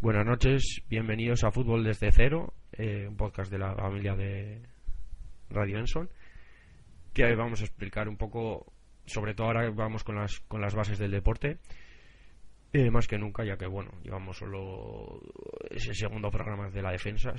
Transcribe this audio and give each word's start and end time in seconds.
Buenas 0.00 0.24
noches, 0.24 0.84
bienvenidos 0.88 1.42
a 1.42 1.50
Fútbol 1.50 1.82
desde 1.82 2.12
cero, 2.12 2.54
eh, 2.70 3.08
un 3.08 3.16
podcast 3.16 3.50
de 3.50 3.58
la 3.58 3.74
familia 3.74 4.14
de 4.14 4.62
Radio 5.50 5.76
Enson, 5.76 6.08
que 7.12 7.34
vamos 7.34 7.62
a 7.62 7.64
explicar 7.64 8.08
un 8.08 8.16
poco, 8.16 8.72
sobre 9.06 9.34
todo 9.34 9.48
ahora 9.48 9.68
vamos 9.70 10.04
con 10.04 10.14
las, 10.14 10.38
con 10.46 10.60
las 10.60 10.76
bases 10.76 11.00
del 11.00 11.10
deporte, 11.10 11.58
eh, 12.72 12.92
más 12.92 13.08
que 13.08 13.18
nunca, 13.18 13.44
ya 13.44 13.56
que 13.56 13.66
bueno, 13.66 13.90
llevamos 14.04 14.36
solo 14.36 15.20
ese 15.68 15.92
segundo 15.94 16.30
programa 16.30 16.70
de 16.70 16.80
la 16.80 16.92
defensa, 16.92 17.34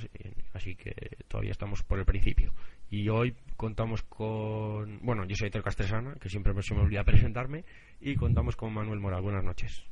así 0.52 0.76
que 0.76 0.94
todavía 1.28 1.52
estamos 1.52 1.82
por 1.82 1.98
el 1.98 2.04
principio. 2.04 2.52
Y 2.90 3.08
hoy 3.08 3.34
contamos 3.56 4.02
con, 4.02 4.98
bueno, 5.00 5.24
yo 5.24 5.34
soy 5.34 5.46
Héctor 5.46 5.62
Castresana, 5.62 6.14
que 6.20 6.28
siempre 6.28 6.52
se 6.60 6.74
me 6.74 6.82
olvida 6.82 7.04
presentarme, 7.04 7.64
y 8.02 8.16
contamos 8.16 8.54
con 8.54 8.74
Manuel 8.74 9.00
Moral. 9.00 9.22
Buenas 9.22 9.44
noches. 9.44 9.90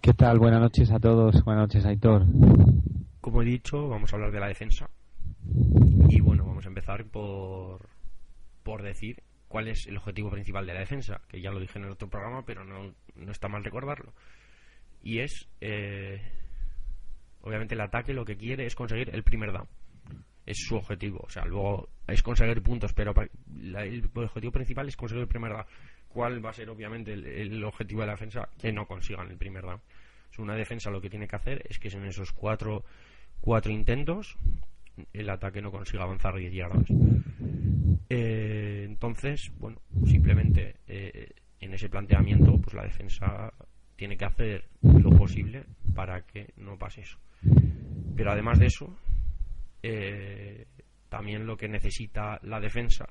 ¿Qué 0.00 0.12
tal? 0.14 0.38
Buenas 0.38 0.60
noches 0.60 0.90
a 0.90 1.00
todos. 1.00 1.44
Buenas 1.44 1.64
noches, 1.64 1.84
Aitor. 1.84 2.24
Como 3.20 3.42
he 3.42 3.44
dicho, 3.44 3.88
vamos 3.88 4.12
a 4.12 4.16
hablar 4.16 4.30
de 4.30 4.40
la 4.40 4.48
defensa. 4.48 4.88
Y 6.08 6.20
bueno, 6.20 6.44
vamos 6.44 6.64
a 6.64 6.68
empezar 6.68 7.04
por, 7.06 7.88
por 8.62 8.82
decir 8.82 9.22
cuál 9.48 9.68
es 9.68 9.86
el 9.86 9.96
objetivo 9.96 10.30
principal 10.30 10.66
de 10.66 10.74
la 10.74 10.80
defensa, 10.80 11.20
que 11.28 11.40
ya 11.40 11.50
lo 11.50 11.60
dije 11.60 11.78
en 11.78 11.86
el 11.86 11.92
otro 11.92 12.08
programa, 12.08 12.44
pero 12.44 12.64
no, 12.64 12.94
no 13.16 13.32
está 13.32 13.48
mal 13.48 13.64
recordarlo. 13.64 14.12
Y 15.02 15.20
es, 15.20 15.48
eh, 15.60 16.20
obviamente, 17.42 17.74
el 17.74 17.80
ataque 17.80 18.12
lo 18.12 18.24
que 18.24 18.36
quiere 18.36 18.66
es 18.66 18.74
conseguir 18.74 19.10
el 19.14 19.24
primer 19.24 19.52
down. 19.52 19.68
Es 20.44 20.58
su 20.58 20.76
objetivo. 20.76 21.20
O 21.26 21.30
sea, 21.30 21.44
luego 21.44 21.88
es 22.06 22.22
conseguir 22.22 22.62
puntos, 22.62 22.92
pero 22.92 23.12
el 23.76 24.10
objetivo 24.14 24.52
principal 24.52 24.86
es 24.86 24.96
conseguir 24.96 25.22
el 25.22 25.28
primer 25.28 25.52
down 25.52 25.66
cuál 26.16 26.42
va 26.42 26.48
a 26.48 26.54
ser 26.54 26.70
obviamente 26.70 27.12
el, 27.12 27.62
objetivo 27.62 28.00
de 28.00 28.06
la 28.06 28.14
defensa 28.14 28.48
que 28.58 28.72
no 28.72 28.86
consigan 28.86 29.30
el 29.30 29.36
primer 29.36 29.64
down. 29.64 29.82
una 30.38 30.54
defensa 30.54 30.90
lo 30.90 30.98
que 30.98 31.10
tiene 31.10 31.28
que 31.28 31.36
hacer 31.36 31.62
es 31.68 31.78
que 31.78 31.88
en 31.88 32.06
esos 32.06 32.32
cuatro, 32.32 32.84
cuatro 33.42 33.70
intentos 33.70 34.34
el 35.12 35.28
ataque 35.28 35.60
no 35.60 35.70
consiga 35.70 36.04
avanzar 36.04 36.34
10 36.34 36.54
yardas. 36.54 36.86
Eh, 38.08 38.84
entonces, 38.86 39.52
bueno, 39.58 39.82
simplemente 40.06 40.76
eh, 40.86 41.28
en 41.60 41.74
ese 41.74 41.90
planteamiento, 41.90 42.58
pues 42.62 42.74
la 42.74 42.84
defensa 42.84 43.52
tiene 43.94 44.16
que 44.16 44.24
hacer 44.24 44.64
lo 44.80 45.10
posible 45.10 45.64
para 45.94 46.22
que 46.22 46.54
no 46.56 46.78
pase 46.78 47.02
eso. 47.02 47.18
Pero 48.16 48.32
además 48.32 48.58
de 48.58 48.66
eso, 48.66 48.96
eh, 49.82 50.66
también 51.10 51.46
lo 51.46 51.58
que 51.58 51.68
necesita 51.68 52.40
la 52.42 52.58
defensa 52.58 53.06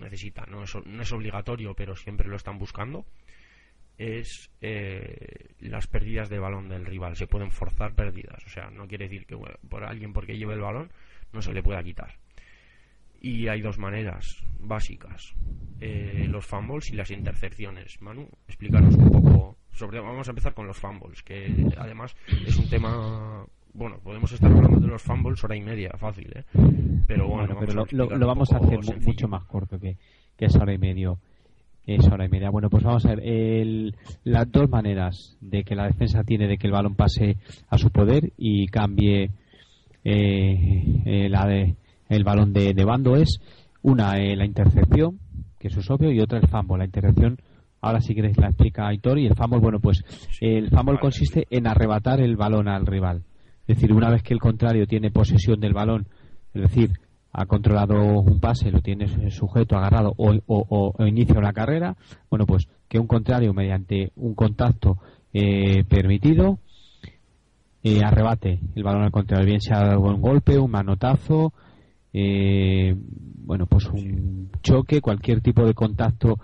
necesita, 0.00 0.44
no 0.46 0.64
es, 0.64 0.74
no 0.84 1.02
es 1.02 1.12
obligatorio, 1.12 1.74
pero 1.74 1.94
siempre 1.94 2.28
lo 2.28 2.36
están 2.36 2.58
buscando, 2.58 3.06
es 4.00 4.50
eh, 4.62 5.54
las 5.60 5.86
pérdidas 5.86 6.30
de 6.30 6.38
balón 6.38 6.70
del 6.70 6.86
rival. 6.86 7.16
Se 7.16 7.26
pueden 7.26 7.50
forzar 7.50 7.94
pérdidas. 7.94 8.42
O 8.46 8.48
sea, 8.48 8.70
no 8.70 8.88
quiere 8.88 9.08
decir 9.08 9.26
que 9.26 9.36
por 9.68 9.84
alguien 9.84 10.14
porque 10.14 10.38
lleve 10.38 10.54
el 10.54 10.60
balón 10.60 10.90
no 11.32 11.42
se 11.42 11.52
le 11.52 11.62
pueda 11.62 11.82
quitar. 11.82 12.16
Y 13.20 13.48
hay 13.48 13.60
dos 13.60 13.76
maneras 13.76 14.42
básicas: 14.58 15.34
eh, 15.80 16.26
los 16.28 16.46
fumbles 16.46 16.90
y 16.90 16.96
las 16.96 17.10
intercepciones. 17.10 18.00
Manu, 18.00 18.26
explícanos 18.48 18.94
un 18.94 19.10
poco 19.10 19.58
sobre. 19.70 20.00
Vamos 20.00 20.26
a 20.26 20.30
empezar 20.30 20.54
con 20.54 20.66
los 20.66 20.78
fumbles, 20.78 21.22
que 21.22 21.68
además 21.76 22.16
es 22.46 22.56
un 22.56 22.70
tema 22.70 23.44
bueno, 23.74 23.98
podemos 24.02 24.32
estar 24.32 24.50
hablando 24.50 24.80
de 24.80 24.86
los 24.86 25.02
fumbles 25.02 25.42
hora 25.44 25.56
y 25.56 25.60
media, 25.60 25.90
fácil, 25.98 26.32
¿eh? 26.34 26.44
Pero 27.06 27.28
bueno, 27.28 27.56
pero 27.58 27.84
lo, 27.90 28.26
vamos 28.26 28.52
a 28.52 28.58
hacer 28.58 28.78
mucho 29.04 29.28
más 29.28 29.44
corto 29.44 29.78
que, 29.78 29.96
que 30.36 30.46
esa 30.46 30.60
hora 30.60 30.74
y 30.74 30.78
medio. 30.78 31.18
Es 31.86 32.06
hora 32.06 32.26
y 32.26 32.28
media. 32.28 32.50
Bueno, 32.50 32.68
pues 32.68 32.84
vamos 32.84 33.04
a 33.06 33.14
ver. 33.14 33.20
El, 33.24 33.96
las 34.24 34.50
dos 34.50 34.68
maneras 34.68 35.36
de 35.40 35.64
que 35.64 35.74
la 35.74 35.86
defensa 35.86 36.22
tiene 36.22 36.46
de 36.46 36.58
que 36.58 36.66
el 36.66 36.72
balón 36.72 36.94
pase 36.94 37.36
a 37.68 37.78
su 37.78 37.90
poder 37.90 38.32
y 38.36 38.66
cambie 38.68 39.30
eh, 40.04 41.02
eh 41.04 41.28
la 41.28 41.46
de, 41.46 41.76
el 42.08 42.24
balón 42.24 42.52
de, 42.52 42.74
de 42.74 42.84
bando 42.84 43.16
es 43.16 43.40
una, 43.82 44.18
eh, 44.18 44.36
la 44.36 44.44
intercepción, 44.44 45.18
que 45.58 45.68
eso 45.68 45.80
es 45.80 45.90
obvio, 45.90 46.12
y 46.12 46.20
otra 46.20 46.38
el 46.38 46.48
fumble. 46.48 46.78
La 46.78 46.84
intercepción, 46.84 47.38
ahora 47.80 48.00
sí 48.00 48.14
que 48.14 48.22
la 48.22 48.48
explica 48.48 48.86
Aitor, 48.86 49.18
y 49.18 49.26
el 49.26 49.34
fumble, 49.34 49.58
bueno, 49.60 49.80
pues 49.80 50.04
el 50.40 50.70
fumble 50.70 50.98
consiste 50.98 51.46
en 51.50 51.66
arrebatar 51.66 52.20
el 52.20 52.36
balón 52.36 52.68
al 52.68 52.86
rival. 52.86 53.22
Es 53.70 53.76
decir, 53.76 53.92
una 53.92 54.10
vez 54.10 54.24
que 54.24 54.34
el 54.34 54.40
contrario 54.40 54.84
tiene 54.88 55.12
posesión 55.12 55.60
del 55.60 55.74
balón, 55.74 56.08
es 56.54 56.62
decir, 56.62 56.90
ha 57.32 57.46
controlado 57.46 57.94
un 58.20 58.40
pase, 58.40 58.72
lo 58.72 58.80
tiene 58.80 59.30
sujeto, 59.30 59.76
agarrado 59.76 60.12
o, 60.16 60.92
inicia 61.06 61.38
una 61.38 61.52
carrera, 61.52 61.96
bueno, 62.28 62.46
pues 62.46 62.66
que 62.88 62.98
un 62.98 63.06
contrario 63.06 63.54
mediante 63.54 64.10
un 64.16 64.34
contacto 64.34 64.98
eh, 65.32 65.84
permitido 65.84 66.58
eh, 67.84 68.02
arrebate 68.02 68.58
el 68.74 68.82
balón 68.82 69.04
al 69.04 69.12
contrario, 69.12 69.46
bien 69.46 69.60
sea 69.60 69.96
un 69.96 70.20
golpe, 70.20 70.58
un 70.58 70.72
manotazo, 70.72 71.52
eh, 72.12 72.96
bueno, 72.96 73.66
pues 73.66 73.86
un 73.86 74.50
choque, 74.64 75.00
cualquier 75.00 75.42
tipo 75.42 75.64
de 75.64 75.74
contacto 75.74 76.40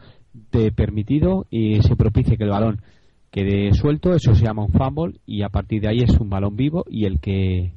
de 0.52 0.70
permitido 0.70 1.48
y 1.50 1.82
se 1.82 1.96
propicie 1.96 2.36
que 2.36 2.44
el 2.44 2.50
balón 2.50 2.82
quede 3.30 3.72
suelto, 3.74 4.14
eso 4.14 4.34
se 4.34 4.44
llama 4.44 4.64
un 4.64 4.72
fumble 4.72 5.20
y 5.26 5.42
a 5.42 5.48
partir 5.48 5.82
de 5.82 5.88
ahí 5.88 5.98
es 6.00 6.18
un 6.18 6.30
balón 6.30 6.56
vivo 6.56 6.84
y 6.88 7.04
el 7.04 7.20
que 7.20 7.72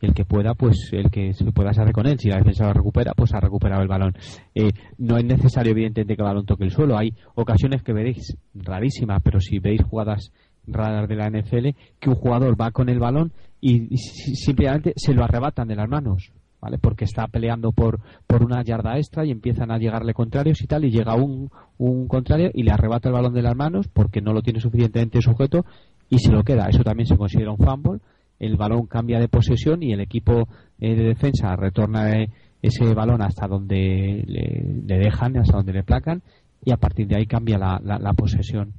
el 0.00 0.14
que 0.14 0.24
pueda, 0.24 0.54
pues 0.54 0.90
el 0.92 1.10
que 1.10 1.34
se 1.34 1.44
pueda 1.52 1.70
hacer 1.70 1.92
con 1.92 2.06
él. 2.06 2.18
Si 2.18 2.28
la 2.28 2.38
defensa 2.38 2.66
lo 2.66 2.72
recupera, 2.72 3.14
pues 3.16 3.34
ha 3.34 3.40
recuperado 3.40 3.82
el 3.82 3.88
balón. 3.88 4.14
Eh, 4.54 4.70
no 4.98 5.16
es 5.16 5.24
necesario, 5.24 5.72
evidentemente, 5.72 6.14
que 6.14 6.22
el 6.22 6.28
balón 6.28 6.46
toque 6.46 6.64
el 6.64 6.70
suelo. 6.70 6.96
Hay 6.96 7.14
ocasiones 7.34 7.82
que 7.82 7.92
veréis 7.92 8.36
rarísimas, 8.54 9.20
pero 9.22 9.40
si 9.40 9.58
veis 9.58 9.82
jugadas 9.82 10.32
raras 10.66 11.08
de 11.08 11.16
la 11.16 11.30
NFL, 11.30 11.70
que 11.98 12.10
un 12.10 12.14
jugador 12.14 12.60
va 12.60 12.70
con 12.70 12.88
el 12.88 12.98
balón 12.98 13.32
y 13.60 13.96
simplemente 13.96 14.92
se 14.96 15.14
lo 15.14 15.24
arrebatan 15.24 15.66
de 15.66 15.76
las 15.76 15.88
manos. 15.88 16.32
¿Vale? 16.60 16.78
Porque 16.78 17.04
está 17.04 17.26
peleando 17.28 17.72
por, 17.72 18.00
por 18.26 18.42
una 18.42 18.62
yarda 18.62 18.96
extra 18.96 19.24
y 19.24 19.30
empiezan 19.30 19.70
a 19.70 19.78
llegarle 19.78 20.14
contrarios 20.14 20.62
y 20.62 20.66
tal, 20.66 20.84
y 20.84 20.90
llega 20.90 21.14
un, 21.14 21.50
un 21.78 22.08
contrario 22.08 22.50
y 22.52 22.62
le 22.62 22.72
arrebata 22.72 23.08
el 23.08 23.14
balón 23.14 23.34
de 23.34 23.42
las 23.42 23.56
manos 23.56 23.88
porque 23.88 24.20
no 24.20 24.32
lo 24.32 24.42
tiene 24.42 24.60
suficientemente 24.60 25.20
sujeto 25.20 25.64
y 26.08 26.18
se 26.18 26.32
lo 26.32 26.42
queda. 26.42 26.68
Eso 26.68 26.82
también 26.82 27.06
se 27.06 27.16
considera 27.16 27.50
un 27.50 27.58
fumble. 27.58 28.00
El 28.38 28.56
balón 28.56 28.86
cambia 28.86 29.18
de 29.18 29.28
posesión 29.28 29.82
y 29.82 29.92
el 29.92 30.00
equipo 30.00 30.48
eh, 30.80 30.94
de 30.94 31.04
defensa 31.04 31.54
retorna 31.56 32.12
eh, 32.12 32.28
ese 32.62 32.94
balón 32.94 33.22
hasta 33.22 33.46
donde 33.46 34.24
le, 34.26 34.98
dejan, 34.98 35.36
hasta 35.38 35.56
donde 35.56 35.72
le 35.72 35.82
placan, 35.82 36.22
y 36.64 36.72
a 36.72 36.76
partir 36.76 37.06
de 37.06 37.16
ahí 37.16 37.26
cambia 37.26 37.58
la, 37.58 37.80
la, 37.80 38.12
posesión. 38.14 38.74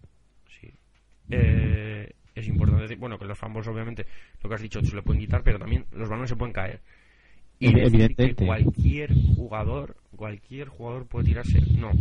Sí. 0.59 0.73
Eh, 1.29 2.09
es 2.35 2.47
importante 2.47 2.83
decir, 2.83 2.97
bueno, 2.97 3.17
que 3.17 3.25
los 3.25 3.37
fumbles 3.37 3.67
obviamente, 3.67 4.05
lo 4.41 4.49
que 4.49 4.55
has 4.55 4.61
dicho, 4.61 4.81
se 4.81 4.95
le 4.95 5.01
pueden 5.01 5.21
quitar, 5.21 5.43
pero 5.43 5.59
también 5.59 5.85
los 5.91 6.09
balones 6.09 6.29
se 6.29 6.35
pueden 6.35 6.53
caer. 6.53 6.81
Y 7.59 7.73
decir 7.73 8.15
que 8.15 8.35
cualquier 8.35 9.13
jugador, 9.35 9.97
cualquier 10.15 10.69
jugador 10.69 11.07
puede 11.07 11.25
tirarse. 11.25 11.59
No, 11.77 11.91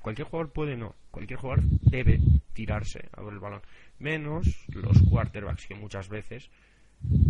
cualquier 0.00 0.28
jugador 0.28 0.52
puede 0.52 0.76
no. 0.76 0.94
Cualquier 1.10 1.40
jugador 1.40 1.64
debe 1.82 2.20
tirarse 2.52 3.08
a 3.12 3.22
ver 3.22 3.34
el 3.34 3.40
balón. 3.40 3.62
Menos 3.98 4.46
los 4.68 5.02
quarterbacks 5.02 5.66
que 5.66 5.74
muchas 5.74 6.08
veces 6.08 6.48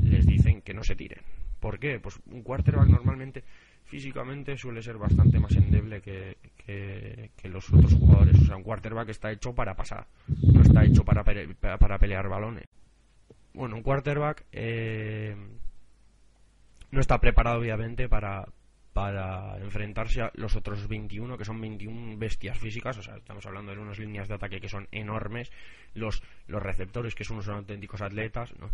les 0.02 0.26
dicen 0.26 0.60
que 0.60 0.74
no 0.74 0.82
se 0.82 0.94
tiren. 0.94 1.20
¿Por 1.58 1.78
qué? 1.78 1.98
Pues 2.00 2.18
un 2.30 2.42
quarterback 2.42 2.88
normalmente 2.88 3.44
físicamente 3.84 4.56
suele 4.56 4.82
ser 4.82 4.96
bastante 4.96 5.38
más 5.38 5.54
endeble 5.56 6.00
que, 6.00 6.36
que, 6.64 7.48
los 7.48 7.72
otros 7.72 7.94
jugadores. 7.94 8.38
O 8.40 8.44
sea, 8.46 8.56
un 8.56 8.62
quarterback 8.62 9.08
está 9.08 9.32
hecho 9.32 9.54
para 9.54 9.74
pasar, 9.74 10.06
no 10.42 10.62
está 10.62 10.84
hecho 10.84 11.04
para, 11.04 11.24
para 11.24 11.98
pelear 11.98 12.28
balones. 12.28 12.64
Bueno, 13.52 13.76
un 13.76 13.82
quarterback 13.82 14.44
eh, 14.52 15.34
no 16.90 17.00
está 17.00 17.18
preparado 17.20 17.58
obviamente 17.58 18.08
para, 18.08 18.46
para 18.92 19.58
enfrentarse 19.58 20.22
a 20.22 20.32
los 20.34 20.56
otros 20.56 20.88
21, 20.88 21.38
que 21.38 21.44
son 21.44 21.60
21 21.60 22.18
bestias 22.18 22.58
físicas, 22.58 22.98
o 22.98 23.02
sea, 23.02 23.16
estamos 23.16 23.46
hablando 23.46 23.72
de 23.72 23.78
unas 23.78 23.98
líneas 23.98 24.28
de 24.28 24.34
ataque 24.34 24.60
que 24.60 24.68
son 24.68 24.88
enormes, 24.90 25.52
los, 25.94 26.22
los 26.48 26.62
receptores, 26.62 27.14
que 27.14 27.24
son 27.24 27.36
unos 27.36 27.48
auténticos 27.48 28.00
atletas, 28.00 28.52
¿no? 28.58 28.70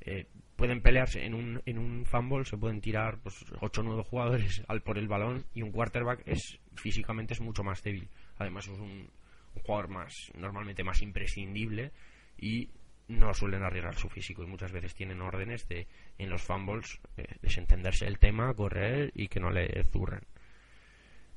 Eh, 0.00 0.26
pueden 0.56 0.82
pelearse 0.82 1.24
en 1.24 1.34
un, 1.34 1.62
en 1.64 1.78
un 1.78 2.04
fumble, 2.04 2.44
se 2.44 2.58
pueden 2.58 2.80
tirar 2.80 3.18
pues, 3.18 3.44
8 3.60 3.80
o 3.80 3.84
9 3.84 4.02
jugadores 4.04 4.62
al 4.68 4.82
por 4.82 4.98
el 4.98 5.08
balón, 5.08 5.44
y 5.54 5.62
un 5.62 5.72
quarterback 5.72 6.22
es 6.26 6.58
físicamente 6.74 7.34
es 7.34 7.40
mucho 7.40 7.62
más 7.62 7.82
débil. 7.82 8.08
Además, 8.38 8.66
es 8.68 8.78
un, 8.78 9.08
un 9.54 9.62
jugador 9.62 9.88
más, 9.88 10.32
normalmente 10.36 10.84
más 10.84 11.00
imprescindible, 11.02 11.92
y 12.38 12.70
no 13.08 13.34
suelen 13.34 13.62
arriesgar 13.62 13.94
su 13.96 14.08
físico 14.08 14.42
y 14.42 14.46
muchas 14.46 14.72
veces 14.72 14.94
tienen 14.94 15.20
órdenes 15.20 15.68
de 15.68 15.86
en 16.18 16.30
los 16.30 16.42
fumbles 16.42 17.00
eh, 17.16 17.26
desentenderse 17.42 18.06
el 18.06 18.18
tema, 18.18 18.54
correr 18.54 19.12
y 19.14 19.28
que 19.28 19.40
no 19.40 19.50
le 19.50 19.84
zurren. 19.84 20.22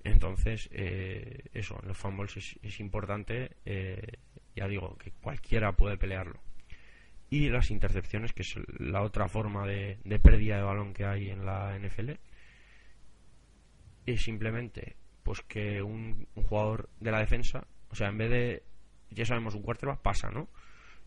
Entonces, 0.04 0.70
eh, 0.72 1.50
eso, 1.54 1.78
en 1.82 1.90
los 1.90 1.98
fumbles 1.98 2.58
es, 2.62 2.80
importante, 2.80 3.58
eh, 3.66 4.14
ya 4.56 4.68
digo, 4.68 4.98
que 4.98 5.12
cualquiera 5.12 5.74
puede 5.74 5.98
pelearlo. 5.98 6.40
Y 7.30 7.50
las 7.50 7.72
intercepciones, 7.72 8.32
que 8.32 8.44
es 8.44 8.56
la 8.80 9.02
otra 9.02 9.28
forma 9.28 9.68
de, 9.68 9.98
pérdida 10.24 10.56
de 10.56 10.64
balón 10.64 10.94
que 10.94 11.04
hay 11.04 11.30
en 11.30 11.46
la 11.46 11.78
NFL, 11.78 12.12
es 14.06 14.22
simplemente 14.22 14.96
pues 15.24 15.42
que 15.42 15.82
un, 15.82 16.26
un 16.36 16.44
jugador 16.44 16.90
de 17.02 17.12
la 17.12 17.20
defensa, 17.20 17.68
o 17.90 17.96
sea, 17.96 18.08
en 18.08 18.18
vez 18.18 18.30
de, 18.30 18.64
ya 19.10 19.26
sabemos, 19.26 19.56
un 19.56 19.62
quarterback 19.62 20.00
pasa, 20.00 20.30
¿no? 20.30 20.48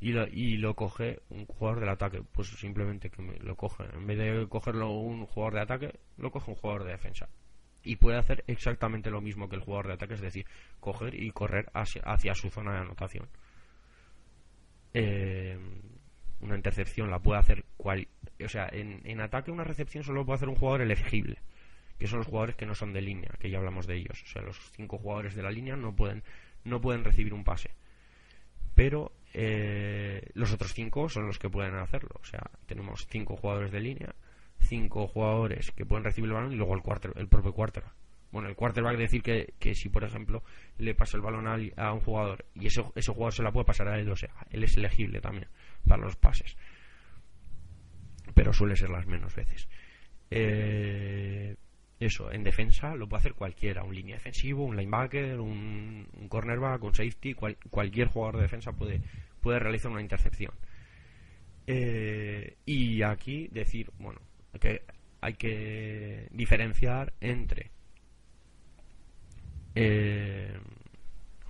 Y 0.00 0.12
lo, 0.12 0.26
y 0.26 0.56
lo 0.56 0.75
coge 0.75 1.20
un 1.29 1.47
jugador 1.47 1.81
del 1.81 1.91
ataque. 1.91 2.23
Pues 2.32 2.49
simplemente 2.49 3.11
que 3.11 3.23
lo 3.41 3.56
coge. 3.56 3.85
En 3.93 4.06
vez 4.06 4.19
de 4.19 4.47
cogerlo 4.49 4.91
un 4.91 5.26
jugador 5.26 5.55
de 5.55 5.61
ataque, 5.61 6.00
lo 6.17 6.31
coge 6.31 6.50
un 6.50 6.56
jugador 6.56 6.85
de 6.85 6.93
defensa. 6.93 7.29
Y 7.82 7.97
puede 7.97 8.19
hacer 8.19 8.44
exactamente 8.47 9.11
lo 9.11 9.20
mismo 9.20 9.49
que 9.49 9.56
el 9.56 9.62
jugador 9.62 9.88
de 9.88 9.94
ataque, 9.94 10.14
es 10.14 10.20
decir, 10.20 10.47
coger 10.81 11.14
y 11.14 11.31
correr 11.31 11.70
hacia, 11.75 12.02
hacia 12.02 12.35
su 12.35 12.50
zona 12.50 12.73
de 12.73 12.79
anotación. 12.79 13.29
Eh, 14.93 15.58
una 16.41 16.56
intercepción 16.56 17.11
la 17.11 17.20
puede 17.20 17.41
hacer 17.41 17.64
cual, 17.76 18.08
o 18.43 18.49
sea, 18.49 18.69
en, 18.73 19.03
en 19.05 19.20
ataque 19.20 19.50
una 19.50 19.64
recepción 19.64 20.03
solo 20.03 20.25
puede 20.25 20.37
hacer 20.37 20.49
un 20.49 20.56
jugador 20.56 20.82
elegible, 20.82 21.38
que 21.99 22.06
son 22.06 22.19
los 22.19 22.26
jugadores 22.26 22.56
que 22.56 22.67
no 22.67 22.75
son 22.75 22.93
de 22.93 23.03
línea, 23.03 23.31
que 23.38 23.50
ya 23.50 23.58
hablamos 23.58 23.87
de 23.87 23.96
ellos. 23.96 24.23
O 24.23 24.26
sea, 24.26 24.43
los 24.43 24.58
cinco 24.73 24.99
jugadores 24.99 25.35
de 25.35 25.43
la 25.43 25.50
línea 25.50 25.76
no 25.76 25.94
pueden 25.94 26.23
no 26.64 26.81
pueden 26.81 27.05
recibir 27.05 27.32
un 27.32 27.44
pase. 27.44 27.70
Pero 28.75 29.12
eh, 29.32 30.29
los 30.35 30.53
otros 30.53 30.73
cinco 30.75 31.09
son 31.09 31.27
los 31.27 31.38
que 31.38 31.49
pueden 31.49 31.75
hacerlo. 31.77 32.11
O 32.21 32.25
sea, 32.25 32.43
tenemos 32.67 33.06
cinco 33.09 33.37
jugadores 33.37 33.71
de 33.71 33.81
línea, 33.81 34.15
cinco 34.61 35.06
jugadores 35.06 35.71
que 35.73 35.87
pueden 35.87 36.05
recibir 36.05 36.31
el 36.31 36.35
balón 36.35 36.53
y 36.53 36.56
luego 36.56 36.75
el, 36.75 36.82
quarter, 36.82 37.12
el 37.17 37.29
propio 37.29 37.53
quarterback. 37.53 37.93
Bueno, 38.32 38.49
el 38.49 38.55
quarterback 38.55 38.97
decir 38.97 39.23
que, 39.23 39.55
que 39.59 39.75
si, 39.75 39.88
por 39.88 40.05
ejemplo, 40.05 40.44
le 40.79 40.94
pasa 40.94 41.17
el 41.17 41.23
balón 41.23 41.49
a, 41.77 41.93
un 41.93 42.00
jugador 42.00 42.44
y 42.55 42.67
ese, 42.67 42.85
ese 42.94 43.12
jugador 43.12 43.32
se 43.32 43.43
la 43.43 43.50
puede 43.50 43.67
pasar 43.67 43.88
a 43.88 43.99
él, 43.99 44.09
o 44.09 44.17
sea, 44.17 44.31
él 44.50 44.62
es 44.62 44.77
elegible 44.77 45.21
también 45.21 45.49
para 45.87 46.03
los 46.03 46.15
pases. 46.15 46.56
Pero 48.35 48.53
suele 48.53 48.77
ser 48.77 48.91
las 48.91 49.06
menos 49.06 49.35
veces. 49.35 49.69
Eh, 50.31 51.56
eso, 52.00 52.32
en 52.32 52.43
defensa 52.43 52.94
lo 52.94 53.06
puede 53.06 53.20
hacer 53.20 53.35
cualquiera, 53.35 53.85
un 53.85 53.94
línea 53.94 54.17
defensivo, 54.17 54.64
un 54.64 54.75
linebacker, 54.75 55.38
un, 55.38 56.08
cornerback, 56.31 56.82
un 56.82 56.94
safety, 56.94 57.35
cualquier 57.35 58.08
jugador 58.08 58.37
de 58.37 58.43
defensa 58.43 58.73
puede, 58.73 59.02
puede 59.43 59.58
realizar 59.58 59.93
una 59.93 60.00
intercepción. 60.00 60.55
Eh, 61.67 62.56
y 62.64 63.02
aquí 63.02 63.49
decir, 63.49 63.91
bueno, 63.99 64.19
que 64.58 64.82
hay 65.20 65.35
que 65.35 66.26
diferenciar 66.31 67.12
entre. 67.20 67.70
Eh, 69.75 70.58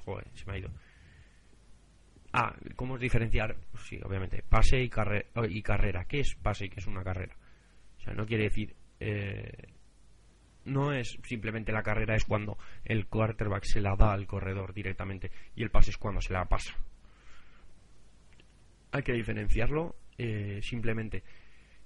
joder, 0.05 0.27
se 0.35 0.47
me 0.47 0.53
ha 0.55 0.59
ido. 0.59 0.71
Ah, 2.33 2.55
¿cómo 2.75 2.99
diferenciar? 2.99 3.57
Sí, 3.85 4.01
obviamente, 4.03 4.43
pase 4.49 4.83
y, 4.83 4.91
y 5.49 5.63
carrera. 5.63 6.05
¿Qué 6.07 6.21
es 6.21 6.35
pase 6.35 6.67
y 6.67 6.71
qué 6.71 6.81
es 6.81 6.87
una 6.89 7.05
carrera? 7.05 7.37
O 7.99 8.01
sea, 8.03 8.15
no 8.15 8.27
quiere 8.27 8.45
decir. 8.45 8.75
Eh, 8.99 9.53
no 10.65 10.93
es 10.93 11.19
simplemente 11.25 11.73
la 11.73 11.83
carrera, 11.83 12.15
es 12.15 12.25
cuando 12.25 12.59
el 12.85 13.07
quarterback 13.07 13.65
se 13.65 13.81
la 13.81 13.97
da 13.97 14.13
al 14.13 14.27
corredor 14.27 14.75
directamente 14.75 15.31
y 15.55 15.63
el 15.63 15.71
pase 15.71 15.91
es 15.91 15.97
cuando 15.97 16.21
se 16.21 16.33
la 16.33 16.45
pasa. 16.45 16.75
Hay 18.93 19.03
que 19.03 19.13
diferenciarlo 19.13 19.97
eh, 20.19 20.61
simplemente. 20.63 21.23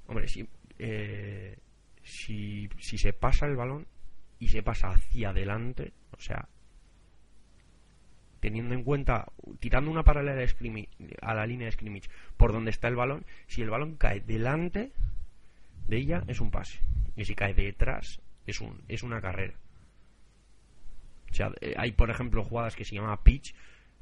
Hombre, 0.07 0.27
si, 0.29 0.49
eh, 0.79 1.57
si, 2.03 2.69
si 2.79 2.99
se 2.99 3.13
pasa 3.13 3.47
el 3.47 3.57
balón 3.57 3.87
y 4.39 4.49
se 4.49 4.63
pasa 4.63 4.89
hacia 4.89 5.31
adelante, 5.31 5.93
o 6.13 6.21
sea, 6.21 6.49
teniendo 8.41 8.75
en 8.75 8.85
cuenta, 8.85 9.27
tirando 9.59 9.91
una 9.91 10.03
paralela 10.03 10.47
a 11.23 11.35
la 11.35 11.47
línea 11.47 11.67
de 11.67 11.73
scrimmage 11.73 12.11
por 12.37 12.53
donde 12.53 12.71
está 12.71 12.89
el 12.89 12.97
balón, 12.97 13.25
si 13.47 13.63
el 13.63 13.71
balón 13.71 13.97
cae 13.97 14.21
delante 14.21 14.93
de 15.89 15.97
ella 15.97 16.23
es 16.27 16.41
un 16.41 16.51
pase 16.51 16.79
y 17.17 17.25
si 17.25 17.35
cae 17.35 17.55
detrás 17.55 18.21
es, 18.47 18.61
un, 18.61 18.83
es 18.89 19.03
una 19.03 19.21
carrera. 19.21 19.55
O 21.31 21.35
sea, 21.35 21.51
eh, 21.61 21.75
hay, 21.77 21.93
por 21.93 22.11
ejemplo, 22.11 22.45
jugadas 22.45 22.77
que 22.77 22.85
se 22.85 22.95
llama 22.95 23.23
pitch, 23.23 23.55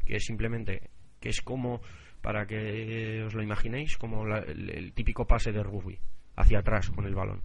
que 0.04 0.16
es 0.16 0.24
simplemente, 0.24 0.90
que 1.20 1.30
es 1.30 1.40
como, 1.40 1.80
para 2.20 2.46
que 2.46 3.22
os 3.24 3.34
lo 3.34 3.42
imaginéis, 3.42 3.96
como 3.96 4.26
el, 4.26 4.92
típico 4.92 5.26
pase 5.26 5.52
de 5.52 5.62
rugby, 5.62 5.98
hacia 6.36 6.58
atrás 6.58 6.90
con 6.90 7.06
el 7.06 7.14
balón. 7.14 7.42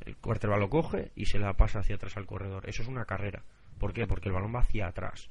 El 0.00 0.16
quarterback 0.16 0.58
lo 0.58 0.70
coge 0.70 1.12
y 1.14 1.26
se 1.26 1.38
la 1.38 1.54
pasa 1.54 1.80
hacia 1.80 1.96
atrás 1.96 2.16
al 2.16 2.26
corredor. 2.26 2.68
Eso 2.68 2.82
es 2.82 2.88
una 2.88 3.04
carrera. 3.04 3.42
¿Por 3.78 3.92
qué? 3.92 4.06
Porque 4.06 4.28
el 4.28 4.34
balón 4.34 4.54
va 4.54 4.60
hacia 4.60 4.86
atrás. 4.86 5.30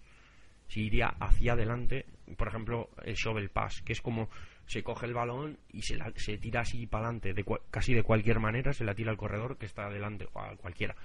Si 0.68 0.82
iría 0.82 1.08
hacia 1.20 1.54
adelante, 1.54 2.06
por 2.38 2.48
ejemplo, 2.48 2.90
el 3.04 3.16
shovel 3.16 3.50
pass, 3.50 3.82
que 3.82 3.94
es 3.94 4.02
como 4.02 4.30
se 4.70 4.84
coge 4.84 5.08
el 5.08 5.16
balón 5.16 5.58
y 5.74 5.82
se, 5.82 5.98
la, 5.98 6.14
se 6.16 6.38
tira 6.38 6.62
así 6.62 6.86
para 6.86 7.06
adelante, 7.06 7.34
de 7.34 7.44
casi 7.72 7.96
de 7.96 8.04
cualquier 8.04 8.40
manera, 8.40 8.72
se 8.72 8.84
la 8.84 8.94
tira 8.94 9.10
al 9.10 9.18
corredor 9.18 9.58
que 9.58 9.66
está 9.66 9.90
delante, 9.90 10.28
o 10.32 10.40
a 10.40 10.56
cualquiera. 10.58 10.96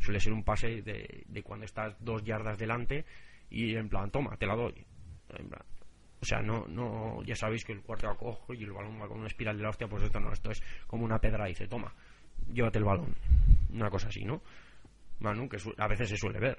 Suele 0.00 0.20
ser 0.20 0.34
un 0.34 0.44
pase 0.44 0.82
de, 0.82 1.24
de 1.26 1.42
cuando 1.42 1.64
estás 1.64 1.96
dos 1.98 2.22
yardas 2.22 2.58
delante 2.58 3.06
y 3.48 3.74
en 3.74 3.88
plan, 3.88 4.10
toma, 4.10 4.36
te 4.36 4.46
la 4.46 4.54
doy. 4.54 4.84
o 6.20 6.24
sea, 6.26 6.42
no, 6.42 6.66
no, 6.68 7.22
ya 7.22 7.34
sabéis 7.34 7.64
que 7.64 7.72
el 7.72 7.80
cuarto 7.80 8.14
cojo 8.18 8.52
y 8.52 8.64
el 8.64 8.72
balón 8.72 9.00
va 9.00 9.08
con 9.08 9.20
una 9.20 9.28
espiral 9.28 9.56
de 9.56 9.62
la 9.62 9.70
hostia, 9.70 9.88
pues 9.88 10.02
esto 10.02 10.20
no, 10.20 10.30
esto 10.30 10.50
es 10.50 10.62
como 10.86 11.06
una 11.06 11.18
pedra 11.18 11.48
y 11.48 11.52
dice, 11.52 11.68
toma, 11.68 11.94
llévate 12.52 12.80
el 12.80 12.84
balón. 12.84 13.14
Una 13.72 13.88
cosa 13.88 14.08
así, 14.08 14.26
¿no? 14.26 14.42
Manu, 15.20 15.48
que 15.48 15.56
a 15.78 15.88
veces 15.88 16.10
se 16.10 16.18
suele 16.18 16.38
ver. 16.38 16.58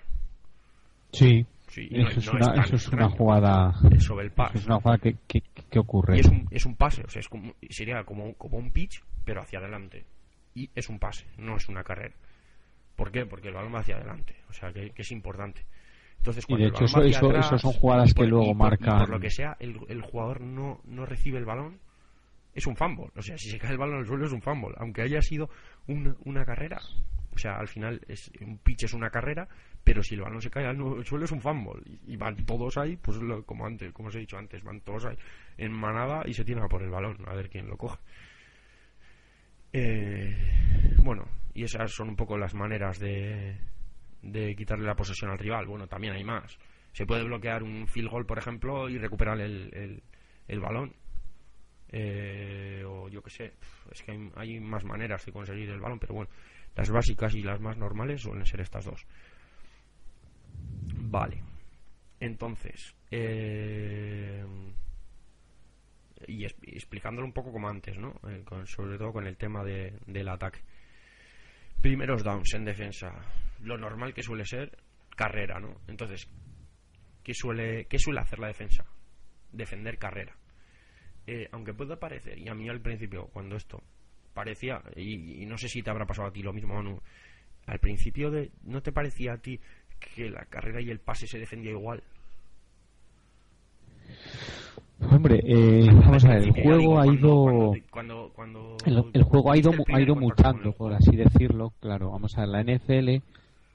Sí, 1.12 1.46
eso, 1.80 2.20
es 2.20 2.28
una, 2.28 2.64
eso, 2.64 2.76
es 2.76 2.88
una, 2.90 3.10
jugada 3.10 3.74
sobre 4.00 4.26
el 4.26 4.34
Es 4.54 4.66
una 4.66 4.80
jugada 4.80 4.98
que, 4.98 5.16
que, 5.28 5.80
ocurre. 5.80 6.18
Y 6.18 6.20
es 6.20 6.28
un, 6.28 6.48
es 6.52 6.66
un 6.66 6.76
pase, 6.76 7.04
o 7.04 7.10
sea, 7.10 7.20
es 7.20 7.30
como, 7.30 7.54
sería 7.70 8.04
como, 8.04 8.34
como 8.36 8.58
un 8.58 8.72
pitch, 8.72 9.04
pero 9.24 9.42
hacia 9.42 9.60
adelante. 9.60 10.06
Y 10.54 10.70
es 10.76 10.90
un 10.90 11.00
pase, 11.00 11.26
no 11.38 11.56
es 11.56 11.70
una 11.70 11.84
carrera. 11.84 12.16
¿Por 12.96 13.12
qué? 13.12 13.26
Porque 13.26 13.48
el 13.48 13.54
balón 13.54 13.74
va 13.74 13.80
hacia 13.80 13.96
adelante, 13.96 14.36
o 14.50 14.54
sea, 14.54 14.72
que, 14.74 14.92
es 14.96 15.12
importante. 15.12 15.66
Entonces, 16.18 16.46
y 16.48 16.56
de 16.56 16.68
hecho, 16.68 16.86
eso, 16.86 17.02
eso, 17.02 17.58
son 17.58 17.72
jugadas 17.74 18.14
que 18.14 18.26
luego 18.26 18.54
marcan. 18.54 19.00
Por 19.00 19.10
lo 19.10 19.20
que 19.20 19.32
sea, 19.32 19.58
el, 19.60 19.80
el 19.88 20.02
jugador 20.02 20.42
no, 20.42 20.82
no 20.86 21.06
recibe 21.06 21.40
el 21.40 21.46
balón, 21.46 21.80
es 22.54 22.68
un 22.68 22.76
fumble. 22.76 23.10
O 23.16 23.22
sea, 23.22 23.38
si 23.38 23.50
se 23.50 23.58
cae 23.58 23.72
el 23.72 23.78
balón 23.78 24.00
al 24.00 24.06
suelo 24.06 24.26
es 24.26 24.32
un 24.32 24.42
fumble. 24.42 24.76
Aunque 24.78 25.02
haya 25.02 25.22
sido 25.22 25.50
una, 25.88 26.16
una 26.26 26.46
carrera, 26.46 26.80
o 27.34 27.38
sea, 27.38 27.58
al 27.58 27.68
final 27.68 28.02
es, 28.08 28.32
un 28.42 28.58
pitch 28.58 28.84
es 28.84 28.94
una 28.94 29.10
carrera, 29.10 29.48
pero 29.84 30.04
si 30.04 30.16
el 30.16 30.22
balón 30.22 30.42
se 30.42 30.50
cae 30.50 30.66
al 30.66 30.78
suelo 31.06 31.26
es 31.26 31.32
un 31.32 31.42
fumble. 31.42 31.82
Y, 32.08 32.16
van 32.18 32.36
todos 32.46 32.78
ahí, 32.78 32.98
pues 32.98 33.18
como 33.46 33.66
antes, 33.66 33.92
como 33.94 34.10
os 34.10 34.16
he 34.16 34.20
dicho 34.20 34.38
antes, 34.38 34.64
van 34.64 34.82
todos 34.82 35.06
ahí 35.06 35.18
en 35.58 35.72
manada 35.72 36.24
y 36.26 36.34
se 36.34 36.44
tiran 36.44 36.68
por 36.68 36.84
el 36.84 36.90
balón, 36.90 37.18
a 37.28 37.34
ver 37.34 37.50
quién 37.50 37.68
lo 37.68 37.78
coge. 37.78 38.00
Eh, 39.74 40.36
bueno, 41.04 41.28
y 41.54 41.64
esas 41.64 41.92
son 41.92 42.10
un 42.10 42.16
poco 42.16 42.38
las 42.38 42.54
maneras 42.54 43.00
de, 43.00 43.58
de 44.22 44.56
quitarle 44.56 44.86
la 44.86 44.96
posesión 44.96 45.32
al 45.32 45.40
rival. 45.40 45.66
Bueno, 45.66 45.88
también 45.88 46.14
hay 46.14 46.24
más. 46.24 46.58
Se 46.92 47.06
puede 47.06 47.24
bloquear 47.24 47.64
un 47.64 47.88
field 47.88 48.10
goal, 48.10 48.26
por 48.26 48.38
ejemplo, 48.38 48.90
y 48.90 48.98
recuperar 48.98 49.40
el, 49.40 49.74
el, 49.74 50.04
el 50.48 50.60
balón. 50.60 50.94
Eh, 51.94 52.84
o 52.88 53.10
yo 53.10 53.22
que 53.22 53.30
sé, 53.30 53.54
es 53.92 54.02
que 54.02 54.32
hay, 54.36 54.60
más 54.62 54.86
maneras 54.86 55.26
de 55.26 55.34
conseguir 55.34 55.70
el 55.70 55.82
balón, 55.82 56.00
pero 56.00 56.14
bueno, 56.14 56.32
las 56.76 56.90
básicas 56.90 57.36
y 57.36 57.42
las 57.42 57.60
más 57.60 57.78
normales 57.78 58.22
suelen 58.22 58.46
ser 58.46 58.62
estas 58.62 58.86
dos. 58.86 59.06
Vale. 60.96 61.44
Entonces, 62.20 62.96
eh, 63.10 64.46
y 66.28 66.46
explicándolo 66.46 67.26
un 67.26 67.34
poco 67.34 67.52
como 67.52 67.68
antes, 67.68 67.98
¿no? 67.98 68.14
Eh, 68.30 68.44
sobre 68.66 68.98
todo 68.98 69.12
con 69.12 69.28
el 69.28 69.38
tema 69.38 69.64
de, 69.64 69.98
del 70.06 70.30
ataque. 70.30 70.60
Primeros 71.82 72.24
downs 72.24 72.54
en 72.54 72.66
defensa. 72.66 73.12
Lo 73.62 73.78
normal 73.78 74.14
que 74.14 74.24
suele 74.24 74.46
ser 74.46 74.78
carrera, 75.16 75.60
¿no? 75.60 75.82
Entonces, 75.88 76.30
¿qué 77.24 77.34
suele, 77.34 77.86
qué 77.86 77.98
suele 77.98 78.22
hacer 78.22 78.40
la 78.40 78.48
defensa? 78.48 78.86
Defender 79.52 79.98
carrera. 79.98 80.36
Eh, 81.26 81.48
aunque 81.52 81.74
pueda 81.74 82.00
parecer, 82.00 82.38
y 82.38 82.48
a 82.50 82.54
mí 82.54 82.70
al 82.70 82.82
principio, 82.82 83.28
cuando 83.28 83.56
esto 83.56 83.84
parecía, 84.34 84.82
y, 84.96 85.46
no 85.46 85.58
sé 85.58 85.68
si 85.68 85.82
te 85.82 85.90
habrá 85.90 86.06
pasado 86.06 86.28
a 86.28 86.32
ti 86.32 86.42
lo 86.42 86.54
mismo, 86.54 86.76
Manu, 86.76 87.00
al 87.68 87.80
principio 87.80 88.32
de, 88.32 88.52
¿no 88.64 88.82
te 88.82 88.92
parecía 88.92 89.34
a 89.34 89.38
ti 89.38 89.60
que 90.00 90.30
la 90.30 90.46
carrera 90.46 90.82
y 90.82 90.90
el 90.90 91.00
pase 91.00 91.28
se 91.28 91.40
defendía 91.40 91.72
igual? 91.72 92.02
Hombre, 95.10 95.42
eh, 95.46 95.88
vamos 95.92 96.24
a 96.26 96.30
ver, 96.30 96.44
el 96.44 96.52
juego 96.52 97.00
ha 97.00 97.08
ido 97.08 97.74
el, 97.74 99.24
juego 99.24 99.52
ha 99.52 99.58
ido 99.58 99.72
ha 99.94 100.02
ido 100.02 100.16
mutando, 100.16 100.74
por 100.74 100.94
así 100.94 101.16
decirlo, 101.16 101.74
claro. 101.80 102.12
Vamos 102.12 102.38
a 102.38 102.42
ver, 102.42 102.50
la 102.50 102.64
NFL 102.64 103.10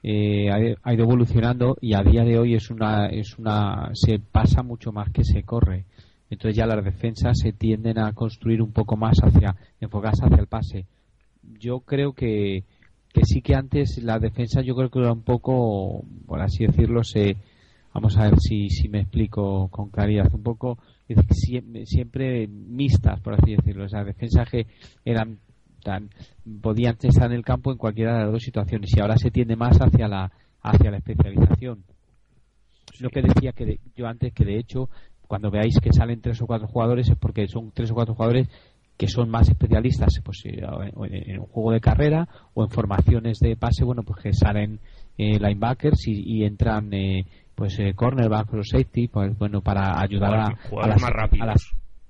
eh, 0.03 0.49
ha, 0.49 0.93
ido 0.93 1.03
evolucionando 1.03 1.75
y 1.81 1.93
a 1.93 2.01
día 2.01 2.23
de 2.23 2.39
hoy 2.39 2.55
es 2.55 2.69
una 2.69 3.07
es 3.07 3.37
una 3.37 3.89
se 3.93 4.19
pasa 4.19 4.63
mucho 4.63 4.91
más 4.91 5.09
que 5.09 5.23
se 5.23 5.43
corre. 5.43 5.83
Entonces 6.29 6.57
ya 6.57 6.65
las 6.65 6.83
defensas 6.83 7.37
se 7.39 7.53
tienden 7.53 7.99
a 7.99 8.13
construir 8.13 8.61
un 8.61 8.71
poco 8.71 8.97
más 8.97 9.17
hacia, 9.23 9.55
enfocarse 9.79 10.25
hacia 10.25 10.41
el 10.41 10.47
pase. 10.47 10.85
Yo 11.59 11.79
creo 11.79 12.13
que, 12.13 12.63
que 13.13 13.21
sí 13.23 13.41
que 13.41 13.55
antes 13.55 14.01
la 14.03 14.19
defensa 14.19 14.61
yo 14.61 14.75
creo 14.75 14.89
que 14.89 14.99
era 14.99 15.13
un 15.13 15.21
poco, 15.21 16.03
por 16.25 16.41
así 16.41 16.65
decirlo, 16.65 17.03
se, 17.03 17.37
vamos 17.93 18.17
a 18.17 18.23
ver 18.23 18.39
si, 18.39 18.69
si 18.69 18.89
me 18.89 19.01
explico 19.01 19.69
con 19.69 19.89
claridad, 19.89 20.33
un 20.33 20.43
poco 20.43 20.77
siempre, 21.31 21.85
siempre 21.85 22.47
mixtas, 22.47 23.21
por 23.21 23.33
así 23.33 23.55
decirlo. 23.55 23.85
O 23.85 23.89
sea, 23.89 24.03
defensas 24.03 24.49
que 24.49 24.67
eran 25.05 25.39
tan, 25.83 26.09
podían 26.61 26.97
estar 27.01 27.27
en 27.31 27.37
el 27.37 27.45
campo 27.45 27.71
en 27.71 27.77
cualquiera 27.77 28.17
de 28.17 28.23
las 28.23 28.31
dos 28.31 28.43
situaciones 28.43 28.91
y 28.95 28.99
ahora 28.99 29.17
se 29.17 29.31
tiende 29.31 29.55
más 29.55 29.77
hacia 29.77 30.07
la, 30.07 30.31
hacia 30.61 30.91
la 30.91 30.97
especialización. 30.97 31.83
Lo 32.99 33.09
que 33.09 33.21
decía 33.21 33.51
que 33.53 33.79
yo 33.95 34.07
antes 34.07 34.33
que 34.33 34.43
de 34.43 34.57
hecho 34.57 34.89
cuando 35.27 35.51
veáis 35.51 35.79
que 35.79 35.93
salen 35.93 36.21
tres 36.21 36.41
o 36.41 36.47
cuatro 36.47 36.67
jugadores 36.67 37.09
es 37.09 37.17
porque 37.17 37.47
son 37.47 37.71
tres 37.73 37.91
o 37.91 37.95
cuatro 37.95 38.15
jugadores 38.15 38.49
que 38.97 39.07
son 39.07 39.29
más 39.29 39.47
especialistas 39.47 40.19
pues 40.23 40.43
eh, 40.45 40.59
en 40.59 41.39
un 41.39 41.45
juego 41.45 41.71
de 41.71 41.79
carrera 41.79 42.27
o 42.53 42.63
en 42.63 42.69
formaciones 42.69 43.39
de 43.39 43.55
pase 43.55 43.83
bueno 43.83 44.03
pues 44.03 44.21
que 44.23 44.33
salen 44.33 44.79
eh, 45.17 45.39
linebackers 45.39 46.07
y, 46.07 46.43
entran 46.43 46.93
eh, 46.93 47.25
pues 47.55 47.79
eh, 47.79 47.93
cornerback 47.95 48.53
o 48.53 48.63
safety 48.63 49.07
pues 49.07 49.35
bueno 49.37 49.61
para 49.61 49.99
ayudar 49.99 50.33
a, 50.35 50.45
a, 50.45 50.87
las, 50.87 51.01
más 51.01 51.11
rápidos, 51.11 51.41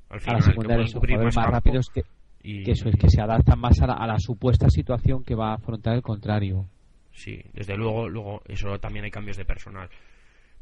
a 0.09 0.15
las, 0.15 0.27
a 0.27 0.41
secundarias 0.41 0.93
jugadores 0.93 1.35
más, 1.35 1.47
rápidos 1.47 1.89
que, 1.89 2.03
que 2.41 2.71
eso 2.71 2.89
es 2.89 2.95
que 2.95 3.09
se 3.09 3.21
adaptan 3.21 3.59
más 3.59 3.81
a 3.81 3.87
la, 3.87 3.93
a 3.93 4.07
la 4.07 4.19
supuesta 4.19 4.69
situación 4.69 5.23
que 5.23 5.35
va 5.35 5.51
a 5.51 5.55
afrontar 5.55 5.95
el 5.95 6.01
contrario. 6.01 6.65
Sí 7.11 7.41
desde 7.53 7.77
luego 7.77 8.09
luego 8.09 8.41
eso 8.45 8.77
también 8.79 9.05
hay 9.05 9.11
cambios 9.11 9.37
de 9.37 9.45
personal. 9.45 9.89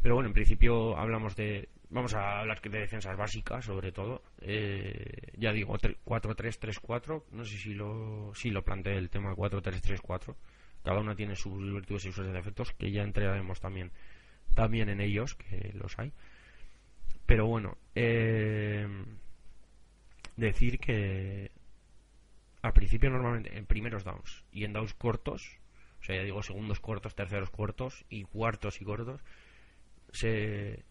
Pero 0.02 0.14
bueno 0.14 0.28
en 0.28 0.34
principio 0.34 0.96
hablamos 0.98 1.36
de 1.36 1.68
vamos 1.90 2.14
a 2.14 2.40
hablar 2.40 2.62
de 2.62 2.80
defensas 2.80 3.18
básicas 3.18 3.66
sobre 3.66 3.92
todo. 3.92 4.24
Eh, 4.42 5.32
ya 5.38 5.52
digo 5.52 5.78
4-3-3-4 5.78 7.24
no 7.32 7.46
sé 7.46 7.58
si 7.58 7.74
lo 7.74 8.32
si 8.36 8.50
lo 8.50 8.64
planteé 8.64 8.98
el 8.98 9.10
tema 9.10 9.34
4-3-3-4 9.34 10.36
cada 10.84 11.00
una 11.00 11.16
tiene 11.16 11.36
sus 11.36 11.58
virtudes 11.58 12.06
y 12.06 12.12
sus 12.12 12.32
defectos 12.32 12.72
que 12.74 12.92
ya 12.92 13.04
entraremos 13.04 13.60
también 13.60 13.92
también 14.54 14.90
en 14.90 15.02
ellos 15.02 15.36
que 15.36 15.72
los 15.74 15.98
hay. 16.00 16.12
Pero 17.26 17.48
bueno 17.48 17.78
eh, 17.96 18.88
decir 20.36 20.80
que 20.80 21.52
al 22.62 22.74
principio 22.74 23.10
normalmente 23.10 23.58
en 23.58 23.66
primeros 23.66 24.04
downs 24.04 24.44
y 24.52 24.64
en 24.64 24.74
downs 24.74 24.94
cortos 24.94 25.60
o 26.02 26.04
sea 26.04 26.16
ya 26.18 26.24
digo 26.24 26.44
segundos 26.44 26.80
cortos 26.80 27.16
terceros 27.16 27.50
cortos 27.50 28.06
y 28.10 28.24
cuartos 28.24 28.82
y 28.82 28.86
cortos 28.86 29.22
se, 30.16 30.84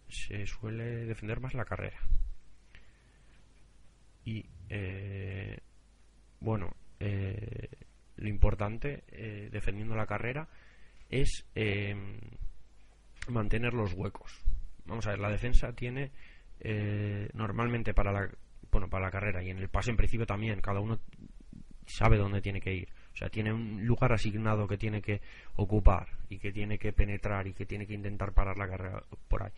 suele 0.45 1.05
defender 1.05 1.39
más 1.39 1.53
la 1.53 1.65
carrera. 1.65 1.99
Y 4.23 4.45
eh, 4.69 5.59
bueno, 6.39 6.75
eh, 6.99 7.69
lo 8.17 8.29
importante 8.29 9.03
eh, 9.09 9.49
defendiendo 9.51 9.95
la 9.95 10.05
carrera 10.05 10.47
es 11.09 11.45
mantener 13.27 13.73
los 13.73 13.93
huecos. 13.93 14.43
Vamos 14.85 15.05
a 15.07 15.11
ver, 15.11 15.19
la 15.19 15.29
defensa 15.29 15.73
tiene 15.73 16.11
normalmente 17.33 17.93
para 17.93 18.11
la 18.11 18.29
bueno 18.71 18.89
para 18.89 19.05
la 19.05 19.11
carrera 19.11 19.43
y 19.43 19.49
en 19.49 19.57
el 19.57 19.69
pase 19.69 19.91
en 19.91 19.97
principio 19.97 20.25
también 20.25 20.59
cada 20.61 20.79
uno 20.79 20.99
sabe 21.85 22.17
dónde 22.17 22.41
tiene 22.41 22.59
que 22.59 22.73
ir 22.73 22.89
o 23.15 23.17
sea, 23.17 23.29
tiene 23.29 23.53
un 23.53 23.85
lugar 23.85 24.11
asignado 24.11 24.67
que 24.67 24.77
tiene 24.77 25.01
que 25.01 25.21
ocupar 25.55 26.09
y 26.27 26.37
que 26.37 26.51
tiene 26.51 26.77
que 26.77 26.91
penetrar 26.91 27.47
y 27.47 27.53
que 27.53 27.65
tiene 27.65 27.87
que 27.87 27.93
intentar 27.93 28.33
parar 28.33 28.57
la 28.57 28.67
carrera 28.67 29.01
por 29.29 29.41
ahí. 29.41 29.53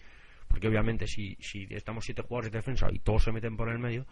Porque 0.48 0.68
obviamente 0.68 1.08
si, 1.08 1.36
si 1.40 1.66
estamos 1.72 2.06
siete 2.06 2.22
jugadores 2.22 2.52
de 2.52 2.60
defensa 2.60 2.88
y 2.92 3.00
todos 3.00 3.24
se 3.24 3.32
meten 3.32 3.58
por 3.58 3.70
el 3.70 3.80
medio, 3.80 4.06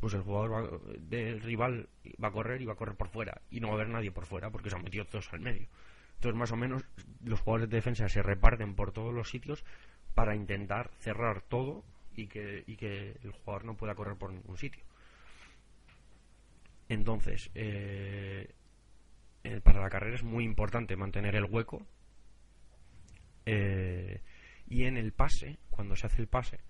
pues 0.00 0.14
el 0.14 0.22
jugador 0.22 0.82
del 0.98 1.40
rival 1.40 1.88
va 2.22 2.28
a 2.28 2.32
correr 2.32 2.60
y 2.60 2.64
va 2.64 2.72
a 2.72 2.76
correr 2.76 2.96
por 2.96 3.08
fuera 3.08 3.40
y 3.48 3.60
no 3.60 3.68
va 3.68 3.74
a 3.74 3.76
haber 3.76 3.90
nadie 3.90 4.10
por 4.10 4.26
fuera 4.26 4.50
porque 4.50 4.70
se 4.70 4.76
han 4.76 4.82
metido 4.82 5.04
todos 5.04 5.32
al 5.32 5.40
medio. 5.40 5.68
Entonces 6.16 6.36
más 6.36 6.50
o 6.50 6.56
menos 6.56 6.82
los 7.24 7.40
jugadores 7.40 7.70
de 7.70 7.76
defensa 7.76 8.08
se 8.08 8.22
reparten 8.22 8.74
por 8.74 8.90
todos 8.90 9.14
los 9.14 9.30
sitios 9.30 9.64
para 10.14 10.34
intentar 10.34 10.90
cerrar 10.98 11.42
todo 11.42 11.84
y 12.16 12.26
que, 12.26 12.64
y 12.66 12.74
que 12.74 13.14
el 13.22 13.30
jugador 13.30 13.66
no 13.66 13.76
pueda 13.76 13.94
correr 13.94 14.16
por 14.16 14.32
ningún 14.32 14.56
sitio. 14.56 14.82
Entonces, 16.88 17.50
eh, 17.54 18.50
eh, 19.42 19.60
para 19.62 19.80
la 19.80 19.88
carrera 19.88 20.16
es 20.16 20.22
muy 20.22 20.44
importante 20.44 20.96
mantener 20.96 21.34
el 21.34 21.44
hueco. 21.44 21.86
Eh, 23.46 24.20
y 24.68 24.84
en 24.84 24.96
el 24.96 25.12
pase, 25.12 25.58
cuando 25.70 25.96
se 25.96 26.06
hace 26.06 26.20
el 26.20 26.28
pase, 26.28 26.60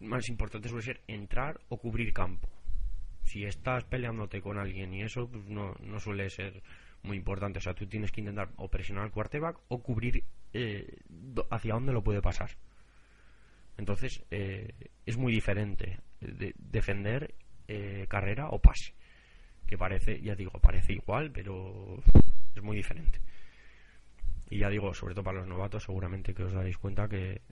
más 0.00 0.28
importante 0.28 0.68
suele 0.68 0.84
ser 0.84 1.00
entrar 1.06 1.60
o 1.68 1.78
cubrir 1.78 2.12
campo. 2.12 2.48
Si 3.22 3.44
estás 3.44 3.84
peleándote 3.84 4.40
con 4.40 4.58
alguien 4.58 4.94
y 4.94 5.02
eso 5.02 5.28
pues 5.28 5.44
no, 5.46 5.74
suele 5.98 6.30
ser 6.30 6.62
muy 7.02 7.16
importante. 7.18 7.58
O 7.58 7.62
sea, 7.62 7.74
tú 7.74 7.86
tienes 7.86 8.12
que 8.12 8.20
intentar 8.20 8.50
o 8.56 8.68
presionar 8.68 9.04
al 9.04 9.10
quarterback 9.10 9.58
o 9.68 9.82
cubrir 9.82 10.24
eh, 10.52 10.98
hacia 11.50 11.74
dónde 11.74 11.92
lo 11.92 12.02
puede 12.02 12.22
pasar. 12.22 12.50
Entonces, 13.76 14.24
es 14.30 15.16
muy 15.18 15.34
diferente 15.34 16.00
de 16.20 16.54
defender 16.56 17.34
carrera 18.08 18.48
o 18.48 18.58
pase 18.58 18.94
que 19.66 19.76
parece, 19.76 20.20
ya 20.20 20.34
digo, 20.34 20.52
parece 20.60 20.92
igual, 20.92 21.30
pero 21.30 22.02
es 22.54 22.62
muy 22.62 22.76
diferente. 22.76 23.20
Y 24.48 24.58
ya 24.58 24.68
digo, 24.68 24.94
sobre 24.94 25.14
todo 25.14 25.24
para 25.24 25.38
los 25.38 25.48
novatos, 25.48 25.84
seguramente 25.84 26.34
que 26.34 26.44
os 26.44 26.52
daréis 26.52 26.78
cuenta 26.78 27.08
que, 27.08 27.42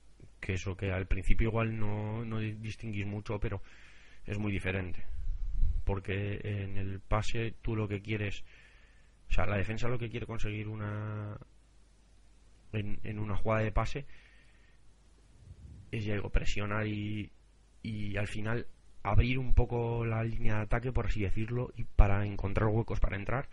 que 0.40 0.54
eso, 0.54 0.76
que 0.76 0.92
al 0.92 1.06
principio 1.06 1.48
igual 1.48 1.78
no, 1.78 2.24
no 2.24 2.38
distinguís 2.38 3.06
mucho, 3.06 3.40
pero 3.40 3.62
es 4.26 4.38
muy 4.38 4.52
diferente. 4.52 5.04
Porque 5.84 6.40
en 6.44 6.76
el 6.76 7.00
pase 7.00 7.54
tú 7.62 7.76
lo 7.76 7.88
que 7.88 8.00
quieres, 8.00 8.44
o 9.28 9.32
sea, 9.32 9.46
la 9.46 9.56
defensa 9.56 9.88
lo 9.88 9.98
que 9.98 10.08
quiere 10.08 10.26
conseguir 10.26 10.68
una 10.68 11.36
en, 12.72 13.00
en 13.04 13.18
una 13.18 13.36
jugada 13.36 13.62
de 13.62 13.72
pase 13.72 14.06
es 15.90 16.04
ya 16.04 16.14
digo, 16.14 16.30
presionar 16.30 16.86
y, 16.86 17.30
y 17.82 18.16
al 18.16 18.26
final 18.26 18.66
abrir 19.04 19.38
un 19.38 19.52
poco 19.52 20.04
la 20.04 20.24
línea 20.24 20.56
de 20.56 20.62
ataque, 20.62 20.90
por 20.90 21.06
así 21.06 21.20
decirlo, 21.20 21.70
y 21.76 21.84
para 21.84 22.24
encontrar 22.26 22.68
huecos 22.70 23.00
para 23.00 23.16
entrar. 23.16 23.48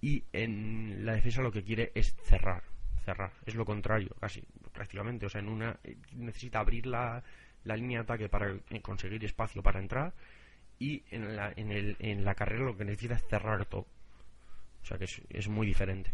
Y 0.00 0.24
en 0.32 1.04
la 1.06 1.14
defensa 1.14 1.42
lo 1.42 1.50
que 1.50 1.64
quiere 1.64 1.92
es 1.94 2.14
cerrar, 2.24 2.62
cerrar. 3.04 3.32
Es 3.46 3.54
lo 3.54 3.64
contrario, 3.64 4.14
casi, 4.20 4.44
prácticamente. 4.72 5.26
O 5.26 5.28
sea, 5.30 5.40
en 5.40 5.48
una 5.48 5.78
necesita 6.12 6.60
abrir 6.60 6.86
la, 6.86 7.22
línea 7.64 8.00
de 8.00 8.04
ataque 8.04 8.28
para 8.28 8.54
conseguir 8.82 9.24
espacio 9.24 9.62
para 9.62 9.80
entrar. 9.80 10.12
Y 10.78 11.02
en 11.10 11.36
la, 11.36 11.52
en, 11.56 11.72
el, 11.72 11.96
en 11.98 12.24
la 12.24 12.34
carrera 12.34 12.64
lo 12.64 12.76
que 12.76 12.84
necesita 12.84 13.14
es 13.14 13.24
cerrar 13.26 13.64
todo. 13.64 13.86
O 14.82 14.84
sea 14.84 14.98
que 14.98 15.04
es, 15.04 15.22
es 15.30 15.48
muy 15.48 15.66
diferente. 15.66 16.12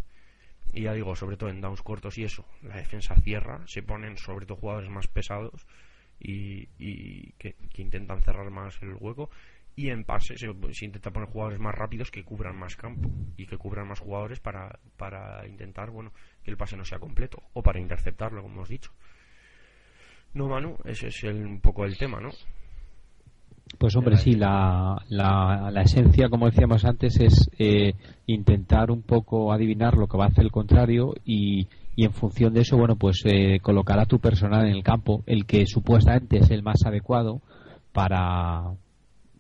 Y 0.73 0.83
ya 0.83 0.93
digo, 0.93 1.17
sobre 1.17 1.37
todo 1.37 1.51
en 1.51 1.61
downs 1.61 1.83
cortos 1.83 2.17
y 2.19 2.25
eso, 2.25 2.45
la 2.63 2.77
defensa 2.77 3.17
cierra, 3.17 3.67
se 3.67 3.83
ponen 3.83 4.19
sobre 4.19 4.47
todo 4.47 4.59
jugadores 4.59 4.91
más 4.91 5.09
pesados 5.09 5.67
y, 6.21 7.33
que, 7.39 7.57
intentan 7.77 8.21
cerrar 8.23 8.51
más 8.51 8.81
el 8.83 8.95
hueco. 8.95 9.31
Y 9.77 9.91
en 9.91 10.03
pase 10.03 10.37
se, 10.37 10.49
intenta 10.85 11.13
poner 11.13 11.29
jugadores 11.29 11.61
más 11.61 11.75
rápidos 11.75 12.11
que 12.11 12.25
cubran 12.25 12.57
más 12.57 12.75
campo 12.75 13.09
y 13.37 13.47
que 13.47 13.57
cubran 13.57 13.87
más 13.87 14.01
jugadores 14.01 14.41
para, 14.41 14.77
para 14.97 15.47
intentar 15.47 15.91
bueno 15.91 16.13
que 16.43 16.51
el 16.51 16.57
pase 16.57 16.77
no 16.77 16.85
sea 16.85 16.99
completo 16.99 17.45
o 17.53 17.63
para 17.63 17.79
interceptarlo 17.79 18.43
como 18.43 18.57
hemos 18.57 18.69
dicho. 18.69 18.91
No 20.35 20.49
Manu 20.49 20.77
ese 20.85 21.09
es 21.09 21.23
un 21.23 21.61
poco 21.61 21.85
el 21.85 21.97
tema 21.97 22.21
no 22.21 22.31
pues 23.77 23.95
hombre, 23.97 24.17
sí, 24.17 24.33
la, 24.33 24.97
la, 25.09 25.71
la, 25.71 25.83
esencia, 25.83 26.29
como 26.29 26.47
decíamos 26.47 26.85
antes, 26.85 27.21
es 27.21 27.51
eh, 27.59 27.95
intentar 28.27 28.91
un 28.91 29.03
poco 29.03 29.53
adivinar 29.53 29.97
lo 29.97 30.07
que 30.07 30.17
va 30.17 30.25
a 30.25 30.29
hacer 30.29 30.45
el 30.45 30.51
contrario 30.51 31.15
y, 31.25 31.67
y 31.99 32.05
en 32.05 32.13
función 32.13 32.55
de 32.55 32.61
eso, 32.61 32.77
bueno, 32.77 32.95
pues 32.95 33.23
eh, 33.25 33.59
colocar 33.61 33.99
a 33.99 34.07
tu 34.07 34.21
personal 34.21 34.69
en 34.69 34.77
el 34.77 34.85
campo, 34.85 35.25
el 35.27 35.47
que 35.47 35.67
supuestamente 35.67 36.39
es 36.39 36.49
el 36.53 36.63
más 36.63 36.87
adecuado 36.87 37.41
para, 37.93 38.73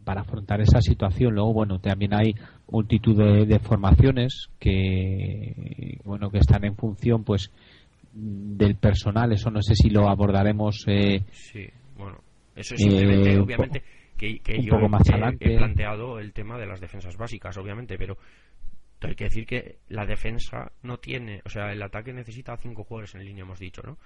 para 0.02 0.22
afrontar 0.22 0.60
esa 0.60 0.80
situación. 0.80 1.34
Luego, 1.34 1.52
bueno, 1.52 1.78
también 1.78 2.14
hay 2.14 2.34
multitud 2.68 3.16
de, 3.46 3.58
formaciones 3.60 4.48
que, 4.58 6.00
bueno, 6.02 6.30
que 6.30 6.38
están 6.38 6.64
en 6.64 6.74
función, 6.74 7.22
pues, 7.22 7.52
del 8.12 8.74
personal. 8.74 9.30
Eso 9.32 9.52
no 9.52 9.62
sé 9.62 9.76
si 9.76 9.90
lo 9.90 10.08
abordaremos. 10.08 10.84
Eh, 10.88 11.22
sí, 11.30 11.64
bueno, 11.96 12.18
eso 12.56 12.74
es 12.74 12.80
simplemente, 12.80 13.34
eh, 13.34 13.38
obviamente, 13.38 13.84
que, 14.18 14.62
yo 14.62 14.74
poco 14.74 14.88
más 14.88 15.02
he 15.08 15.56
planteado 15.56 16.18
el 16.18 16.32
tema 16.32 16.58
de 16.58 16.66
las 16.66 16.80
defensas 16.80 17.16
básicas, 17.16 17.56
obviamente, 17.56 17.96
pero 17.96 18.18
hay 19.00 19.14
que 19.14 19.24
decir 19.24 19.46
que 19.46 19.78
la 19.88 20.04
defensa 20.04 20.72
no 20.82 20.98
tiene, 20.98 21.40
o 21.44 21.48
sea, 21.48 21.72
el 21.72 21.82
ataque 21.82 22.12
necesita 22.12 22.56
cinco 22.56 22.84
jugadores 22.84 23.14
en 23.14 23.24
línea, 23.24 23.44
hemos 23.44 23.60
dicho, 23.60 23.80
¿no? 23.82 23.96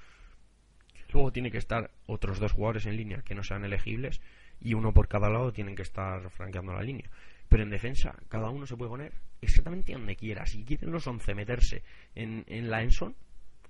Luego 1.13 1.33
tiene 1.33 1.51
que 1.51 1.59
estar 1.59 1.91
otros 2.07 2.39
dos 2.39 2.53
jugadores 2.53 2.87
en 2.87 2.97
línea 2.97 3.23
que 3.23 3.35
no 3.35 3.43
sean 3.43 3.65
elegibles 3.65 4.21
y 4.61 4.75
uno 4.75 4.93
por 4.93 5.09
cada 5.09 5.29
lado 5.29 5.53
tienen 5.53 5.75
que 5.75 5.83
estar 5.83 6.31
franqueando 6.31 6.73
la 6.73 6.83
línea. 6.83 7.11
Pero 7.49 7.65
en 7.65 7.71
defensa, 7.71 8.17
cada 8.29 8.49
uno 8.49 8.67
se 8.67 8.77
puede 8.77 8.91
poner 8.91 9.13
exactamente 9.43 9.93
donde 9.93 10.17
quiera. 10.17 10.47
Si 10.47 10.65
quieren 10.65 10.91
los 10.91 11.07
11 11.07 11.35
meterse 11.35 11.83
en, 12.15 12.45
en 12.47 12.71
la 12.71 12.83
Enson, 12.83 13.15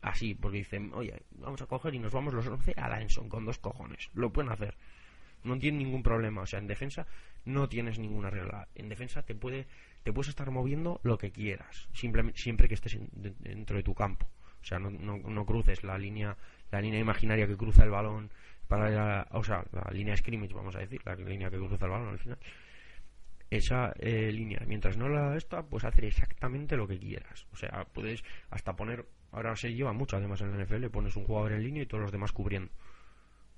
así, 0.02 0.34
porque 0.34 0.58
dicen, 0.58 0.92
oye, 0.94 1.22
vamos 1.32 1.62
a 1.62 1.66
coger 1.66 1.94
y 1.94 1.98
nos 1.98 2.12
vamos 2.12 2.32
los 2.34 2.46
11 2.46 2.74
a 2.76 2.88
la 2.88 3.00
Enson 3.00 3.28
con 3.28 3.44
dos 3.44 3.58
cojones. 3.58 4.08
Lo 4.14 4.30
pueden 4.30 4.52
hacer. 4.52 4.76
No 5.44 5.58
tienen 5.58 5.78
ningún 5.78 6.02
problema. 6.02 6.42
O 6.42 6.46
sea, 6.46 6.58
en 6.58 6.66
defensa 6.66 7.06
no 7.44 7.68
tienes 7.68 7.98
ninguna 7.98 8.30
regla. 8.30 8.68
En 8.74 8.88
defensa 8.88 9.22
te 9.22 9.34
puede 9.34 9.66
te 10.02 10.12
puedes 10.12 10.28
estar 10.28 10.50
moviendo 10.50 11.00
lo 11.02 11.18
que 11.18 11.30
quieras, 11.30 11.88
simplemente, 11.92 12.40
siempre 12.40 12.68
que 12.68 12.74
estés 12.74 12.98
dentro 13.12 13.76
de 13.76 13.82
tu 13.82 13.94
campo. 13.94 14.26
O 14.60 14.64
sea, 14.64 14.78
no, 14.78 14.90
no, 14.90 15.46
cruces 15.46 15.82
la 15.82 15.98
línea, 15.98 16.36
la 16.70 16.80
línea 16.80 17.00
imaginaria 17.00 17.46
que 17.46 17.56
cruza 17.56 17.84
el 17.84 17.90
balón 17.90 18.30
para 18.68 19.26
o 19.32 19.42
sea, 19.42 19.64
la 19.72 19.90
línea 19.92 20.16
scrimmage, 20.16 20.54
vamos 20.54 20.76
a 20.76 20.78
decir, 20.78 21.00
la 21.04 21.14
línea 21.14 21.50
que 21.50 21.58
cruza 21.58 21.84
el 21.84 21.90
balón 21.90 22.08
al 22.08 22.18
final. 22.18 22.38
Esa 23.50 23.92
eh, 23.98 24.32
línea, 24.32 24.62
mientras 24.66 24.96
no 24.96 25.08
la 25.08 25.36
esta, 25.36 25.62
pues 25.62 25.84
hacer 25.84 26.06
exactamente 26.06 26.76
lo 26.76 26.86
que 26.86 26.98
quieras. 26.98 27.46
O 27.52 27.56
sea, 27.56 27.84
puedes 27.92 28.24
hasta 28.50 28.74
poner, 28.74 29.04
ahora 29.32 29.54
se 29.56 29.74
lleva 29.74 29.92
mucho 29.92 30.16
además 30.16 30.40
en 30.40 30.56
la 30.56 30.64
NFL, 30.64 30.86
pones 30.86 31.16
un 31.16 31.24
jugador 31.24 31.52
en 31.52 31.62
línea 31.62 31.82
y 31.82 31.86
todos 31.86 32.02
los 32.02 32.12
demás 32.12 32.32
cubriendo. 32.32 32.72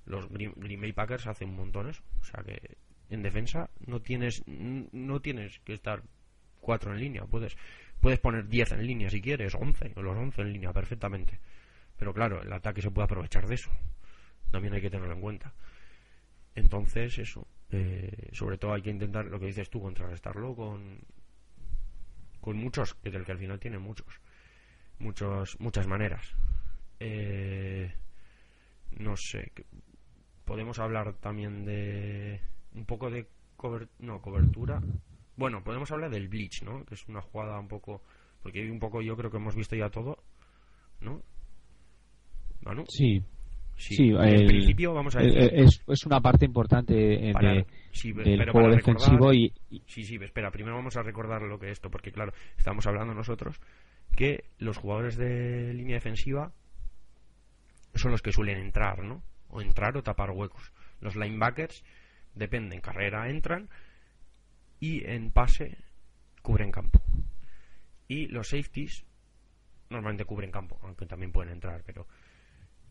Los 0.06 0.28
Green 0.28 0.80
Bay 0.80 0.92
Packers 0.92 1.26
hacen 1.26 1.54
montones. 1.54 2.02
O 2.20 2.24
sea 2.24 2.42
que 2.42 2.76
en 3.10 3.22
defensa 3.22 3.70
no 3.86 4.00
tienes, 4.00 4.42
no 4.46 5.20
tienes 5.20 5.60
que 5.60 5.74
estar 5.74 6.02
cuatro 6.60 6.92
en 6.92 7.00
línea. 7.00 7.24
Puedes, 7.24 7.56
puedes 8.00 8.18
poner 8.18 8.48
10 8.48 8.72
en 8.72 8.86
línea 8.86 9.10
si 9.10 9.20
quieres, 9.20 9.54
11, 9.54 9.92
o 9.96 10.02
los 10.02 10.16
11 10.16 10.42
en 10.42 10.52
línea 10.52 10.72
perfectamente. 10.72 11.38
Pero 11.96 12.12
claro, 12.12 12.42
el 12.42 12.52
ataque 12.52 12.82
se 12.82 12.90
puede 12.90 13.04
aprovechar 13.04 13.46
de 13.46 13.54
eso. 13.54 13.70
También 14.50 14.74
hay 14.74 14.80
que 14.80 14.90
tenerlo 14.90 15.14
en 15.14 15.20
cuenta. 15.20 15.54
Entonces, 16.54 17.18
eso. 17.18 17.46
Eh, 17.70 18.28
sobre 18.32 18.58
todo 18.58 18.72
hay 18.72 18.82
que 18.82 18.90
intentar, 18.90 19.26
lo 19.26 19.38
que 19.38 19.46
dices 19.46 19.70
tú, 19.70 19.80
contrarrestarlo 19.80 20.54
con, 20.54 21.00
con 22.40 22.56
muchos, 22.56 22.94
que 22.94 23.10
del 23.10 23.24
que 23.24 23.32
al 23.32 23.38
final 23.38 23.58
tiene 23.58 23.78
muchos. 23.78 24.20
muchos 24.98 25.58
muchas 25.60 25.86
maneras. 25.86 26.34
Eh, 27.00 27.92
no 28.98 29.16
sé. 29.16 29.52
Podemos 30.44 30.78
hablar 30.78 31.14
también 31.14 31.64
de 31.64 32.40
un 32.74 32.84
poco 32.84 33.10
de 33.10 33.26
no, 34.00 34.20
cobertura. 34.20 34.80
Bueno, 35.36 35.64
podemos 35.64 35.90
hablar 35.90 36.10
del 36.10 36.28
bleach, 36.28 36.62
¿no? 36.62 36.84
Que 36.84 36.94
es 36.94 37.08
una 37.08 37.22
jugada 37.22 37.58
un 37.58 37.68
poco. 37.68 38.02
Porque 38.42 38.70
un 38.70 38.78
poco 38.78 39.00
yo 39.00 39.16
creo 39.16 39.30
que 39.30 39.38
hemos 39.38 39.56
visto 39.56 39.74
ya 39.74 39.88
todo, 39.88 40.22
¿no? 41.00 41.22
¿Manu? 42.62 42.84
Sí, 42.88 43.22
Sí, 43.76 44.10
en 44.10 44.46
principio 44.46 44.94
vamos 44.94 45.16
a 45.16 45.20
decir... 45.20 45.50
es, 45.52 45.82
es, 45.86 46.06
una 46.06 46.20
parte 46.20 46.44
importante 46.44 46.94
de, 46.94 47.64
del 48.24 48.50
juego 48.50 48.70
defensivo 48.70 49.32
y, 49.32 49.52
Sí, 49.86 50.04
sí, 50.04 50.16
espera, 50.22 50.50
primero 50.50 50.76
vamos 50.76 50.96
a 50.96 51.02
recordar 51.02 51.42
lo 51.42 51.58
que 51.58 51.66
es 51.66 51.72
esto, 51.72 51.90
porque 51.90 52.12
claro, 52.12 52.32
estamos 52.56 52.86
hablando 52.86 53.14
nosotros 53.14 53.60
que 54.14 54.44
los 54.58 54.78
jugadores 54.78 55.16
de 55.16 55.74
línea 55.74 55.96
defensiva 55.96 56.52
son 57.94 58.12
los 58.12 58.22
que 58.22 58.32
suelen 58.32 58.58
entrar, 58.58 59.02
¿no? 59.02 59.22
O 59.54 59.62
entrar 59.62 59.96
o 59.96 60.02
tapar 60.02 60.30
huecos. 60.30 60.72
Los 61.00 61.14
linebackers, 61.14 61.84
dependen, 62.34 62.80
carrera 62.80 63.30
entran 63.30 63.70
y 64.80 65.06
en 65.06 65.30
pase 65.30 65.78
cubren 66.42 66.72
campo. 66.72 67.00
Y 68.08 68.26
los 68.26 68.48
safeties 68.48 69.04
normalmente 69.90 70.24
cubren 70.24 70.50
campo, 70.50 70.78
aunque 70.82 71.06
también 71.06 71.30
pueden 71.30 71.52
entrar, 71.52 71.82
pero 71.86 72.06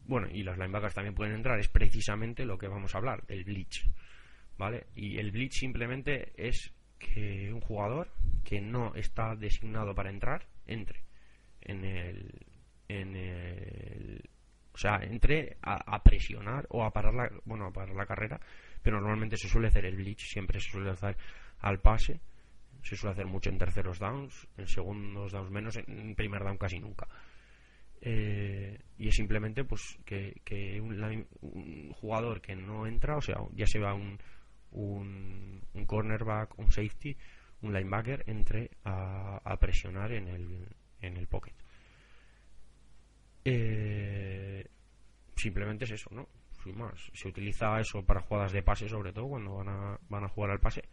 bueno, 0.05 0.27
y 0.32 0.43
las 0.43 0.58
linebackers 0.58 0.96
también 0.96 1.15
pueden 1.15 1.36
entrar, 1.36 1.60
es 1.60 1.67
precisamente 1.67 2.46
lo 2.46 2.58
que 2.58 2.67
vamos 2.67 2.96
a 2.96 2.98
hablar, 2.98 3.24
el 3.27 3.43
bleach. 3.43 3.86
¿Vale? 4.58 4.88
Y 4.96 5.17
el 5.17 5.32
bleach 5.32 5.53
simplemente 5.53 6.32
es 6.38 6.74
que 7.00 7.51
un 7.51 7.60
jugador 7.60 8.13
que 8.43 8.62
no 8.62 8.96
está 8.96 9.36
designado 9.36 9.93
para 9.96 10.10
entrar 10.10 10.48
entre 10.65 11.03
en 11.62 11.84
el 11.84 12.46
en 12.88 13.15
el 13.15 14.29
o 14.74 14.77
sea, 14.77 15.00
entre 15.03 15.58
a, 15.62 16.01
presionar 16.01 16.65
o 16.70 16.84
a 16.84 16.92
parar 16.92 17.13
la 17.13 17.30
bueno, 17.46 17.68
a 17.68 17.72
parar 17.72 17.96
la 17.96 18.06
carrera, 18.06 18.39
pero 18.82 19.00
normalmente 19.00 19.38
se 19.38 19.48
suele 19.48 19.68
hacer 19.68 19.86
el 19.86 19.96
bleach, 19.96 20.25
siempre 20.25 20.60
se 20.60 20.72
suele 20.72 20.89
hacer 20.89 21.15
al 21.60 21.80
pase, 21.80 22.20
se 22.82 22.96
suele 22.96 23.13
hacer 23.13 23.27
mucho 23.27 23.50
en 23.50 23.60
terceros 23.60 24.00
downs, 24.00 24.48
en 24.58 24.68
segundos 24.68 25.32
downs 25.32 25.51
menos, 25.51 25.77
en 25.77 26.15
primer 26.15 26.44
down 26.44 26.58
casi 26.58 26.80
nunca. 26.80 27.08
Eh, 28.06 28.77
y 28.98 29.08
es 29.08 29.15
simplemente 29.15 29.63
pues 29.63 29.98
que, 30.03 30.82
un, 30.82 31.94
jugador 31.94 32.42
que 32.42 32.53
no 32.53 32.86
entra, 32.86 33.15
o 33.15 33.22
sea, 33.22 33.38
ya 33.53 33.65
se 33.65 33.80
va 33.80 33.94
un, 33.94 34.20
un, 34.72 35.86
cornerback, 35.86 36.60
un 36.60 36.70
safety, 36.70 37.15
un 37.62 37.74
linebacker, 37.74 38.25
entre 38.27 38.72
a, 38.84 39.56
presionar 39.58 40.12
en 40.12 40.27
el, 40.27 40.68
en 41.00 41.15
el 41.15 41.27
pocket. 41.27 41.53
Eh, 43.46 44.66
simplemente 45.36 45.86
es 45.86 45.92
eso, 45.92 46.10
¿no? 46.12 46.28
Sin 46.64 46.78
más. 46.78 47.12
Se 47.14 47.28
utiliza 47.28 47.80
eso 47.80 48.06
para 48.06 48.22
jugadas 48.22 48.54
de 48.54 48.64
pase, 48.64 48.88
sobre 48.88 49.12
todo 49.12 49.30
cuando 49.30 49.56
van 49.56 49.70
a, 49.70 50.00
van 50.10 50.24
a 50.24 50.30
jugar 50.30 50.52
al 50.52 50.60
pase. 50.60 50.84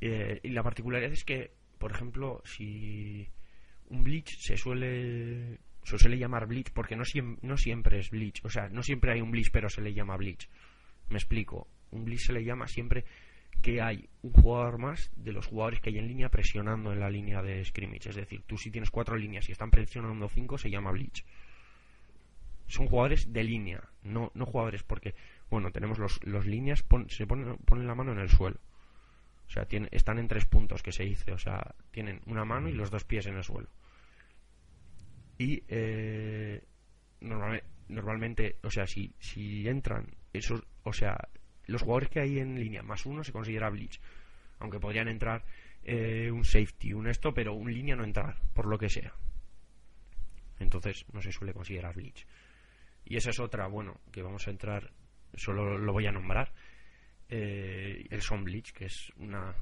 Eh, 0.00 0.40
y 0.42 0.48
la 0.50 0.62
particularidad 0.62 1.12
es 1.12 1.24
que, 1.24 1.52
por 1.78 1.92
ejemplo, 1.92 2.40
si 2.44 3.28
un 3.90 4.02
blitz 4.02 4.30
se 4.40 4.56
suele 4.56 5.58
se 5.82 5.98
suele 5.98 6.18
llamar 6.18 6.46
Bleach 6.46 6.70
porque 6.72 6.96
no, 6.96 7.04
no 7.42 7.56
siempre 7.56 7.98
es 7.98 8.10
Bleach. 8.10 8.44
O 8.44 8.50
sea, 8.50 8.68
no 8.68 8.82
siempre 8.82 9.12
hay 9.12 9.20
un 9.20 9.30
Bleach, 9.30 9.50
pero 9.50 9.68
se 9.68 9.80
le 9.80 9.92
llama 9.92 10.16
Bleach. 10.16 10.48
Me 11.08 11.16
explico. 11.16 11.68
Un 11.90 12.04
Bleach 12.04 12.26
se 12.26 12.32
le 12.32 12.44
llama 12.44 12.66
siempre 12.66 13.04
que 13.60 13.80
hay 13.80 14.08
un 14.22 14.32
jugador 14.32 14.78
más 14.78 15.10
de 15.16 15.32
los 15.32 15.46
jugadores 15.46 15.80
que 15.80 15.90
hay 15.90 15.98
en 15.98 16.08
línea 16.08 16.30
presionando 16.30 16.92
en 16.92 17.00
la 17.00 17.10
línea 17.10 17.42
de 17.42 17.64
scrimmage. 17.64 18.10
Es 18.10 18.16
decir, 18.16 18.42
tú 18.46 18.56
si 18.58 18.70
tienes 18.70 18.90
cuatro 18.90 19.16
líneas 19.16 19.48
y 19.48 19.52
están 19.52 19.70
presionando 19.70 20.28
cinco, 20.28 20.58
se 20.58 20.70
llama 20.70 20.90
Bleach. 20.90 21.24
Son 22.66 22.86
jugadores 22.86 23.32
de 23.32 23.42
línea, 23.42 23.82
no, 24.02 24.30
no 24.34 24.46
jugadores 24.46 24.82
porque, 24.82 25.14
bueno, 25.50 25.72
tenemos 25.72 25.98
los, 25.98 26.24
los 26.24 26.46
líneas, 26.46 26.84
se 27.08 27.26
ponen, 27.26 27.56
ponen 27.58 27.86
la 27.86 27.94
mano 27.94 28.12
en 28.12 28.18
el 28.18 28.28
suelo. 28.28 28.58
O 29.48 29.50
sea, 29.50 29.64
tiene, 29.64 29.88
están 29.90 30.18
en 30.20 30.28
tres 30.28 30.44
puntos 30.44 30.82
que 30.82 30.92
se 30.92 31.02
dice. 31.02 31.32
O 31.32 31.38
sea, 31.38 31.74
tienen 31.90 32.20
una 32.26 32.44
mano 32.44 32.68
y 32.68 32.72
los 32.72 32.90
dos 32.90 33.04
pies 33.04 33.26
en 33.26 33.36
el 33.36 33.42
suelo 33.42 33.68
y 35.40 35.64
eh, 35.68 36.62
normalmente, 37.88 38.56
o 38.62 38.70
sea, 38.70 38.86
si, 38.86 39.14
si 39.18 39.66
entran 39.66 40.06
esos, 40.34 40.62
o 40.82 40.92
sea, 40.92 41.16
los 41.66 41.82
jugadores 41.82 42.08
que 42.08 42.20
hay 42.20 42.38
en 42.38 42.58
línea 42.58 42.82
más 42.82 43.06
uno 43.06 43.24
se 43.24 43.32
considera 43.32 43.70
bleach, 43.70 44.00
aunque 44.58 44.80
podrían 44.80 45.08
entrar 45.08 45.44
eh, 45.82 46.30
un 46.30 46.44
safety, 46.44 46.92
un 46.92 47.06
esto, 47.06 47.32
pero 47.32 47.54
un 47.54 47.72
línea 47.72 47.96
no 47.96 48.04
entrar, 48.04 48.36
por 48.54 48.66
lo 48.66 48.78
que 48.78 48.88
sea. 48.88 49.12
Entonces 50.58 51.06
no 51.12 51.22
se 51.22 51.32
suele 51.32 51.54
considerar 51.54 51.94
bleach. 51.94 52.26
Y 53.04 53.16
esa 53.16 53.30
es 53.30 53.40
otra, 53.40 53.66
bueno, 53.66 54.00
que 54.12 54.22
vamos 54.22 54.46
a 54.46 54.50
entrar, 54.50 54.92
solo 55.34 55.78
lo 55.78 55.92
voy 55.92 56.06
a 56.06 56.12
nombrar, 56.12 56.52
eh, 57.28 58.06
el 58.10 58.22
son 58.22 58.44
bleach, 58.44 58.72
que 58.72 58.86
es 58.86 59.12
una, 59.16 59.54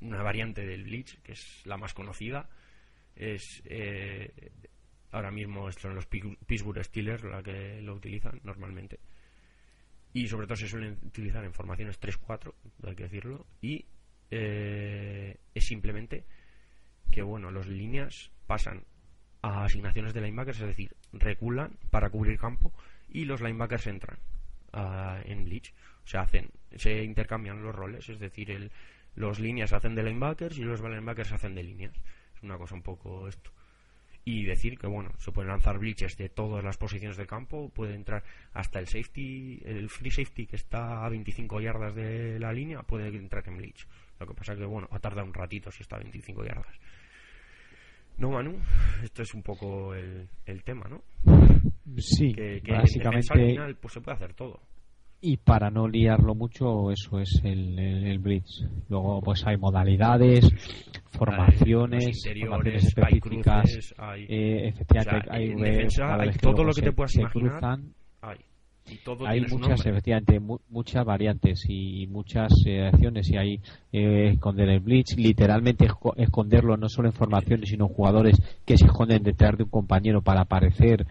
una 0.00 0.22
variante 0.22 0.66
del 0.66 0.84
bleach, 0.84 1.20
que 1.22 1.32
es 1.32 1.62
la 1.64 1.76
más 1.76 1.94
conocida. 1.94 2.48
Es 3.14 3.62
Ahora 5.12 5.30
mismo 5.30 5.70
son 5.72 5.94
los 5.94 6.06
Pittsburgh 6.06 6.84
Steelers 6.84 7.24
la 7.24 7.42
que 7.42 7.80
lo 7.82 7.94
utilizan 7.94 8.40
normalmente. 8.44 9.00
Y 10.12 10.26
sobre 10.28 10.46
todo 10.46 10.56
se 10.56 10.68
suelen 10.68 10.98
utilizar 11.04 11.44
en 11.44 11.52
formaciones 11.52 12.00
3-4, 12.00 12.52
hay 12.84 12.94
que 12.96 13.04
decirlo. 13.04 13.46
Y 13.60 13.84
eh, 14.30 15.36
es 15.54 15.66
simplemente 15.66 16.24
que, 17.10 17.22
bueno, 17.22 17.50
los 17.50 17.66
líneas 17.66 18.30
pasan 18.46 18.84
a 19.42 19.64
asignaciones 19.64 20.12
de 20.12 20.20
linebackers, 20.20 20.60
es 20.60 20.66
decir, 20.66 20.96
reculan 21.12 21.78
para 21.90 22.10
cubrir 22.10 22.38
campo 22.38 22.72
y 23.08 23.24
los 23.24 23.40
linebackers 23.40 23.86
entran 23.86 24.18
en 25.24 25.44
bleach. 25.44 25.72
O 26.04 26.06
sea, 26.06 26.22
hacen, 26.22 26.50
se 26.76 27.02
intercambian 27.02 27.62
los 27.62 27.74
roles, 27.74 28.08
es 28.08 28.18
decir, 28.18 28.50
el, 28.50 28.70
los 29.14 29.40
líneas 29.40 29.72
hacen 29.72 29.94
de 29.94 30.02
linebackers 30.02 30.58
y 30.58 30.64
los 30.64 30.80
linebackers 30.80 31.32
hacen 31.32 31.54
de 31.54 31.62
líneas. 31.62 31.94
Es 32.36 32.42
una 32.42 32.58
cosa 32.58 32.74
un 32.74 32.82
poco 32.82 33.28
esto 33.28 33.50
y 34.24 34.44
decir 34.44 34.78
que 34.78 34.86
bueno 34.86 35.12
se 35.18 35.32
pueden 35.32 35.50
lanzar 35.50 35.78
bleachers 35.78 36.16
de 36.16 36.28
todas 36.28 36.62
las 36.62 36.76
posiciones 36.76 37.16
del 37.16 37.26
campo 37.26 37.70
puede 37.70 37.94
entrar 37.94 38.22
hasta 38.52 38.78
el 38.78 38.86
safety 38.86 39.60
el 39.64 39.88
free 39.88 40.10
safety 40.10 40.46
que 40.46 40.56
está 40.56 41.04
a 41.04 41.08
25 41.08 41.60
yardas 41.60 41.94
de 41.94 42.38
la 42.38 42.52
línea 42.52 42.82
puede 42.82 43.08
entrar 43.08 43.46
en 43.48 43.56
bleach 43.56 43.86
lo 44.18 44.26
que 44.26 44.34
pasa 44.34 44.54
que 44.54 44.64
bueno 44.64 44.88
va 44.92 44.98
a 44.98 45.00
tardar 45.00 45.24
un 45.24 45.32
ratito 45.32 45.70
si 45.70 45.82
está 45.82 45.96
a 45.96 46.00
25 46.00 46.44
yardas. 46.44 46.78
No 48.18 48.30
Manu 48.30 48.58
esto 49.02 49.22
es 49.22 49.32
un 49.32 49.42
poco 49.42 49.94
el, 49.94 50.28
el 50.44 50.62
tema 50.62 50.86
no 50.88 51.02
sí 51.96 52.32
que, 52.34 52.60
básicamente 52.68 53.32
al 53.32 53.46
final 53.46 53.76
pues 53.76 53.94
se 53.94 54.00
puede 54.02 54.16
hacer 54.16 54.34
todo 54.34 54.60
y 55.20 55.36
para 55.36 55.70
no 55.70 55.86
liarlo 55.86 56.34
mucho 56.34 56.90
eso 56.90 57.20
es 57.20 57.40
el, 57.44 57.78
el, 57.78 58.18
blitz 58.18 58.64
luego 58.88 59.20
pues 59.20 59.46
hay 59.46 59.56
modalidades 59.56 60.48
formaciones 61.10 62.22
formaciones 62.22 62.84
específicas 62.84 63.94
hay, 63.98 64.24
eh, 64.28 64.68
efectivamente 64.68 65.28
hay, 65.30 65.54
defensa, 65.54 66.14
hay 66.14 66.30
todo 66.40 66.64
lo 66.64 66.72
que 66.72 66.82
te 66.82 66.92
puedas 66.92 67.14
imaginar 67.16 67.80
hay 68.22 68.38
y 68.90 68.96
todo 69.04 69.26
hay 69.26 69.42
muchas 69.42 69.86
efectivamente 69.86 70.40
muchas 70.68 71.04
variantes 71.04 71.64
y 71.68 72.06
muchas 72.06 72.52
eh, 72.66 72.86
acciones 72.86 73.30
y 73.30 73.36
hay 73.36 73.60
eh, 73.92 74.30
esconder 74.32 74.68
el 74.68 74.80
blitz 74.80 75.16
literalmente 75.16 75.86
esconderlo 76.16 76.76
no 76.76 76.88
solo 76.88 77.08
en 77.08 77.14
formaciones 77.14 77.68
sino 77.68 77.86
en 77.86 77.94
jugadores 77.94 78.40
que 78.64 78.76
se 78.76 78.86
esconden 78.86 79.22
detrás 79.22 79.56
de 79.56 79.64
un 79.64 79.70
compañero 79.70 80.22
para 80.22 80.42
aparecer. 80.42 81.06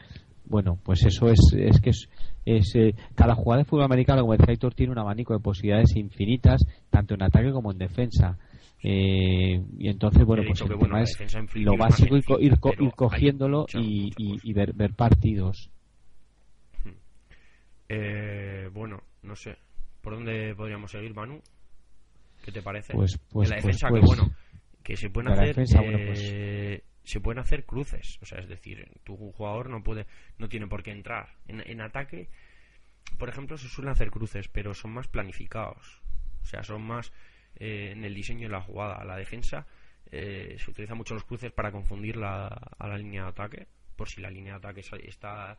Bueno, 0.46 0.80
pues 0.84 1.06
eso 1.06 1.28
es, 1.30 1.40
es 1.56 1.80
que 1.80 1.92
es, 1.92 2.10
es 2.58 2.76
eh, 2.76 2.96
cada 3.16 3.36
jugada 3.36 3.64
de 3.64 3.66
fútbol 3.66 3.86
americano, 3.86 4.22
como 4.22 4.34
decía 4.34 4.54
Héctor, 4.54 4.74
tiene 4.74 4.92
un 4.92 5.00
abanico 5.00 5.34
de 5.34 5.40
posibilidades 5.40 5.96
infinitas, 5.96 6.62
tanto 6.90 7.14
en 7.14 7.24
ataque 7.24 7.52
como 7.52 7.72
en 7.72 7.78
defensa. 7.78 8.38
Eh, 8.82 9.62
y 9.78 9.90
entonces, 9.90 10.26
bueno, 10.26 10.44
pues 10.48 10.62
el 10.62 10.80
tema 10.80 11.02
es 11.02 11.18
lo 11.56 11.78
básico 11.78 12.18
ir, 12.18 12.24
ir, 12.40 12.54
ir 12.80 12.92
cogiéndolo 12.94 13.66
y, 13.74 14.12
y, 14.18 14.54
ver, 14.54 14.74
ver 14.74 14.94
partidos. 14.94 15.70
Hmm. 16.84 16.92
Eh, 17.90 18.70
bueno, 18.74 19.02
no 19.24 19.36
sé. 19.36 19.58
¿Por 20.02 20.14
dónde 20.14 20.56
podríamos 20.56 20.92
seguir, 20.92 21.14
Manu? 21.14 21.42
¿Qué 22.44 22.54
te 22.54 22.62
parece? 22.62 22.94
Pues, 22.94 23.20
pues, 23.30 23.50
en 23.50 23.58
la 23.58 23.62
pues, 23.62 23.66
defensa, 23.66 23.88
que 23.88 24.00
pues, 24.00 24.06
bueno, 24.06 24.32
que 24.82 24.96
se 24.96 25.10
pueden 25.10 25.34
hacer. 25.34 25.48
Defensa, 25.48 25.82
bueno, 25.82 26.00
pues, 26.06 26.82
se 27.10 27.20
pueden 27.20 27.40
hacer 27.40 27.66
cruces. 27.66 28.20
O 28.22 28.26
sea, 28.26 28.40
es 28.40 28.48
decir, 28.48 28.88
tu 29.04 29.18
jugador 29.18 29.70
no 29.70 29.84
puede, 29.84 30.06
no 30.38 30.48
tiene 30.48 30.68
por 30.68 30.84
qué 30.84 30.92
entrar. 30.92 31.36
En, 31.48 31.82
ataque, 31.82 32.30
por 33.18 33.30
ejemplo, 33.30 33.58
se 33.58 33.68
suelen 33.68 33.92
hacer 33.92 34.12
cruces, 34.12 34.48
pero 34.48 34.74
son 34.74 34.92
más 34.92 35.08
planificados. 35.08 36.02
O 36.44 36.46
sea, 36.46 36.64
son 36.64 36.84
más 36.84 37.12
eh, 37.56 37.92
en 37.94 38.04
el 38.04 38.14
diseño 38.14 38.48
de 38.48 38.54
la 38.54 38.62
jugada. 38.62 39.04
La 39.04 39.18
defensa 39.18 39.66
eh, 40.12 40.56
se 40.60 40.70
utiliza 40.70 40.94
mucho 40.94 41.16
los 41.16 41.24
cruces 41.24 41.52
para 41.52 41.72
confundir 41.72 42.16
la, 42.16 42.48
a 42.48 42.88
la 42.88 42.98
línea 42.98 43.24
de 43.24 43.30
ataque, 43.30 43.68
por 43.96 44.08
si 44.08 44.22
la 44.22 44.30
línea 44.30 44.54
de 44.54 44.58
ataque 44.60 44.82
está 45.08 45.58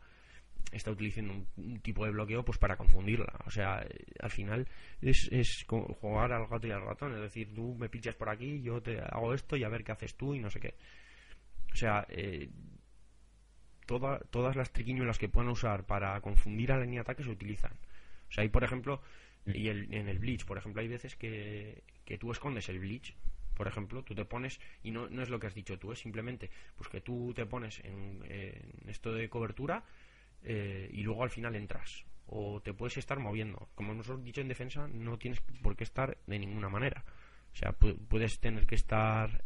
está 0.71 0.91
utilizando 0.91 1.33
un, 1.33 1.79
tipo 1.81 2.05
de 2.05 2.11
bloqueo 2.11 2.45
pues 2.45 2.57
para 2.57 2.77
confundirla. 2.77 3.33
O 3.45 3.51
sea, 3.51 3.81
eh, 3.81 4.05
al 4.19 4.29
final 4.29 4.67
es, 5.01 5.27
es 5.31 5.65
jugar 5.67 6.31
al 6.31 6.47
gato 6.47 6.67
y 6.67 6.71
al 6.71 6.85
ratón. 6.85 7.13
Es 7.15 7.21
decir, 7.21 7.53
tú 7.53 7.75
me 7.75 7.89
pinchas 7.89 8.15
por 8.15 8.29
aquí, 8.29 8.61
yo 8.61 8.81
te 8.81 8.99
hago 8.99 9.33
esto 9.33 9.57
y 9.57 9.63
a 9.63 9.69
ver 9.69 9.83
qué 9.83 9.91
haces 9.91 10.15
tú 10.15 10.33
y 10.33 10.39
no 10.39 10.49
sé 10.49 10.59
qué. 10.59 10.75
O 11.71 11.75
sea, 11.75 12.05
eh, 12.09 12.49
todas 13.85 14.55
las 14.55 14.71
triquiñuelas 14.71 15.17
que 15.17 15.29
puedan 15.29 15.49
usar 15.49 15.85
para 15.85 16.19
confundir 16.21 16.71
a 16.71 16.77
la 16.77 16.83
línea 16.83 16.99
de 16.99 17.01
ataque 17.01 17.23
se 17.23 17.29
utilizan. 17.29 17.73
O 18.29 18.31
sea, 18.31 18.43
hay, 18.43 18.49
por 18.49 18.63
ejemplo, 18.63 19.01
y 19.45 19.67
en 19.67 20.07
el 20.07 20.19
Bleach, 20.19 20.45
por 20.45 20.57
ejemplo, 20.57 20.81
hay 20.81 20.87
veces 20.87 21.15
que, 21.15 21.83
que 22.05 22.17
tú 22.17 22.31
escondes 22.31 22.69
el 22.69 22.79
Bleach 22.79 23.15
por 23.61 23.67
ejemplo, 23.67 24.03
tú 24.03 24.15
te 24.15 24.25
pones, 24.25 24.59
y 24.81 24.89
no, 24.89 25.07
no 25.09 25.21
es 25.21 25.29
lo 25.29 25.39
que 25.39 25.45
has 25.45 25.53
dicho 25.53 25.77
tú, 25.77 25.91
es 25.91 25.99
simplemente 25.99 26.49
pues 26.75 26.89
que 26.89 27.01
tú 27.01 27.31
te 27.35 27.45
pones 27.45 27.79
en, 27.83 28.23
en 28.27 28.89
esto 28.89 29.11
de 29.13 29.29
cobertura 29.29 29.83
eh, 30.43 30.89
y 30.91 31.03
luego 31.03 31.21
al 31.21 31.29
final 31.29 31.55
entras. 31.55 32.03
O 32.25 32.59
te 32.61 32.73
puedes 32.73 32.97
estar 32.97 33.19
moviendo. 33.19 33.69
Como 33.75 33.91
hemos 33.91 34.23
dicho 34.23 34.41
en 34.41 34.47
defensa, 34.47 34.87
no 34.87 35.17
tienes 35.19 35.41
por 35.61 35.75
qué 35.75 35.83
estar 35.83 36.17
de 36.25 36.39
ninguna 36.39 36.69
manera. 36.69 37.03
O 37.53 37.55
sea, 37.55 37.73
puedes 37.73 38.39
tener 38.39 38.65
que 38.65 38.73
estar 38.73 39.43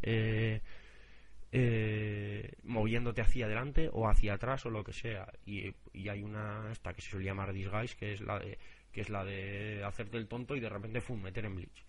eh, 2.86 2.90
moviéndote 2.90 3.22
hacia 3.22 3.46
adelante 3.46 3.90
o 3.92 4.08
hacia 4.08 4.36
atrás 4.36 4.66
o 4.66 4.70
lo 4.70 4.84
que 4.84 4.94
sea. 4.94 5.28
Y, 5.46 5.74
hay 6.08 6.22
una 6.24 6.70
esta 6.72 6.94
que 6.94 7.02
se 7.02 7.10
suele 7.10 7.26
llamar 7.26 7.52
disguise, 7.54 7.96
que 7.96 8.14
es 8.14 8.22
la 8.22 8.40
de 8.40 8.58
que 8.92 9.02
es 9.02 9.10
la 9.10 9.26
de 9.26 9.84
hacerte 9.84 10.18
el 10.18 10.28
tonto 10.28 10.56
y 10.56 10.62
de 10.62 10.70
repente 10.70 11.02
fum, 11.02 11.22
meter 11.22 11.46
en 11.46 11.56
bleach. 11.56 11.84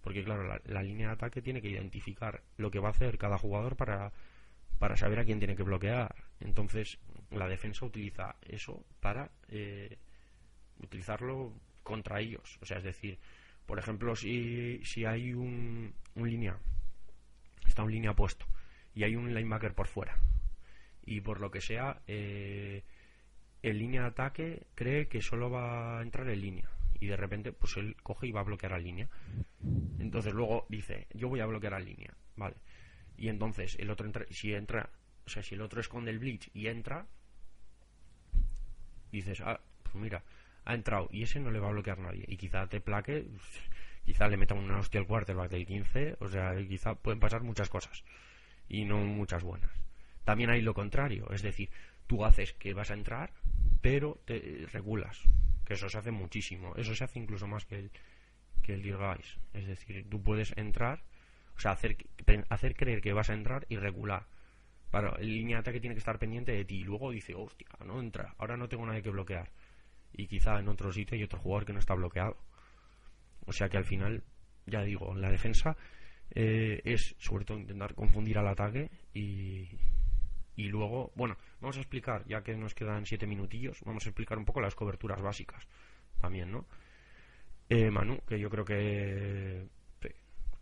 Porque 0.00 0.24
claro, 0.24 0.44
la 0.64 0.82
línea 0.82 1.08
de 1.08 1.14
ataque 1.14 1.42
tiene 1.42 1.60
que 1.60 1.68
identificar 1.68 2.42
lo 2.56 2.70
que 2.70 2.78
va 2.78 2.88
a 2.88 2.92
hacer 2.92 3.18
cada 3.18 3.36
jugador 3.36 3.76
para 3.76 4.12
para 4.78 4.96
saber 4.96 5.18
a 5.18 5.24
quién 5.24 5.38
tiene 5.40 5.56
que 5.56 5.64
bloquear. 5.64 6.14
Entonces, 6.40 6.98
la 7.30 7.48
defensa 7.48 7.84
utiliza 7.84 8.36
eso 8.42 8.84
para 9.00 9.30
eh, 9.48 9.98
utilizarlo 10.80 11.52
contra 11.82 12.20
ellos. 12.20 12.58
O 12.62 12.64
sea, 12.64 12.78
es 12.78 12.84
decir, 12.84 13.18
por 13.66 13.78
ejemplo, 13.78 14.14
si, 14.14 14.80
si 14.84 15.04
hay 15.04 15.34
un 15.34 15.92
línea, 16.14 16.56
está 17.66 17.82
un 17.82 17.90
línea 17.90 18.14
puesto 18.14 18.46
y 18.98 19.04
hay 19.04 19.14
un 19.14 19.32
linebacker 19.32 19.74
por 19.74 19.86
fuera. 19.86 20.18
Y 21.04 21.20
por 21.20 21.38
lo 21.40 21.52
que 21.52 21.60
sea, 21.60 22.02
eh, 22.08 22.82
el 23.62 23.78
línea 23.78 24.00
de 24.00 24.08
ataque 24.08 24.66
cree 24.74 25.06
que 25.06 25.22
solo 25.22 25.50
va 25.50 26.00
a 26.00 26.02
entrar 26.02 26.28
en 26.28 26.40
línea. 26.40 26.68
Y 26.98 27.06
de 27.06 27.16
repente 27.16 27.52
pues 27.52 27.76
él 27.76 27.94
coge 28.02 28.26
y 28.26 28.32
va 28.32 28.40
a 28.40 28.42
bloquear 28.42 28.72
a 28.72 28.78
línea. 28.78 29.08
Entonces 30.00 30.34
luego 30.34 30.66
dice, 30.68 31.06
yo 31.14 31.28
voy 31.28 31.38
a 31.38 31.46
bloquear 31.46 31.74
a 31.74 31.78
línea, 31.78 32.12
vale. 32.34 32.56
Y 33.16 33.28
entonces 33.28 33.76
el 33.78 33.88
otro 33.90 34.04
entra, 34.04 34.26
si 34.30 34.52
entra, 34.52 34.90
o 35.24 35.30
sea, 35.30 35.44
si 35.44 35.54
el 35.54 35.60
otro 35.60 35.80
esconde 35.80 36.10
el 36.10 36.18
bleach 36.18 36.50
y 36.52 36.66
entra, 36.66 37.06
dices, 39.12 39.40
ah, 39.42 39.60
pues 39.84 39.94
mira, 39.94 40.24
ha 40.64 40.74
entrado 40.74 41.08
y 41.12 41.22
ese 41.22 41.38
no 41.38 41.52
le 41.52 41.60
va 41.60 41.68
a 41.68 41.72
bloquear 41.72 42.00
nadie. 42.00 42.24
Y 42.26 42.36
quizá 42.36 42.66
te 42.66 42.80
plaque, 42.80 43.28
quizá 44.04 44.26
le 44.26 44.36
meta 44.36 44.54
una 44.54 44.80
hostia 44.80 44.98
al 44.98 45.06
quarterback 45.06 45.52
del 45.52 45.66
15, 45.66 46.16
o 46.18 46.28
sea, 46.28 46.56
quizá 46.66 46.96
pueden 46.96 47.20
pasar 47.20 47.44
muchas 47.44 47.68
cosas 47.68 48.02
y 48.68 48.84
no 48.84 48.98
muchas 48.98 49.42
buenas. 49.42 49.70
También 50.24 50.50
hay 50.50 50.60
lo 50.60 50.74
contrario, 50.74 51.28
es 51.30 51.42
decir, 51.42 51.70
tú 52.06 52.24
haces 52.24 52.52
que 52.54 52.74
vas 52.74 52.90
a 52.90 52.94
entrar, 52.94 53.32
pero 53.80 54.20
te 54.24 54.66
regulas, 54.72 55.22
que 55.64 55.74
eso 55.74 55.88
se 55.88 55.98
hace 55.98 56.10
muchísimo, 56.10 56.74
eso 56.76 56.94
se 56.94 57.04
hace 57.04 57.18
incluso 57.18 57.46
más 57.46 57.64
que 57.64 57.76
el 57.78 57.90
que 58.62 58.74
el. 58.74 58.94
Es 59.54 59.66
decir, 59.66 60.06
tú 60.10 60.22
puedes 60.22 60.52
entrar 60.56 61.02
o 61.58 61.60
sea, 61.60 61.72
hacer, 61.72 61.96
hacer 62.50 62.76
creer 62.76 63.00
que 63.00 63.12
vas 63.12 63.30
a 63.30 63.34
entrar 63.34 63.66
y 63.68 63.76
regular. 63.76 64.26
Para, 64.92 65.16
el 65.18 65.28
línea 65.28 65.56
de 65.56 65.60
ataque 65.60 65.80
tiene 65.80 65.96
que 65.96 65.98
estar 65.98 66.16
pendiente 66.16 66.52
de 66.52 66.64
ti. 66.64 66.76
Y 66.76 66.84
luego 66.84 67.10
dice, 67.10 67.34
hostia, 67.34 67.66
no 67.84 67.98
entra, 67.98 68.32
ahora 68.38 68.56
no 68.56 68.68
tengo 68.68 68.86
nadie 68.86 69.02
que 69.02 69.10
bloquear. 69.10 69.50
Y 70.12 70.28
quizá 70.28 70.60
en 70.60 70.68
otro 70.68 70.92
sitio 70.92 71.16
hay 71.16 71.24
otro 71.24 71.40
jugador 71.40 71.66
que 71.66 71.72
no 71.72 71.80
está 71.80 71.94
bloqueado. 71.94 72.36
O 73.44 73.52
sea 73.52 73.68
que 73.68 73.76
al 73.76 73.84
final, 73.84 74.22
ya 74.66 74.82
digo, 74.82 75.12
la 75.16 75.30
defensa 75.30 75.76
eh, 76.34 76.80
es 76.84 77.14
sobre 77.18 77.44
todo 77.44 77.58
intentar 77.58 77.94
confundir 77.94 78.38
al 78.38 78.48
ataque 78.48 78.90
y, 79.14 79.68
y 80.56 80.68
luego, 80.68 81.12
bueno, 81.14 81.36
vamos 81.60 81.76
a 81.76 81.80
explicar, 81.80 82.24
ya 82.26 82.42
que 82.42 82.56
nos 82.56 82.74
quedan 82.74 83.06
siete 83.06 83.26
minutillos, 83.26 83.80
vamos 83.84 84.04
a 84.04 84.08
explicar 84.08 84.38
un 84.38 84.44
poco 84.44 84.60
las 84.60 84.74
coberturas 84.74 85.20
básicas 85.22 85.66
también, 86.20 86.50
¿no? 86.50 86.66
Eh, 87.68 87.90
Manu, 87.90 88.18
que 88.26 88.40
yo 88.40 88.48
creo 88.50 88.64
que 88.64 89.68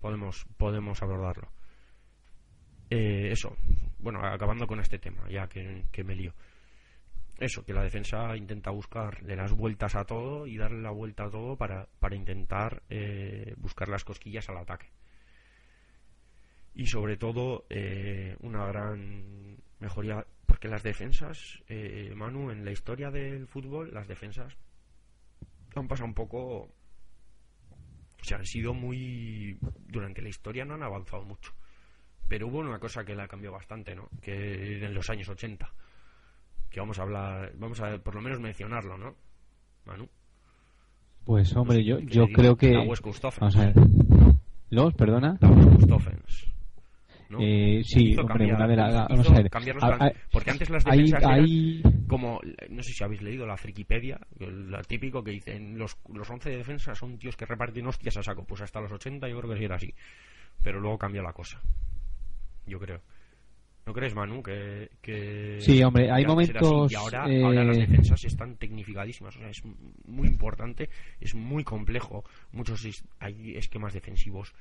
podemos, 0.00 0.44
podemos 0.56 1.02
abordarlo. 1.02 1.48
Eh, 2.90 3.30
eso, 3.32 3.56
bueno, 3.98 4.20
acabando 4.24 4.66
con 4.66 4.80
este 4.80 4.98
tema, 4.98 5.28
ya 5.28 5.48
que, 5.48 6.04
me 6.04 6.14
lío. 6.14 6.32
Eso, 7.38 7.64
que 7.64 7.72
la 7.72 7.82
defensa 7.82 8.36
intenta 8.36 8.70
buscar 8.70 9.22
de 9.22 9.36
las 9.36 9.52
vueltas 9.52 9.94
a 9.94 10.04
todo 10.04 10.46
y 10.46 10.56
darle 10.56 10.80
la 10.80 10.90
vuelta 10.90 11.24
a 11.24 11.30
todo 11.30 11.56
para, 11.56 11.86
para 11.98 12.16
intentar 12.16 12.82
eh, 12.88 13.54
buscar 13.58 13.88
las 13.88 14.04
cosquillas 14.04 14.48
al 14.48 14.58
ataque. 14.58 14.88
Y 16.76 16.86
sobre 16.86 17.16
todo, 17.16 17.64
eh, 17.70 18.36
una 18.40 18.66
gran 18.66 19.56
mejoría, 19.80 20.24
porque 20.46 20.68
las 20.68 20.82
defensas, 20.82 21.62
Manu, 22.14 22.50
en 22.50 22.64
la 22.64 22.70
historia 22.70 23.10
del 23.10 23.48
fútbol, 23.48 23.92
las 23.92 24.06
defensas 24.06 24.56
han 25.74 25.88
pasado 25.88 26.06
un 26.06 26.14
poco 26.14 26.70
o 28.20 28.24
sea, 28.28 28.38
han 28.38 28.46
sido 28.46 28.74
muy. 28.74 29.56
Durante 29.86 30.20
la 30.20 30.28
historia 30.28 30.64
no 30.64 30.74
han 30.74 30.82
avanzado 30.82 31.24
mucho. 31.24 31.52
Pero 32.26 32.48
hubo 32.48 32.58
una 32.58 32.80
cosa 32.80 33.04
que 33.04 33.14
la 33.14 33.28
cambió 33.28 33.52
bastante, 33.52 33.94
¿no? 33.94 34.08
Que 34.20 34.84
en 34.84 34.94
los 34.94 35.08
años 35.10 35.28
80. 35.28 35.72
Que 36.68 36.80
vamos 36.80 36.98
a 36.98 37.02
hablar. 37.02 37.52
Vamos 37.56 37.80
a 37.80 37.98
por 37.98 38.16
lo 38.16 38.22
menos 38.22 38.40
mencionarlo, 38.40 38.98
¿no? 38.98 39.14
Manu. 39.84 40.08
Pues 41.24 41.54
hombre, 41.54 41.84
yo, 41.84 42.00
yo 42.00 42.26
creo 42.26 42.56
que. 42.56 42.72
Vamos 43.40 43.56
a 43.56 43.66
ver. 43.66 43.74
¿Los? 44.70 44.94
Perdona. 44.94 45.38
Eh, 47.40 47.82
sí, 47.84 48.16
hombre, 48.16 48.52
una 48.54 48.66
de 48.66 48.76
las. 48.76 49.08
Vamos 49.08 49.30
a 49.30 49.34
ver. 49.34 50.16
porque 50.30 50.50
antes 50.50 50.70
las 50.70 50.84
defensas 50.84 51.24
hay, 51.24 51.80
eran 51.80 52.06
como. 52.06 52.40
No 52.70 52.82
sé 52.82 52.92
si 52.92 53.04
habéis 53.04 53.22
leído 53.22 53.46
la 53.46 53.56
Frikipedia, 53.56 54.18
lo 54.38 54.80
típico 54.82 55.22
que 55.22 55.32
dicen: 55.32 55.78
los, 55.78 55.96
los 56.12 56.28
11 56.28 56.50
de 56.50 56.56
defensa 56.58 56.94
son 56.94 57.18
tíos 57.18 57.36
que 57.36 57.46
reparten 57.46 57.86
hostias 57.86 58.16
a 58.16 58.22
saco. 58.22 58.44
Pues 58.44 58.60
hasta 58.62 58.80
los 58.80 58.92
80 58.92 59.28
yo 59.28 59.38
creo 59.38 59.50
que 59.50 59.58
sí 59.58 59.64
era 59.64 59.76
así. 59.76 59.92
Pero 60.62 60.80
luego 60.80 60.98
cambia 60.98 61.22
la 61.22 61.32
cosa. 61.32 61.60
Yo 62.66 62.78
creo. 62.78 63.00
¿No 63.86 63.92
crees, 63.92 64.16
Manu? 64.16 64.42
Que, 64.42 64.90
que 65.00 65.58
sí, 65.60 65.80
hombre, 65.84 66.10
hay 66.10 66.26
momentos. 66.26 66.90
Y 66.90 66.96
ahora, 66.96 67.22
ahora, 67.22 67.62
las 67.62 67.76
eh, 67.76 67.80
defensas 67.82 68.24
están 68.24 68.56
tecnificadísimas. 68.56 69.36
O 69.36 69.38
sea, 69.38 69.48
es 69.48 69.62
muy 70.04 70.26
importante, 70.26 70.90
es 71.20 71.36
muy 71.36 71.62
complejo. 71.62 72.24
Muchos 72.50 72.84
hay 73.20 73.56
esquemas 73.56 73.94
defensivos 73.94 74.52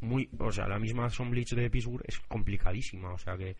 muy, 0.00 0.28
o 0.38 0.52
sea, 0.52 0.68
la 0.68 0.78
misma 0.78 1.10
Son 1.10 1.30
Bleach 1.30 1.54
de 1.54 1.70
Pittsburgh 1.70 2.04
es 2.06 2.18
complicadísima, 2.20 3.12
o 3.12 3.18
sea 3.18 3.36
que, 3.36 3.56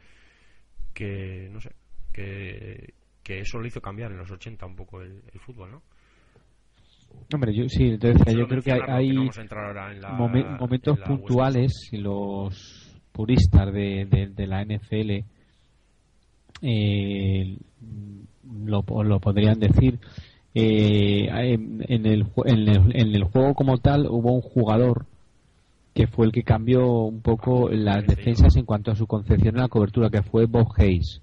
que 0.94 1.48
no 1.50 1.60
sé, 1.60 1.72
que, 2.12 2.94
que 3.22 3.40
eso 3.40 3.58
lo 3.58 3.66
hizo 3.66 3.80
cambiar 3.80 4.12
en 4.12 4.18
los 4.18 4.30
80 4.30 4.66
un 4.66 4.76
poco 4.76 5.02
el, 5.02 5.22
fútbol, 5.40 5.70
¿no? 5.72 5.82
Hombre, 7.32 7.54
yo 7.54 7.68
sí, 7.68 7.84
entonces 7.84 8.34
yo 8.34 8.46
creo 8.46 8.62
que 8.62 8.72
hay, 8.72 9.12
momentos 10.58 10.98
puntuales 11.00 11.88
y 11.90 11.96
los 11.96 13.00
puristas 13.12 13.72
de, 13.72 14.30
de, 14.34 14.46
la 14.46 14.62
NFL 14.62 15.24
eh, 16.60 17.56
lo, 18.64 18.84
lo 19.04 19.20
podrían 19.20 19.58
decir. 19.58 19.98
Eh, 20.54 21.28
en, 21.28 22.06
el, 22.06 22.26
en, 22.44 22.68
el, 22.68 22.96
en 22.96 23.14
el 23.14 23.24
juego 23.24 23.54
como 23.54 23.78
tal 23.78 24.06
hubo 24.06 24.32
un 24.32 24.40
jugador 24.40 25.06
que 25.94 26.06
fue 26.06 26.26
el 26.26 26.32
que 26.32 26.42
cambió 26.42 26.86
un 27.02 27.22
poco 27.22 27.68
las 27.70 28.06
defensas 28.06 28.56
en 28.56 28.64
cuanto 28.64 28.90
a 28.90 28.96
su 28.96 29.06
concepción 29.06 29.56
en 29.56 29.62
la 29.62 29.68
cobertura, 29.68 30.10
que 30.10 30.22
fue 30.22 30.46
Bob 30.46 30.68
Hayes, 30.76 31.22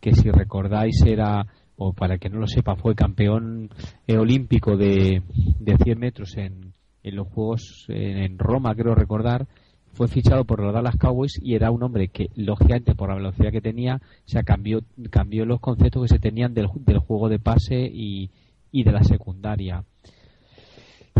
que 0.00 0.12
si 0.14 0.30
recordáis 0.30 1.02
era, 1.04 1.46
o 1.76 1.92
para 1.92 2.18
que 2.18 2.28
no 2.28 2.38
lo 2.38 2.46
sepa, 2.46 2.76
fue 2.76 2.94
campeón 2.94 3.70
eh, 4.06 4.16
olímpico 4.16 4.76
de, 4.76 5.22
de 5.58 5.76
100 5.76 5.98
metros 5.98 6.36
en, 6.36 6.72
en 7.02 7.16
los 7.16 7.28
Juegos 7.28 7.86
en, 7.88 8.38
Roma, 8.38 8.74
creo 8.74 8.94
recordar, 8.94 9.46
fue 9.92 10.06
fichado 10.06 10.44
por 10.44 10.60
los 10.60 10.72
Dallas 10.72 10.96
Cowboys 10.96 11.40
y 11.42 11.54
era 11.54 11.70
un 11.70 11.82
hombre 11.82 12.08
que, 12.08 12.28
lógicamente, 12.36 12.94
por 12.94 13.08
la 13.08 13.16
velocidad 13.16 13.50
que 13.50 13.60
tenía, 13.60 14.00
se 14.26 14.44
cambió, 14.44 14.80
cambió 15.10 15.44
los 15.44 15.60
conceptos 15.60 16.02
que 16.02 16.14
se 16.14 16.20
tenían 16.20 16.54
del, 16.54 16.68
del 16.86 16.98
juego 16.98 17.28
de 17.28 17.40
pase 17.40 17.90
y, 17.92 18.30
y 18.70 18.84
de 18.84 18.92
la 18.92 19.02
secundaria. 19.02 19.84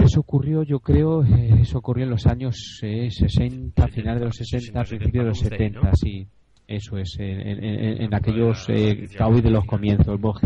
Eso 0.03 0.21
ocurrió, 0.21 0.63
yo 0.63 0.81
creo, 0.81 1.23
eh, 1.25 1.59
eso 1.61 1.79
ocurrió 1.79 2.05
en 2.05 2.11
los 2.11 2.27
años 2.27 2.79
60, 2.81 3.85
eh, 3.85 3.89
finales 3.91 4.21
de 4.21 4.27
los 4.27 4.37
60, 4.37 4.85
principios 4.85 5.25
de 5.25 5.29
los 5.29 5.39
70, 5.39 5.93
sí. 5.95 6.27
Eso 6.67 6.99
es, 6.99 7.17
en, 7.19 8.15
aquellos 8.15 8.69
eh, 8.69 9.09
de 9.09 9.51
los 9.51 9.65
comienzos, 9.65 10.21
Bob 10.21 10.39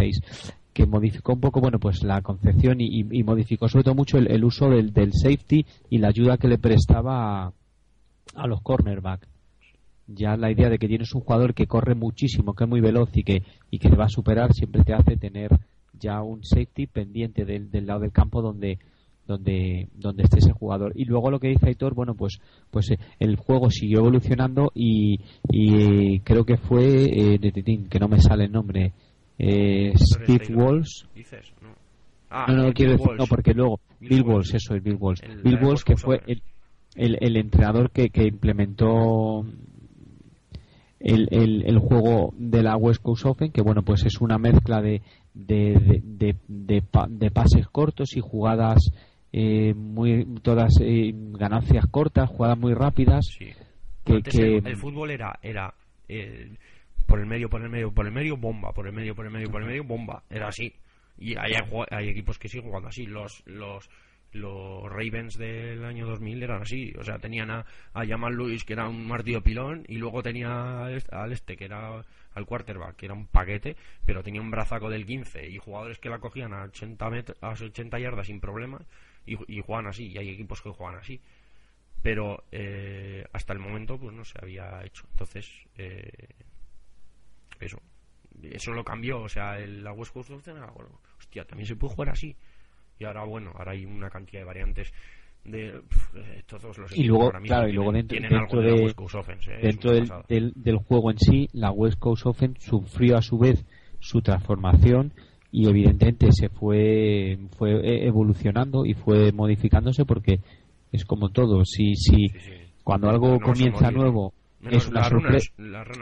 que 0.73 0.87
modificó 0.87 1.33
un 1.35 1.41
poco 1.41 1.61
bueno 1.61 1.79
pues 1.81 2.03
la 2.05 2.23
concepción 2.23 2.77
y, 2.81 3.03
modificó 3.25 3.69
sobre 3.69 3.83
todo 3.83 3.97
mucho 3.97 4.19
el, 4.19 4.45
uso 4.45 4.71
del, 4.71 4.93
del, 4.93 5.13
safety 5.13 5.67
y 5.91 5.99
la 5.99 6.09
ayuda 6.09 6.39
que 6.39 6.47
le 6.47 6.59
prestaba 6.59 7.47
a, 7.47 7.53
a 8.37 8.47
los 8.47 8.63
cornerbacks 8.63 9.29
ya 10.07 10.37
la 10.37 10.51
idea 10.51 10.69
de 10.69 10.79
que 10.79 10.89
tienes 10.89 11.15
un 11.15 11.23
jugador 11.23 11.55
que 11.55 11.67
corre 11.67 11.95
muchísimo, 11.95 12.55
que 12.55 12.65
es 12.65 12.71
muy 12.71 12.81
veloz 12.81 13.11
y 13.15 13.23
que, 13.23 13.43
y 13.71 13.79
que 13.79 13.89
te 13.89 13.97
va 13.97 14.07
a 14.07 14.09
superar, 14.09 14.53
siempre 14.53 14.85
te 14.85 14.95
hace 14.95 15.17
tener 15.17 15.51
ya 15.99 16.23
un 16.23 16.45
safety 16.45 16.87
pendiente 16.87 17.45
del, 17.45 17.71
del 17.71 17.87
lado 17.87 18.01
del 18.01 18.13
campo 18.13 18.43
donde 18.43 18.79
donde 19.27 19.89
donde 19.95 20.25
esté 20.25 20.39
ese 20.39 20.53
jugador. 20.53 20.93
Y 20.95 21.05
luego 21.05 21.31
lo 21.31 21.41
que 21.41 21.49
dice 21.49 21.67
Aitor 21.67 21.95
bueno 21.95 22.15
pues 22.15 22.41
pues 22.71 22.91
eh, 22.91 22.99
el 23.19 23.37
juego 23.37 23.71
siguió 23.71 24.01
evolucionando 24.01 24.73
y, 24.75 25.21
y 25.49 26.21
creo 26.21 26.45
que 26.45 26.57
fue 26.57 27.05
eh, 27.05 27.39
de 27.39 27.87
que 27.89 27.99
no 27.99 28.09
me 28.09 28.21
sale 28.21 28.45
el 28.45 28.53
nombre. 28.53 28.93
Eh, 29.39 29.93
Steve 29.97 30.55
Walsh 30.55 31.05
no, 31.61 31.69
ah, 32.31 32.47
no, 32.49 32.65
no 32.65 32.73
quiero 32.73 32.93
decir 32.93 33.13
no 33.19 33.27
porque 33.27 33.55
luego 33.55 33.81
Bill, 34.01 34.23
Walsh. 34.23 34.55
Eso 34.55 34.75
es 34.75 34.83
Bill 34.83 34.99
Walsh. 34.99 35.21
Bill 35.43 35.59
Walsh 35.63 35.83
que 35.83 35.97
fue 35.97 36.21
el, 36.27 36.43
el, 36.95 37.19
el 37.21 37.37
entrenador 37.37 37.91
que, 37.91 38.11
que 38.11 38.25
implementó 38.25 39.45
el, 41.03 41.29
el, 41.31 41.65
el, 41.67 41.79
juego 41.79 42.33
de 42.37 42.63
la 42.63 42.77
West 42.77 43.03
Coast 43.03 43.27
Open, 43.27 43.51
que 43.51 43.63
bueno, 43.63 43.83
pues 43.83 44.05
es 44.05 44.21
una 44.21 44.39
mezcla 44.39 44.81
de, 44.81 45.03
de, 45.35 46.03
de, 46.05 46.37
de, 46.49 47.31
pases 47.31 47.67
cortos 47.69 48.17
y 48.17 48.21
jugadas 48.21 48.91
eh, 49.33 49.73
muy 49.75 50.27
todas 50.43 50.75
eh, 50.81 51.13
ganancias 51.15 51.87
cortas, 51.91 52.29
jugadas 52.29 52.59
muy 52.59 52.75
rápidas. 52.75 53.27
Que, 54.05 54.23
que... 54.23 54.59
El, 54.59 54.77
fútbol 54.77 55.11
era 55.11 55.39
era 55.43 55.73
eh, 56.09 56.51
por 57.07 57.19
el 57.19 57.27
medio, 57.27 57.49
por 57.49 57.63
el 57.63 57.71
medio, 57.71 57.93
por 57.93 58.07
el 58.07 58.13
medio, 58.13 58.37
bomba, 58.37 58.73
por 58.73 58.87
el 58.87 58.93
medio, 58.93 59.15
por 59.15 59.25
el 59.25 59.33
medio, 59.33 59.51
por 59.51 59.63
el 59.63 59.69
medio, 59.69 59.85
bomba. 59.85 60.23
Era 60.29 60.49
así. 60.49 60.75
Y 61.19 61.37
hay, 61.37 61.53
hay 61.91 62.09
equipos 62.09 62.39
que 62.39 62.49
siguen 62.49 62.67
jugando 62.67 62.89
así. 62.89 63.07
Los, 63.07 63.43
los, 63.47 63.89
los 64.33 64.83
Ravens 64.91 65.39
del 65.39 65.85
año 65.85 66.07
2000 66.07 66.43
eran 66.43 66.63
así, 66.63 66.93
o 66.99 67.05
sea, 67.05 67.19
tenían 67.19 67.51
a, 67.51 67.65
a 67.95 68.07
Jamal 68.07 68.35
Lewis 68.35 68.65
que 68.65 68.73
era 68.73 68.89
un 68.89 69.07
martillo 69.07 69.43
pilón 69.43 69.85
y 69.89 69.97
luego 69.97 70.23
tenía 70.23 70.85
al 70.85 71.33
este 71.33 71.57
que 71.57 71.67
era 71.67 72.03
al 72.35 72.47
quarterback 72.47 72.97
que 72.97 73.07
era 73.07 73.15
un 73.15 73.27
paquete, 73.27 73.77
pero 74.07 74.23
tenía 74.23 74.41
un 74.41 74.51
brazaco 74.51 74.89
del 74.89 75.05
15 75.07 75.49
y 75.49 75.59
jugadores 75.59 75.99
que 75.99 76.09
la 76.09 76.19
cogían 76.19 76.55
a 76.55 76.65
80 76.65 77.07
a 77.43 77.51
80 77.51 77.99
yardas 77.99 78.27
sin 78.27 78.41
problema 78.41 78.81
y, 79.27 79.37
y 79.57 79.61
juegan 79.61 79.87
así, 79.87 80.09
y 80.09 80.19
hay 80.19 80.31
equipos 80.31 80.61
que 80.61 80.71
juegan 80.71 80.99
así. 80.99 81.21
Pero 82.03 82.45
eh, 82.51 83.25
hasta 83.33 83.53
el 83.53 83.61
momento 83.61 83.99
pues 83.99 84.15
no 84.15 84.25
se 84.25 84.39
había 84.43 84.85
hecho. 84.85 85.07
Entonces, 85.13 85.49
eh, 85.77 86.11
eso 87.61 87.79
eso 88.43 88.73
lo 88.73 88.83
cambió, 88.83 89.21
o 89.21 89.29
sea, 89.29 89.59
el, 89.59 89.85
la 89.85 89.93
West 89.93 90.13
Coast 90.13 90.31
hostia, 90.31 91.45
también 91.45 91.67
se 91.67 91.77
puede 91.77 91.95
jugar 91.95 92.11
así 92.11 92.35
y 92.99 93.05
ahora 93.05 93.25
bueno 93.25 93.53
ahora 93.57 93.73
hay 93.73 93.85
una 93.85 94.11
cantidad 94.11 94.41
de 94.41 94.45
variantes 94.45 94.93
de 95.45 95.83
todos 96.47 96.79
los 96.79 96.97
y 96.97 97.05
luego 97.05 97.33
claro 97.43 97.69
y 97.69 97.73
luego 97.73 97.91
dentro, 97.91 98.17
dentro, 98.21 98.61
de, 98.61 98.87
¿eh? 98.87 99.59
dentro 99.61 99.93
del, 100.29 100.53
del, 100.55 100.77
juego 100.77 101.11
en 101.11 101.19
sí 101.19 101.49
la 101.53 101.73
West 101.73 101.99
Coast 101.99 102.27
Offense 102.27 102.61
sufrió 102.61 103.17
a 103.17 103.23
su 103.23 103.39
vez 103.39 103.65
su 103.99 104.23
transformación 104.23 105.13
y 105.53 105.69
evidentemente 105.69 106.33
se 106.33 106.49
fue 106.49 107.39
fue 107.59 107.73
e, 107.73 108.07
evolucionando 108.07 108.85
y 108.85 108.95
fue 108.95 109.31
modificándose 109.33 110.05
porque 110.05 110.41
es 110.91 111.05
como 111.05 111.29
todo 111.29 111.65
si 111.65 111.95
si 111.95 112.33
cuando 112.83 113.09
algo 113.09 113.39
comienza 113.39 113.91
nuevo 113.91 114.33
es 114.63 114.89
una 114.89 115.05
sorpresa 115.05 115.53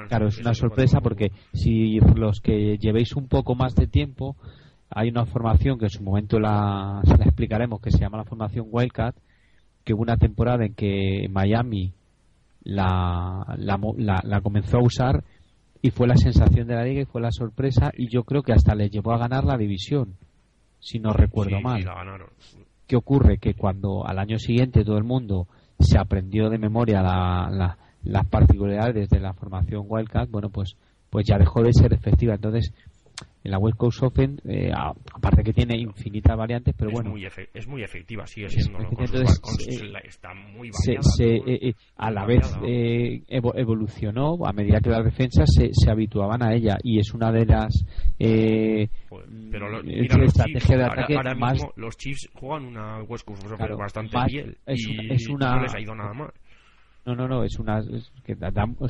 claro 0.08 0.28
es 0.28 0.38
una 0.38 0.54
sorpresa 0.54 1.00
porque 1.00 1.32
si 1.52 1.98
los 2.14 2.40
que 2.40 2.78
llevéis 2.78 3.16
un 3.16 3.26
poco 3.26 3.54
más 3.54 3.74
de 3.74 3.86
tiempo 3.86 4.36
hay 4.88 5.08
una 5.08 5.26
formación 5.26 5.78
que 5.78 5.86
en 5.86 5.90
su 5.90 6.02
momento 6.02 6.38
la, 6.38 7.02
la 7.04 7.24
explicaremos 7.24 7.80
que 7.80 7.90
se 7.90 7.98
llama 7.98 8.18
la 8.18 8.24
formación 8.24 8.66
Wildcat 8.70 9.16
que 9.84 9.94
hubo 9.94 10.02
una 10.02 10.16
temporada 10.16 10.64
en 10.64 10.74
que 10.74 11.26
Miami 11.30 11.92
la, 12.62 13.56
la, 13.56 14.40
comenzó 14.42 14.78
a 14.78 14.84
usar 14.84 15.24
y 15.82 15.90
fue 15.90 16.06
la 16.06 16.16
sensación 16.16 16.66
de 16.66 16.74
la 16.74 16.84
liga 16.84 17.02
y 17.02 17.06
fue 17.06 17.20
la 17.20 17.32
sorpresa 17.32 17.90
y 17.96 18.08
yo 18.08 18.24
creo 18.24 18.42
que 18.42 18.52
hasta 18.52 18.74
le 18.74 18.90
llevó 18.90 19.12
a 19.12 19.18
ganar 19.18 19.44
la 19.44 19.56
división 19.56 20.16
si 20.78 20.98
no 20.98 21.12
recuerdo 21.12 21.60
mal. 21.60 21.84
¿qué 22.86 22.96
ocurre? 22.96 23.38
que 23.38 23.54
cuando 23.54 24.06
al 24.06 24.18
año 24.18 24.38
siguiente 24.38 24.84
todo 24.84 24.98
el 24.98 25.04
mundo 25.04 25.46
se 25.78 25.98
aprendió 25.98 26.50
de 26.50 26.58
memoria 26.58 27.02
la, 27.02 27.78
las 28.02 28.26
particularidades 28.26 29.08
de 29.08 29.20
la 29.20 29.32
formación 29.32 29.84
Wildcat 29.86 30.30
bueno 30.30 30.50
pues 30.50 30.76
pues 31.10 31.26
ya 31.26 31.36
dejó 31.36 31.62
de 31.62 31.72
ser 31.72 31.92
efectiva. 31.92 32.34
Entonces 32.34 32.72
en 33.42 33.50
la 33.50 33.58
West 33.58 33.78
Coast 33.78 34.02
Open, 34.02 34.40
eh, 34.44 34.70
aparte 34.72 35.42
que 35.42 35.52
tiene 35.52 35.78
infinitas 35.78 36.36
variantes, 36.36 36.74
pero 36.76 36.90
bueno. 36.90 37.14
es 37.54 37.66
muy 37.66 37.82
efectiva, 37.82 38.26
sigue 38.26 38.50
siendo. 38.50 38.78
Entonces, 38.80 39.40
eh, 39.66 39.92
está 40.04 40.34
muy 40.34 40.70
variada. 40.70 41.00
Eh, 41.18 41.72
a 41.96 42.10
la 42.10 42.26
vez 42.26 42.52
evolucionó 43.28 44.46
a 44.46 44.52
medida 44.52 44.80
que 44.80 44.90
las 44.90 45.04
defensas 45.04 45.48
se, 45.54 45.70
se, 45.72 45.90
habituaban 45.90 46.42
a 46.42 46.54
ella 46.54 46.76
y 46.82 46.98
es 46.98 47.14
una 47.14 47.32
de 47.32 47.46
las. 47.46 47.84
pero 48.18 50.22
estrategias 50.22 50.78
de 50.78 50.84
ataque 50.84 51.16
ahora, 51.16 51.34
más. 51.34 51.54
Mismo 51.54 51.72
los 51.76 51.96
Chiefs 51.96 52.28
juegan 52.34 52.66
una 52.66 53.02
West 53.04 53.26
Coast 53.26 53.50
Open 53.50 53.76
bastante 53.76 54.16
bien 54.26 54.56
es, 54.66 54.86
y 54.86 55.12
es 55.12 55.28
una, 55.28 55.56
no 55.56 55.62
les 55.62 55.74
ha 55.74 55.80
ido 55.80 55.94
nada 55.94 56.12
mal. 56.12 56.32
No, 57.06 57.14
no, 57.14 57.26
no, 57.26 57.44
es 57.44 57.58
una. 57.58 57.80
que 58.24 58.36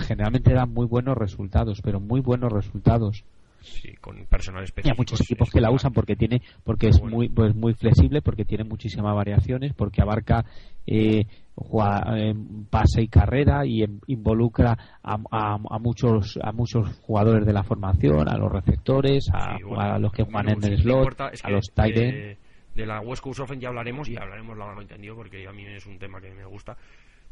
generalmente 0.00 0.52
dan 0.52 0.72
muy 0.72 0.86
buenos 0.86 1.16
resultados, 1.16 1.80
pero 1.82 2.00
muy 2.00 2.20
buenos 2.20 2.52
resultados 2.52 3.24
sí, 3.60 3.94
con 4.00 4.26
personal 4.26 4.64
específico. 4.64 4.92
hay 4.92 4.98
muchos 4.98 5.20
equipos 5.20 5.50
que 5.50 5.60
la 5.60 5.70
usan 5.70 5.92
porque 5.92 6.16
tiene 6.16 6.42
porque 6.64 6.88
es 6.88 7.02
muy 7.02 7.28
pues 7.28 7.54
muy 7.54 7.74
flexible, 7.74 8.22
porque 8.22 8.44
tiene 8.44 8.64
muchísimas 8.64 9.14
variaciones, 9.14 9.72
porque 9.74 10.02
abarca 10.02 10.44
eh, 10.86 11.24
eh 11.26 12.34
pase 12.70 13.02
y 13.02 13.08
carrera 13.08 13.66
y 13.66 13.82
em, 13.82 14.00
involucra 14.06 14.76
a, 15.02 15.18
a, 15.30 15.78
muchos 15.78 16.38
a 16.42 16.52
muchos 16.52 16.88
jugadores 17.00 17.46
de 17.46 17.52
la 17.52 17.62
formación, 17.62 18.28
a 18.28 18.36
los 18.36 18.50
receptores, 18.50 19.28
a, 19.32 19.98
los 19.98 20.12
que 20.12 20.24
juegan 20.24 20.50
en 20.50 20.64
el 20.64 20.78
slot, 20.78 21.20
a 21.20 21.50
los 21.50 21.72
tight 21.74 21.94
de, 21.94 22.38
de, 22.74 22.86
la 22.86 23.00
West 23.00 23.22
Coast 23.22 23.40
Offense 23.40 23.62
ya 23.62 23.68
hablaremos 23.68 24.08
y 24.08 24.16
hablaremos 24.16 24.56
largo 24.56 24.80
entendido 24.80 25.14
porque 25.14 25.46
a 25.46 25.52
mí 25.52 25.66
es 25.66 25.86
un 25.86 25.98
tema 25.98 26.20
que 26.20 26.32
me 26.32 26.44
gusta. 26.44 26.76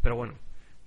Pero 0.02 0.16
bueno, 0.16 0.34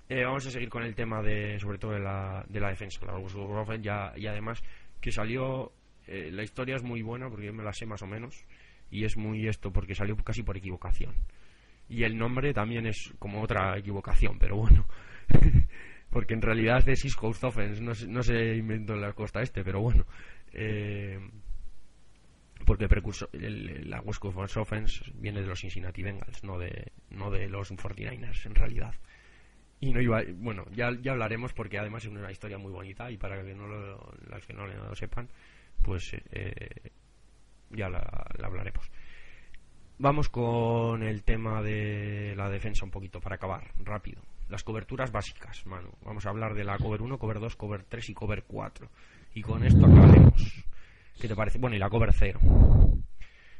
eh, 0.08 0.24
vamos 0.24 0.46
a 0.46 0.50
seguir 0.50 0.68
con 0.68 0.82
el 0.82 0.94
tema 0.94 1.22
de 1.22 1.58
sobre 1.58 1.78
todo 1.78 1.92
de 1.92 2.00
la, 2.00 2.44
de 2.48 2.60
la 2.60 2.68
defensa. 2.68 3.00
La 3.06 3.16
West 3.16 3.34
Coast 3.34 3.50
Offense 3.50 3.82
ya, 3.82 4.12
y 4.16 4.26
además 4.26 4.62
que 5.02 5.12
salió, 5.12 5.72
eh, 6.06 6.30
la 6.32 6.42
historia 6.42 6.76
es 6.76 6.82
muy 6.82 7.02
buena 7.02 7.28
porque 7.28 7.46
yo 7.46 7.52
me 7.52 7.64
la 7.64 7.74
sé 7.74 7.84
más 7.84 8.00
o 8.00 8.06
menos, 8.06 8.46
y 8.90 9.04
es 9.04 9.18
muy 9.18 9.46
esto 9.48 9.72
porque 9.72 9.94
salió 9.94 10.16
casi 10.16 10.42
por 10.42 10.56
equivocación. 10.56 11.14
Y 11.88 12.04
el 12.04 12.16
nombre 12.16 12.54
también 12.54 12.86
es 12.86 13.12
como 13.18 13.42
otra 13.42 13.76
equivocación, 13.76 14.38
pero 14.38 14.56
bueno. 14.56 14.86
porque 16.10 16.34
en 16.34 16.42
realidad 16.42 16.88
es 16.88 17.04
East 17.04 17.16
Coast 17.16 17.42
Offense, 17.44 17.82
no, 17.82 17.92
no 18.08 18.22
se 18.22 18.56
inventó 18.56 18.94
en 18.94 19.02
la 19.02 19.12
costa 19.12 19.42
este, 19.42 19.64
pero 19.64 19.80
bueno. 19.80 20.06
Eh, 20.52 21.18
porque 22.64 22.86
el, 23.32 23.90
la 23.90 24.00
West 24.02 24.20
Coast 24.20 24.56
Offense 24.56 25.04
viene 25.14 25.40
de 25.40 25.48
los 25.48 25.60
Cincinnati 25.60 26.02
Bengals, 26.02 26.44
no 26.44 26.58
de, 26.58 26.92
no 27.10 27.30
de 27.30 27.48
los 27.48 27.72
49ers 27.72 28.46
en 28.46 28.54
realidad 28.54 28.94
y 29.82 29.92
no 29.92 30.00
iba 30.00 30.22
bueno 30.36 30.64
ya, 30.70 30.90
ya 31.02 31.10
hablaremos 31.10 31.52
porque 31.52 31.76
además 31.76 32.04
es 32.04 32.10
una 32.10 32.30
historia 32.30 32.56
muy 32.56 32.70
bonita 32.70 33.10
y 33.10 33.18
para 33.18 33.42
que 33.42 33.52
no 33.52 33.66
lo, 33.66 34.14
las 34.30 34.46
que 34.46 34.54
no 34.54 34.64
lo 34.64 34.94
sepan 34.94 35.28
pues 35.82 36.14
eh, 36.30 36.92
ya 37.70 37.88
la, 37.88 37.98
hablaremos. 38.42 38.88
Vamos 39.98 40.28
con 40.28 41.02
el 41.02 41.24
tema 41.24 41.62
de 41.62 42.34
la 42.36 42.48
defensa 42.48 42.84
un 42.84 42.90
poquito 42.90 43.20
para 43.20 43.36
acabar 43.36 43.72
rápido. 43.78 44.22
Las 44.48 44.62
coberturas 44.62 45.10
básicas 45.10 45.66
mano 45.66 45.90
vamos 46.04 46.26
a 46.26 46.30
hablar 46.30 46.54
de 46.54 46.64
la 46.64 46.78
cover 46.78 47.02
1 47.02 47.18
cover 47.18 47.40
2 47.40 47.56
cover 47.56 47.82
3 47.84 48.10
y 48.10 48.14
cover 48.14 48.44
4 48.44 48.88
y 49.34 49.42
con 49.42 49.64
esto 49.64 49.84
acabaremos 49.86 50.64
¿qué 51.20 51.26
te 51.26 51.34
parece? 51.34 51.58
bueno 51.58 51.74
y 51.74 51.78
la 51.78 51.88
cover 51.88 52.12
0 52.12 52.38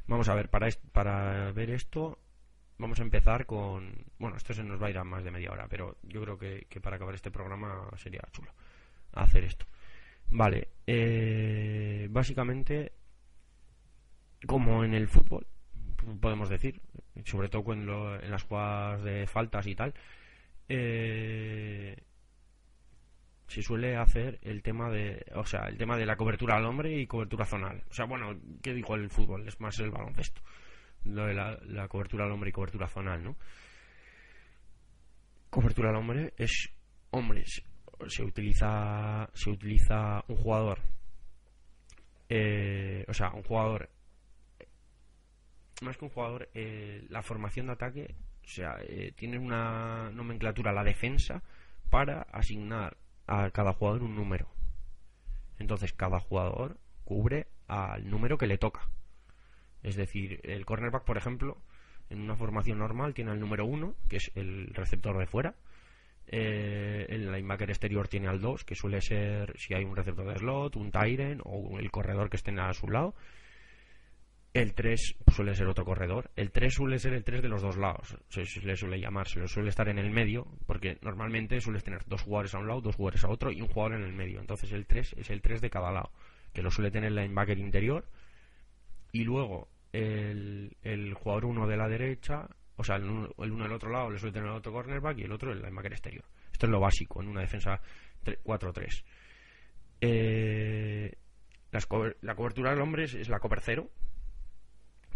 vamos 0.07 0.29
a 0.29 0.35
ver 0.35 0.51
para, 0.51 0.69
para 0.93 1.51
ver 1.53 1.71
esto 1.71 2.19
Vamos 2.83 2.99
a 2.99 3.05
empezar 3.05 3.47
con. 3.47 3.95
Bueno, 4.19 4.37
esto 4.37 4.53
se 4.53 4.65
nos 4.65 4.83
va 4.83 4.89
a 4.89 4.91
ir 4.91 4.99
a 4.99 5.05
más 5.05 5.23
de 5.23 5.31
media 5.31 5.53
hora, 5.53 5.69
pero 5.69 5.99
yo 6.03 6.21
creo 6.21 6.37
que, 6.37 6.81
para 6.81 6.97
acabar 6.97 7.15
este 7.15 7.31
programa 7.31 7.89
sería 7.97 8.23
chulo 8.33 8.51
hacer 9.13 9.45
esto. 9.45 9.67
Vale, 10.31 10.67
eh, 10.85 12.09
básicamente, 12.11 12.91
como 14.49 14.83
en 14.83 14.95
el 14.95 15.07
fútbol, 15.07 15.47
podemos 16.21 16.49
decir, 16.49 16.81
sobre 17.25 17.49
todo 17.49 17.73
en 17.73 18.31
las 18.33 18.43
jugadas 18.43 19.05
de 19.05 19.29
faltas 19.29 19.65
y 19.69 19.77
tal, 19.77 19.95
eh, 20.69 22.03
se 23.47 23.63
suele 23.63 23.95
hacer 23.97 24.41
el 24.43 24.61
tema 24.61 24.91
de, 24.91 25.25
o 25.37 25.47
sea, 25.47 25.69
el 25.69 25.79
tema 25.79 25.97
de 25.97 26.07
la 26.07 26.17
cobertura 26.17 26.57
al 26.57 26.65
hombre 26.65 26.99
y 26.99 27.07
cobertura 27.07 27.47
zonal. 27.47 27.85
O 27.89 27.95
sea, 27.95 28.07
bueno, 28.07 28.37
¿qué 28.61 28.75
dijo 28.75 28.97
el 28.97 29.09
fútbol? 29.09 29.47
Es 29.47 29.61
más 29.61 29.79
el 29.79 29.93
baloncesto 29.93 30.43
lo 31.05 31.27
de 31.27 31.35
la, 31.35 31.89
cobertura 31.89 32.25
al 32.25 32.33
hombre 32.33 32.51
y 32.51 32.53
cobertura 32.53 32.89
zonal, 32.89 33.23
¿no? 33.23 33.37
Cobertura 35.51 35.91
al 35.91 35.97
hombre 35.97 36.33
es 36.37 36.73
hombres. 37.11 37.63
Se 38.09 38.23
utiliza, 38.23 39.29
se 39.35 39.51
utiliza 39.51 40.25
un 40.29 40.37
jugador 40.37 40.81
eh, 42.35 43.05
o 43.09 43.13
sea, 43.13 43.31
un 43.35 43.43
jugador, 43.43 43.91
más 45.83 45.99
que 45.99 46.07
un 46.07 46.11
jugador, 46.11 46.49
eh, 46.55 47.05
la 47.11 47.23
formación 47.23 47.67
de 47.67 47.73
ataque, 47.73 48.15
o 48.43 48.49
sea, 48.49 48.79
eh, 48.81 49.13
tiene 49.15 49.39
una 49.39 50.11
nomenclatura, 50.13 50.73
la 50.73 50.83
defensa, 50.83 51.43
para 51.91 52.23
asignar 52.33 52.97
a 53.27 53.51
cada 53.51 53.75
jugador 53.75 54.03
un 54.03 54.15
número. 54.15 54.49
Entonces, 55.59 55.93
cada 55.93 56.21
jugador 56.21 56.79
cubre 57.05 57.49
al 57.69 58.09
número 58.09 58.39
que 58.39 58.47
le 58.47 58.57
toca. 58.57 58.89
Es 59.83 59.97
decir, 59.97 60.41
el 60.45 60.65
cornerback, 60.65 61.05
por 61.05 61.17
ejemplo, 61.17 61.59
en 62.11 62.21
una 62.21 62.37
formación 62.37 62.79
normal 62.79 63.15
tiene 63.15 63.33
el 63.33 63.41
número 63.41 63.65
1, 63.65 63.95
que 64.09 64.17
es 64.17 64.31
el 64.35 64.69
receptor 64.75 65.19
de 65.19 65.27
fuera. 65.27 65.55
Eh, 66.27 67.07
el 67.09 67.33
linebacker 67.33 67.71
exterior 67.71 68.09
tiene 68.09 68.29
al 68.29 68.41
2, 68.41 68.65
que 68.65 68.75
suele 68.75 69.01
ser 69.01 69.59
si 69.59 69.75
hay 69.75 69.85
un 69.85 69.97
receptor 69.97 70.27
de 70.27 70.39
slot, 70.39 70.77
un 70.77 70.91
Tyren 70.91 71.41
o 71.45 71.79
el 71.79 71.91
corredor 71.91 72.31
que 72.31 72.37
esté 72.37 72.53
a 72.59 72.73
su 72.73 72.89
lado. 72.89 73.15
El 74.55 74.75
3 74.75 75.17
suele 75.35 75.55
ser 75.55 75.67
otro 75.67 75.87
corredor. 75.87 76.31
El 76.37 76.51
3 76.53 76.75
suele 76.75 76.99
ser 76.99 77.15
el 77.15 77.25
3 77.25 77.41
de 77.41 77.49
los 77.49 77.63
dos 77.63 77.79
lados. 77.79 78.19
Se, 78.29 78.45
le 78.61 78.77
suele 78.77 79.01
llamar, 79.01 79.27
se 79.27 79.41
le 79.41 79.49
suele 79.49 79.71
estar 79.71 79.89
en 79.89 79.99
el 79.99 80.11
medio, 80.11 80.47
porque 80.67 80.99
normalmente 81.01 81.59
sueles 81.61 81.83
tener 81.83 82.05
dos 82.07 82.23
jugadores 82.23 82.55
a 82.55 82.59
un 82.59 82.69
lado, 82.69 82.83
dos 82.83 82.97
jugadores 82.97 83.25
a 83.25 83.31
otro 83.31 83.51
y 83.51 83.63
un 83.63 83.69
jugador 83.69 83.95
en 83.99 84.05
el 84.05 84.13
medio. 84.13 84.41
Entonces 84.41 84.71
el 84.73 84.87
3 84.87 85.15
es 85.17 85.31
el 85.31 85.41
3 85.41 85.63
de 85.63 85.71
cada 85.71 85.91
lado, 85.91 86.11
que 86.53 86.61
lo 86.61 86.71
suele 86.71 86.91
tener 86.91 87.09
el 87.09 87.17
linebacker 87.17 87.59
interior. 87.59 88.05
Y 89.11 89.25
luego 89.25 89.69
el, 89.93 90.77
el 90.83 91.15
jugador 91.15 91.45
1 91.45 91.67
de 91.67 91.77
la 91.77 91.89
derecha, 91.89 92.49
o 92.77 92.85
sea, 92.85 92.97
el 92.97 93.05
1 93.05 93.33
del 93.37 93.73
otro 93.73 93.91
lado 93.91 94.11
le 94.11 94.19
suele 94.19 94.33
tener 94.33 94.49
el 94.49 94.57
otro 94.57 94.73
cornerback 94.73 95.19
y 95.19 95.25
el 95.25 95.33
otro 95.33 95.53
el 95.53 95.61
linebacker 95.61 95.93
exterior. 95.93 96.25
Esto 96.51 96.67
es 96.67 96.73
lo 96.73 96.81
básico 96.81 97.23
en 97.23 97.29
una 97.29 97.43
defensa 97.43 97.81
4-3. 98.25 99.05
Eh, 100.01 101.17
la 101.71 102.35
cobertura 102.35 102.71
del 102.71 102.81
hombre 102.81 103.05
es, 103.05 103.29
la 103.29 103.39
cover 103.39 103.61
cero, 103.63 103.91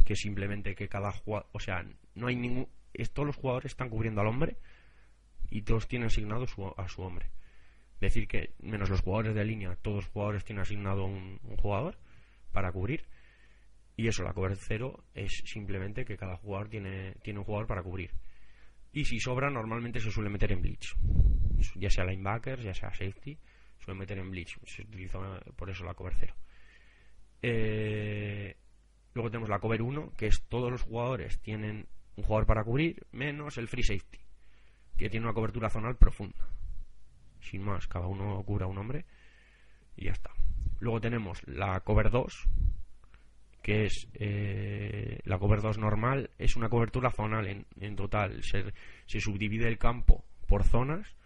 que 0.05 0.15
simplemente 0.15 0.75
que 0.75 0.89
cada 0.89 1.11
jugador, 1.12 1.49
o 1.53 1.61
sea, 1.61 1.85
no 2.15 2.29
hay 2.29 2.37
ningún, 2.37 2.69
todos 3.12 3.27
los 3.27 3.37
jugadores 3.37 3.73
están 3.73 3.89
cubriendo 3.89 4.21
al 4.21 4.29
hombre 4.29 4.57
y 5.51 5.62
todos 5.62 5.89
tienen 5.89 6.07
asignado 6.07 6.47
a 6.77 6.89
su 6.89 7.03
hombre. 7.03 7.31
Decir 8.01 8.29
que, 8.29 8.53
menos 8.61 8.91
los 8.91 9.01
jugadores 9.01 9.35
de 9.35 9.45
línea, 9.45 9.77
todos 9.83 9.97
los 9.97 10.07
jugadores 10.07 10.45
tienen 10.45 10.62
asignado 10.62 11.05
un 11.05 11.39
jugador 11.59 11.99
para 12.53 12.71
cubrir 12.71 13.07
y 13.97 14.09
eso, 14.09 14.23
la 14.23 14.35
cover 14.35 14.57
cero 14.57 15.05
es 15.15 15.43
simplemente 15.47 16.05
que 16.05 16.19
cada 16.19 16.37
jugador 16.37 16.69
tiene, 16.69 17.15
tiene 17.23 17.39
un 17.39 17.45
jugador 17.47 17.67
para 17.67 17.83
cubrir. 17.83 18.11
Y 18.93 19.05
si 19.07 19.19
sobra, 19.19 19.51
normalmente 19.51 20.01
se 20.01 20.11
suele 20.11 20.29
meter 20.29 20.53
en 20.53 20.63
blitz. 20.63 20.95
Ya 21.77 21.89
sea 21.89 22.05
linebackers, 22.05 22.63
ya 22.63 22.75
sea 22.75 22.91
safety, 22.91 23.39
suele 23.79 24.01
meter 24.01 24.19
en 24.19 24.31
blitz. 24.31 24.59
Se 24.65 24.83
utiliza 24.83 25.19
por 25.57 25.71
eso 25.71 25.85
la 25.85 25.95
cover 25.95 26.15
cero. 26.15 26.35
Eh, 27.43 28.57
luego 29.15 29.31
tenemos 29.31 29.49
la 29.49 29.59
cover 29.59 29.81
1, 29.81 30.13
que 30.17 30.27
es 30.27 30.43
todos 30.49 30.71
los 30.71 30.83
jugadores 30.83 31.41
tienen 31.41 31.87
un 32.17 32.25
jugador 32.25 32.47
para 32.47 32.65
cubrir, 32.65 33.07
menos 33.13 33.59
el 33.59 33.69
free 33.69 33.83
safety, 33.83 34.21
que 34.97 35.09
tiene 35.09 35.27
una 35.27 35.35
cobertura 35.35 35.71
zonal 35.71 35.97
profunda. 35.97 36.49
Sin 37.41 37.63
más, 37.63 37.87
cada 37.87 38.07
uno 38.07 38.43
cubra 38.45 38.67
un 38.67 38.79
hombre 38.79 39.05
y 39.97 40.07
ya 40.07 40.13
está. 40.13 40.31
Luego 40.81 41.01
tenemos 41.01 41.47
la 41.47 41.81
cover 41.81 42.11
2, 42.11 42.49
que 43.66 43.87
es 43.87 44.07
eh, 44.14 45.18
la 45.24 45.40
cover 45.40 45.61
2 45.61 45.79
normal, 45.79 46.31
es 46.38 46.55
una 46.55 46.68
cobertura 46.68 47.11
zonal 47.11 47.48
en, 47.48 47.66
en 47.81 47.96
total. 47.96 48.44
Se, 48.44 48.72
se, 49.07 49.20
subdivide 49.20 49.66
el 49.66 49.76
campo 49.76 50.24
por 50.46 50.62
zonas 50.62 51.16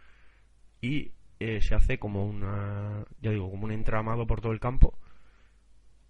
y 0.81 1.13
eh, 1.39 1.61
se 1.61 1.75
hace 1.75 1.99
como 1.99 2.25
una, 2.25 3.05
ya 3.21 3.31
digo, 3.31 3.51
como 3.51 3.67
un 3.67 3.73
entramado 3.73 4.27
por 4.27 4.41
todo 4.41 4.53
el 4.53 4.59
campo 4.59 4.99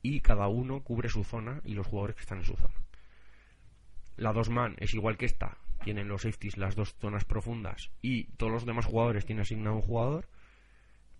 y 0.02 0.20
cada 0.20 0.46
uno 0.46 0.84
cubre 0.84 1.08
su 1.08 1.24
zona 1.24 1.62
y 1.64 1.74
los 1.74 1.88
jugadores 1.88 2.14
que 2.14 2.22
están 2.22 2.38
en 2.38 2.44
su 2.44 2.54
zona. 2.54 2.80
La 4.16 4.32
2 4.32 4.50
man 4.50 4.76
es 4.78 4.94
igual 4.94 5.16
que 5.16 5.26
esta, 5.26 5.58
tienen 5.82 6.06
los 6.06 6.22
safeties 6.22 6.58
las 6.58 6.76
dos 6.76 6.94
zonas 7.00 7.24
profundas 7.24 7.90
y 8.02 8.26
todos 8.36 8.52
los 8.52 8.66
demás 8.66 8.86
jugadores 8.86 9.26
tienen 9.26 9.42
asignado 9.42 9.74
un 9.74 9.82
jugador. 9.82 10.28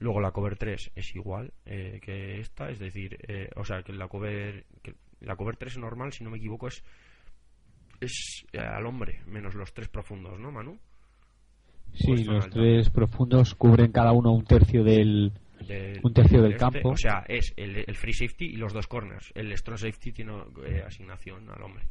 Luego 0.00 0.20
la 0.20 0.32
cover 0.32 0.56
3 0.56 0.92
es 0.94 1.14
igual 1.14 1.52
eh, 1.66 2.00
que 2.02 2.40
esta, 2.40 2.70
es 2.70 2.78
decir, 2.78 3.18
eh, 3.28 3.50
o 3.54 3.64
sea, 3.64 3.82
que 3.82 3.92
la 3.92 4.08
cover 4.08 4.64
que 4.82 4.94
la 5.20 5.36
cover 5.36 5.58
3 5.58 5.76
normal, 5.76 6.12
si 6.12 6.24
no 6.24 6.30
me 6.30 6.38
equivoco, 6.38 6.68
es 6.68 6.82
es 8.00 8.46
eh, 8.52 8.58
al 8.58 8.86
hombre, 8.86 9.20
menos 9.26 9.54
los 9.54 9.74
tres 9.74 9.88
profundos, 9.88 10.40
¿no, 10.40 10.50
Manu? 10.50 10.78
Sí, 11.92 12.24
los 12.24 12.48
tres 12.48 12.88
profundos 12.88 13.54
cubren 13.54 13.92
cada 13.92 14.12
uno 14.12 14.32
un 14.32 14.44
tercio 14.44 14.82
del, 14.82 15.32
un 16.02 16.14
tercio 16.14 16.40
del, 16.40 16.52
este, 16.52 16.64
campo. 16.64 16.90
O 16.90 16.96
sea, 16.96 17.24
es 17.28 17.52
el, 17.56 17.94
free 17.94 18.14
safety 18.14 18.46
y 18.46 18.56
los 18.56 18.72
dos 18.72 18.86
corners. 18.86 19.30
El 19.34 19.52
strong 19.58 19.76
safety 19.76 20.12
tiene 20.12 20.32
asignación 20.86 21.50
al 21.50 21.62
hombre. 21.62 21.88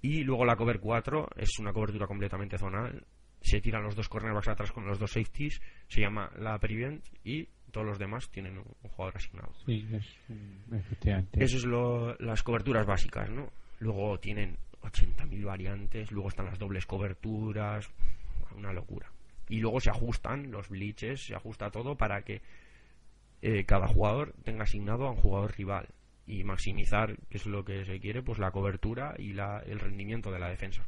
Y 0.00 0.22
luego 0.22 0.46
la 0.46 0.56
cover 0.56 0.80
4 0.80 1.28
es 1.36 1.58
una 1.58 1.72
cobertura 1.72 2.06
completamente 2.06 2.56
zonal 2.56 3.04
se 3.40 3.60
tiran 3.60 3.82
los 3.82 3.94
dos 3.94 4.08
cornerbacks 4.08 4.48
atrás 4.48 4.72
con 4.72 4.86
los 4.86 4.98
dos 4.98 5.12
safeties, 5.12 5.60
se 5.88 6.00
llama 6.00 6.30
la 6.38 6.58
prevent 6.58 7.04
y 7.24 7.48
todos 7.70 7.86
los 7.86 7.98
demás 7.98 8.30
tienen 8.30 8.58
un, 8.58 8.64
jugador 8.90 9.16
asignado. 9.16 9.52
Sí, 9.64 9.86
efectivamente. 10.72 11.44
Eso 11.44 11.56
es 11.56 11.64
lo, 11.64 12.16
las 12.16 12.42
coberturas 12.42 12.86
básicas, 12.86 13.30
¿no? 13.30 13.52
Luego 13.78 14.18
tienen 14.18 14.56
80.000 14.82 15.44
variantes, 15.44 16.10
luego 16.10 16.28
están 16.28 16.46
las 16.46 16.58
dobles 16.58 16.86
coberturas, 16.86 17.88
una 18.56 18.72
locura. 18.72 19.10
Y 19.48 19.60
luego 19.60 19.80
se 19.80 19.90
ajustan 19.90 20.50
los 20.50 20.68
bleaches, 20.68 21.26
se 21.26 21.34
ajusta 21.34 21.70
todo 21.70 21.96
para 21.96 22.22
que 22.22 22.42
eh, 23.40 23.64
cada 23.64 23.86
jugador 23.86 24.34
tenga 24.44 24.64
asignado 24.64 25.06
a 25.06 25.10
un 25.10 25.16
jugador 25.16 25.56
rival 25.56 25.88
y 26.26 26.44
maximizar, 26.44 27.16
que 27.30 27.38
es 27.38 27.46
lo 27.46 27.64
que 27.64 27.84
se 27.84 28.00
quiere, 28.00 28.22
pues 28.22 28.38
la 28.38 28.50
cobertura 28.50 29.14
y 29.18 29.32
la, 29.32 29.60
el 29.60 29.80
rendimiento 29.80 30.30
de 30.30 30.38
la 30.38 30.50
defensa 30.50 30.86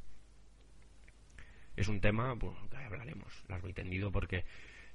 es 1.80 1.88
un 1.88 2.00
tema 2.00 2.36
pues, 2.36 2.54
que 2.70 2.76
hablaremos 2.76 3.44
largo 3.48 3.68
y 3.68 3.72
tendido 3.72 4.10
porque 4.10 4.44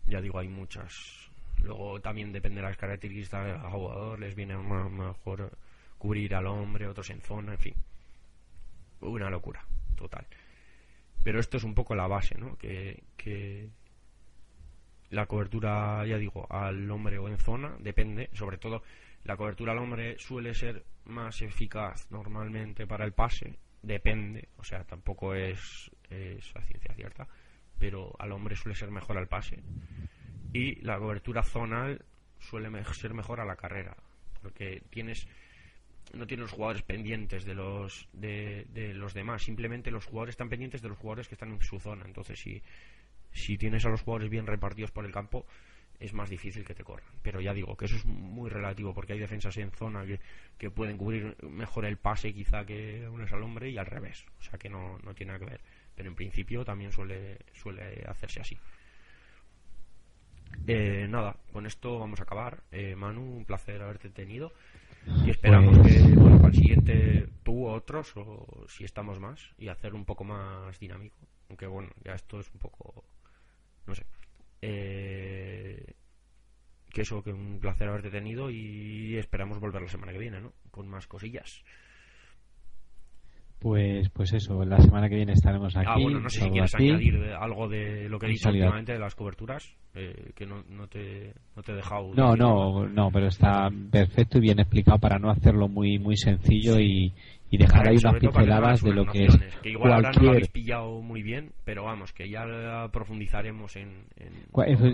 ya 0.06 0.22
digo 0.22 0.40
hay 0.40 0.48
muchas. 0.48 1.30
Luego 1.62 2.00
también 2.02 2.32
depende 2.32 2.62
de 2.62 2.68
las 2.68 2.78
características 2.78 3.46
del 3.46 3.72
jugador 3.72 4.20
les 4.20 4.36
viene 4.36 4.58
mejor 4.58 5.58
cubrir 5.98 6.36
al 6.36 6.48
hombre 6.48 6.88
otros 6.88 7.10
en 7.10 7.22
zona 7.22 7.54
en 7.54 7.60
fin. 7.60 7.76
Una 9.02 9.30
locura 9.30 9.64
total. 9.96 10.26
Pero 11.24 11.40
esto 11.40 11.58
es 11.58 11.64
un 11.64 11.74
poco 11.74 11.96
la 11.96 12.08
base 12.08 12.38
no 12.38 12.58
que, 12.58 13.04
que 13.18 13.70
la 15.10 15.26
cobertura 15.26 16.06
ya 16.06 16.18
digo 16.18 16.46
al 16.52 16.90
hombre 16.92 17.18
o 17.18 17.28
en 17.28 17.38
zona 17.38 17.76
depende 17.80 18.30
sobre 18.34 18.58
todo 18.58 18.84
la 19.24 19.38
cobertura 19.38 19.72
al 19.72 19.80
hombre 19.80 20.20
suele 20.20 20.54
ser 20.54 20.84
más 21.06 21.42
eficaz 21.42 22.12
normalmente 22.12 22.86
para 22.86 23.06
el 23.06 23.14
pase 23.14 23.58
depende, 23.86 24.50
o 24.58 24.64
sea, 24.64 24.84
tampoco 24.84 25.34
es, 25.36 25.92
es 26.10 26.54
la 26.54 26.62
ciencia 26.62 26.94
cierta, 26.94 27.28
pero 27.80 28.14
al 28.20 28.32
hombre 28.32 28.56
suele 28.56 28.78
ser 28.78 28.92
mejor 28.92 29.18
al 29.18 29.28
pase. 29.28 29.62
Y 30.54 30.76
la 30.82 30.98
cobertura 30.98 31.44
zonal 31.44 32.04
suele 32.40 32.70
ser 32.94 33.14
mejor 33.14 33.40
a 33.40 33.46
la 33.46 33.56
carrera, 33.56 33.96
porque 34.42 34.84
tienes 34.90 35.28
no 36.14 36.28
tienes 36.28 36.44
los 36.44 36.52
jugadores 36.52 36.84
pendientes 36.84 37.46
de 37.46 37.56
los 37.56 38.08
de, 38.14 38.66
los 38.94 39.14
demás, 39.14 39.44
simplemente 39.44 39.92
los 39.92 40.06
jugadores 40.06 40.34
están 40.34 40.50
pendientes 40.50 40.82
de 40.82 40.90
los 40.90 40.98
jugadores 40.98 41.28
que 41.28 41.36
están 41.36 41.52
en 41.52 41.62
su 41.62 41.80
zona. 41.80 42.06
Entonces, 42.06 42.40
si, 42.40 42.62
si 43.32 43.58
tienes 43.58 43.86
a 43.86 43.90
los 43.90 44.02
jugadores 44.02 44.30
bien 44.30 44.46
repartidos 44.46 44.92
por 44.92 45.06
el 45.06 45.12
campo, 45.12 45.46
es 46.00 46.14
más 46.14 46.30
difícil 46.30 46.64
que 46.64 46.74
te 46.74 46.84
corran. 46.84 47.10
Pero 47.22 47.42
ya 47.42 47.54
digo 47.54 47.76
que 47.76 47.86
eso 47.86 47.96
es 47.96 48.06
muy 48.06 48.50
relativo 48.50 48.94
porque 48.94 49.14
hay 49.14 49.20
defensas 49.20 49.58
en 49.58 49.72
zona 49.72 50.06
que, 50.06 50.20
que 50.58 50.70
pueden 50.70 50.98
cubrir 50.98 51.36
mejor 51.44 51.86
el 51.86 51.98
pase 51.98 52.34
quizá 52.34 52.66
que 52.66 53.08
un 53.08 53.22
al 53.22 53.44
hombre 53.44 53.70
y 53.70 53.78
al 53.78 53.86
revés. 53.86 54.26
O 54.40 54.44
sea 54.44 54.60
que 54.60 54.70
no, 54.70 55.00
no 55.00 55.14
tiene 55.14 55.34
nada 55.34 55.46
que 55.46 55.52
ver. 55.52 55.62
Pero 55.96 56.10
en 56.10 56.16
principio 56.16 56.66
también 56.66 56.92
suele, 56.92 57.40
suele 57.54 58.04
hacerse 58.08 58.42
así. 58.42 58.58
Eh, 60.68 61.08
nada, 61.10 61.36
con 61.52 61.66
esto 61.66 62.00
vamos 62.00 62.20
a 62.20 62.24
acabar. 62.24 62.64
Eh, 62.72 62.96
Manu, 62.96 63.22
un 63.22 63.46
placer 63.46 63.82
haberte 63.82 64.10
tenido. 64.10 64.54
Y 65.24 65.30
esperamos 65.30 65.78
pues 65.80 65.94
que 65.94 66.02
bueno, 66.16 66.38
para 66.38 66.50
el 66.50 66.56
siguiente 66.56 67.30
tú 67.44 67.68
o 67.68 67.74
otros, 67.74 68.12
o 68.16 68.66
si 68.68 68.84
estamos 68.84 69.20
más, 69.20 69.40
y 69.58 69.68
hacer 69.68 69.94
un 69.94 70.04
poco 70.04 70.24
más 70.24 70.80
dinámico. 70.80 71.18
Aunque 71.50 71.68
bueno, 71.68 71.90
ya 72.04 72.14
esto 72.14 72.40
es 72.40 72.52
un 72.52 72.60
poco. 72.60 73.04
No 73.86 73.94
sé. 73.94 74.06
Eh, 74.62 75.94
que 76.90 77.02
eso, 77.02 77.22
que 77.22 77.32
un 77.32 77.60
placer 77.60 77.88
haberte 77.88 78.10
tenido 78.10 78.50
y 78.50 79.18
esperamos 79.18 79.60
volver 79.60 79.82
la 79.82 79.90
semana 79.90 80.14
que 80.14 80.18
viene, 80.18 80.42
¿no? 80.42 80.54
Con 80.72 80.88
más 80.88 81.08
cosillas. 81.08 81.62
Pues, 83.60 84.10
pues 84.10 84.34
eso, 84.34 84.64
la 84.64 84.78
semana 84.80 85.10
que 85.10 85.16
viene 85.16 85.34
estaremos 85.34 85.76
ah, 85.76 85.80
aquí. 85.80 85.90
Ah, 85.90 85.98
bueno, 86.02 86.20
no 86.20 86.30
sé 86.30 86.42
si 86.42 86.50
quieres 86.52 86.76
añadir 86.76 87.16
algo 87.40 87.68
de 87.68 88.08
lo 88.10 88.20
que 88.20 88.28
he 88.28 88.30
dicho 88.30 88.50
últimamente 88.50 88.94
de 88.94 89.00
las 89.00 89.16
coberturas, 89.16 89.76
eh, 89.96 90.34
que 90.36 90.46
no, 90.46 90.64
no, 90.70 90.88
te, 90.88 91.34
no 91.56 91.64
te 91.64 91.72
he 91.72 91.76
dejado. 91.76 92.14
No, 92.14 92.36
no, 92.36 92.88
no, 92.88 93.10
pero 93.12 93.28
está 93.28 93.70
perfecto 93.92 94.38
y 94.38 94.42
bien 94.42 94.60
explicado 94.60 95.00
para 95.00 95.18
no 95.18 95.32
hacerlo 95.32 95.68
muy 95.68 95.98
muy 95.98 96.18
sencillo 96.18 96.80
y, 96.80 97.14
y 97.56 97.58
dejar 97.58 97.88
ahí 97.88 97.96
unas 97.98 98.20
pinceladas 98.20 98.82
de 98.82 98.94
lo 98.94 99.06
que 99.06 99.26
es 99.26 99.38
que 99.62 99.70
igual 99.70 99.94
ahora 99.94 100.12
no 100.12 100.24
lo 100.24 100.30
habéis 100.32 100.50
pillado 100.50 101.02
muy 101.02 101.24
bien 101.24 101.54
pero 101.64 101.86
vamos 101.86 102.12
que 102.12 102.30
ya 102.30 102.44
profundizaremos 102.92 103.76
en, 103.78 104.06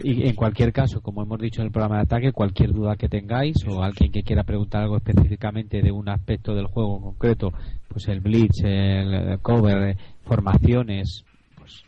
y 0.03 0.27
en 0.27 0.35
cualquier 0.35 0.71
caso 0.71 1.01
como 1.01 1.23
hemos 1.23 1.39
dicho 1.39 1.61
en 1.61 1.67
el 1.67 1.71
programa 1.71 1.97
de 1.97 2.03
ataque 2.03 2.31
cualquier 2.31 2.71
duda 2.71 2.95
que 2.95 3.09
tengáis 3.09 3.65
o 3.67 3.83
alguien 3.83 4.11
que 4.11 4.21
quiera 4.21 4.43
preguntar 4.43 4.83
algo 4.83 4.97
específicamente 4.97 5.81
de 5.81 5.91
un 5.91 6.07
aspecto 6.07 6.53
del 6.53 6.67
juego 6.67 6.97
en 6.97 7.01
concreto 7.01 7.51
pues 7.87 8.07
el 8.07 8.19
blitz 8.19 8.63
el 8.63 9.39
cover 9.41 9.97
formaciones 10.23 11.25
pues 11.57 11.83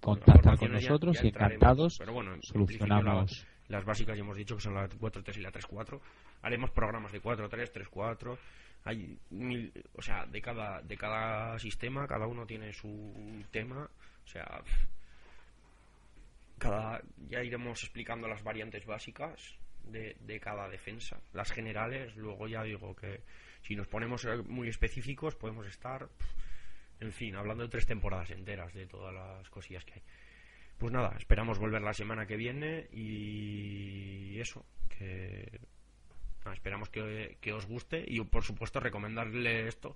contactar 0.00 0.58
con 0.58 0.72
nosotros 0.72 1.24
y 1.24 1.28
encantados 1.28 1.98
pero 1.98 2.12
bueno, 2.12 2.30
solucionamos. 2.42 3.46
las 3.68 3.84
básicas 3.84 4.16
ya 4.16 4.22
hemos 4.22 4.36
dicho 4.36 4.54
que 4.54 4.62
son 4.62 4.74
la 4.74 4.88
4.3 4.88 5.38
y 5.38 5.40
la 5.40 5.50
3.4 5.50 5.98
haremos 6.42 6.70
programas 6.70 7.10
de 7.10 7.20
4.3 7.20 7.72
3.4 7.72 8.38
hay 8.84 9.18
mil, 9.30 9.72
o 9.94 10.02
sea, 10.02 10.26
de 10.26 10.40
cada, 10.40 10.82
de 10.82 10.96
cada 10.96 11.58
sistema, 11.58 12.06
cada 12.06 12.26
uno 12.26 12.46
tiene 12.46 12.72
su 12.72 13.44
tema, 13.50 13.88
o 14.24 14.28
sea, 14.28 14.62
cada, 16.58 17.00
ya 17.28 17.42
iremos 17.42 17.82
explicando 17.82 18.28
las 18.28 18.42
variantes 18.42 18.84
básicas 18.86 19.56
de, 19.84 20.16
de 20.20 20.40
cada 20.40 20.68
defensa. 20.68 21.20
Las 21.32 21.52
generales, 21.52 22.16
luego 22.16 22.48
ya 22.48 22.62
digo 22.62 22.94
que 22.94 23.20
si 23.62 23.76
nos 23.76 23.86
ponemos 23.86 24.26
muy 24.46 24.68
específicos 24.68 25.36
podemos 25.36 25.66
estar, 25.66 26.08
en 27.00 27.12
fin, 27.12 27.36
hablando 27.36 27.64
de 27.64 27.68
tres 27.68 27.86
temporadas 27.86 28.30
enteras 28.30 28.72
de 28.74 28.86
todas 28.86 29.14
las 29.14 29.48
cosillas 29.50 29.84
que 29.84 29.94
hay. 29.94 30.02
Pues 30.78 30.92
nada, 30.92 31.14
esperamos 31.16 31.58
volver 31.58 31.82
la 31.82 31.94
semana 31.94 32.26
que 32.26 32.36
viene 32.36 32.88
y 32.92 34.40
eso, 34.40 34.64
que 34.88 35.60
esperamos 36.52 36.88
que, 36.88 37.52
os 37.52 37.66
guste 37.66 38.04
y 38.06 38.20
por 38.20 38.42
supuesto 38.42 38.80
recomendarle 38.80 39.68
esto 39.68 39.94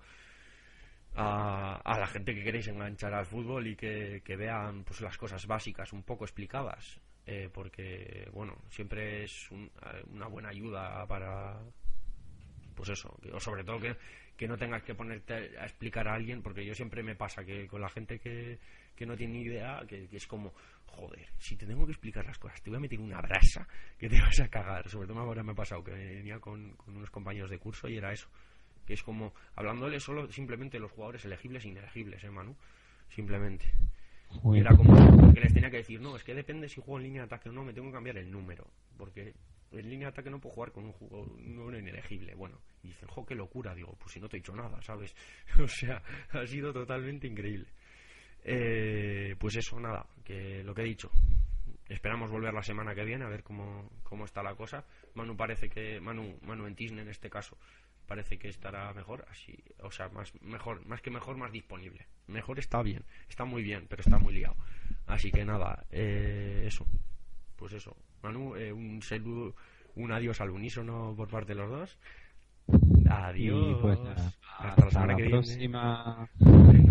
a, 1.14 1.97
la 1.99 2.07
gente 2.07 2.34
que 2.34 2.44
queréis 2.44 2.68
enganchar 2.68 3.14
al 3.14 3.26
fútbol 3.26 3.66
y 3.66 3.76
que, 3.76 4.36
vean 4.38 4.84
pues 4.84 5.01
las 5.01 5.16
cosas 5.16 5.47
básicas 5.47 5.92
un 5.92 6.03
poco 6.03 6.24
explicadas 6.24 7.01
eh, 7.26 7.49
porque 7.53 8.30
bueno 8.32 8.57
siempre 8.68 9.24
es 9.24 9.51
una 9.51 10.26
buena 10.28 10.51
ayuda 10.51 11.07
para 11.07 11.59
pues 12.77 12.91
eso 12.91 13.18
o 13.33 13.41
sobre 13.41 13.64
todo 13.64 13.81
que, 13.81 13.97
que 14.37 14.47
no 14.47 14.57
tengas 14.57 14.83
que 14.85 14.95
ponerte 14.95 15.59
a 15.59 15.64
explicar 15.64 16.07
a 16.07 16.14
alguien 16.14 16.43
porque 16.43 16.64
yo 16.64 16.74
siempre 16.74 17.03
me 17.03 17.16
pasa 17.16 17.45
que 17.45 17.66
con 17.66 17.81
la 17.81 17.89
gente 17.89 18.20
que, 18.20 18.59
que 18.95 19.07
no 19.07 19.16
tiene 19.16 19.35
ni 19.35 19.43
idea 19.43 19.83
que 19.89 20.09
es 20.12 20.27
como 20.27 20.53
joder, 20.97 21.27
si 21.39 21.57
te 21.57 21.66
tengo 21.66 21.85
que 21.85 21.93
explicar 21.93 22.24
las 22.24 22.39
cosas, 22.39 22.61
te 22.62 22.70
voy 22.70 22.79
a 22.79 22.81
meter 22.81 22.99
una 22.99 23.20
brasa 23.20 23.66
que 23.99 24.09
te 24.09 24.20
vas 24.20 24.41
a 24.41 24.49
cagar. 24.49 24.89
Sobre 24.89 25.07
todo 25.07 25.18
ahora 25.18 25.43
me 25.43 25.53
ha 25.53 25.55
pasado 25.55 25.85
que 25.85 25.93
venía 25.93 26.39
con, 26.39 26.77
unos 26.87 27.11
compañeros 27.11 27.51
de 27.51 27.59
curso 27.59 27.89
y 27.89 27.97
era 27.97 28.12
eso. 28.12 28.29
Que 28.87 28.95
es 28.95 29.03
como 29.03 29.35
hablándole 29.57 30.01
solo 30.01 30.31
simplemente 30.31 30.79
los 30.79 30.93
jugadores 30.93 31.24
elegibles 31.24 31.64
e 31.64 31.68
inelegibles, 31.68 32.22
¿eh, 32.24 32.31
Manu? 32.31 32.57
Simplemente. 33.09 33.66
Era 34.55 34.74
como 34.77 35.33
que 35.33 35.41
les 35.41 35.53
tenía 35.53 35.70
que 35.70 35.79
decir, 35.79 36.01
no, 36.01 36.16
es 36.16 36.24
que 36.24 36.35
depende 36.35 36.68
si 36.68 36.81
juego 36.81 36.99
en 36.99 37.05
línea 37.05 37.22
de 37.22 37.27
ataque 37.27 37.49
o 37.49 37.53
no, 37.53 37.64
me 37.64 37.72
tengo 37.72 37.89
que 37.89 37.95
cambiar 37.95 38.18
el 38.18 38.31
número. 38.31 38.66
Porque 38.97 39.35
en 39.79 39.91
línea 39.91 40.09
ataque 40.09 40.31
no 40.31 40.41
puedo 40.41 40.55
jugar 40.55 40.72
con 40.72 40.85
un 40.85 40.93
jugador 40.93 41.79
inelegible. 41.79 42.35
Bueno, 42.35 42.61
y 42.83 42.89
dicen, 42.89 43.09
jo, 43.09 43.24
qué 43.24 43.35
locura. 43.35 43.74
Digo, 43.74 43.97
pues 43.99 44.12
si 44.12 44.20
no 44.20 44.29
te 44.29 44.37
he 44.37 44.41
dicho 44.41 44.55
nada, 44.55 44.81
¿sabes? 44.83 45.14
o 45.62 45.68
sea, 45.68 46.03
ha 46.31 46.47
sido 46.47 46.72
totalmente 46.72 47.27
increíble. 47.27 47.68
Eh, 48.45 49.35
pues 49.39 49.57
eso, 49.57 49.81
nada, 49.81 50.07
que 50.24 50.62
lo 50.62 50.74
que 50.74 50.83
he 50.83 50.87
dicho. 50.87 51.11
Esperamos 51.89 52.31
volver 52.31 52.53
la 52.53 52.62
semana 52.62 52.95
que 52.95 53.05
viene 53.05 53.24
a 53.24 53.29
ver 53.29 53.43
cómo, 53.43 53.91
cómo 54.03 54.24
está 54.24 54.43
la 54.43 54.55
cosa. 54.55 54.85
Manu 55.14 55.37
parece 55.37 55.68
que, 55.68 56.01
Manu, 56.01 56.39
Manu 56.43 56.66
en 56.66 56.74
Tisne 56.74 57.03
en 57.03 57.09
este 57.09 57.31
caso, 57.31 57.57
parece 58.07 58.39
que 58.39 58.49
estará 58.49 58.93
mejor, 58.93 59.24
así, 59.29 59.57
o 59.81 59.91
sea, 59.91 60.09
más 60.09 60.33
mejor, 60.43 60.85
más 60.87 61.01
que 61.01 61.11
mejor, 61.11 61.37
más 61.37 61.53
disponible. 61.53 62.07
Mejor 62.29 62.59
está 62.59 62.83
bien, 62.83 63.05
está 63.29 63.45
muy 63.45 63.62
bien, 63.62 63.87
pero 63.89 64.01
está 64.01 64.18
muy 64.18 64.35
liado. 64.35 64.57
Así 65.07 65.31
que 65.31 65.45
nada, 65.45 65.85
eh, 65.91 66.64
eso, 66.66 66.87
pues 67.57 67.72
eso. 67.72 67.97
Manu, 68.23 68.57
eh, 68.57 68.73
un 68.73 69.03
saludo, 69.03 69.55
un 69.95 70.12
adiós 70.12 70.41
al 70.41 70.51
unísono 70.51 71.14
por 71.17 71.29
parte 71.29 71.55
de 71.55 71.61
los 71.61 71.71
dos. 71.71 71.99
Adiós. 73.09 73.79
Pues 73.81 73.99
hasta, 74.59 74.85
la 74.85 74.91
semana 74.91 75.17
que 75.17 75.29
próxima. 75.29 76.29
viene. 76.39 76.86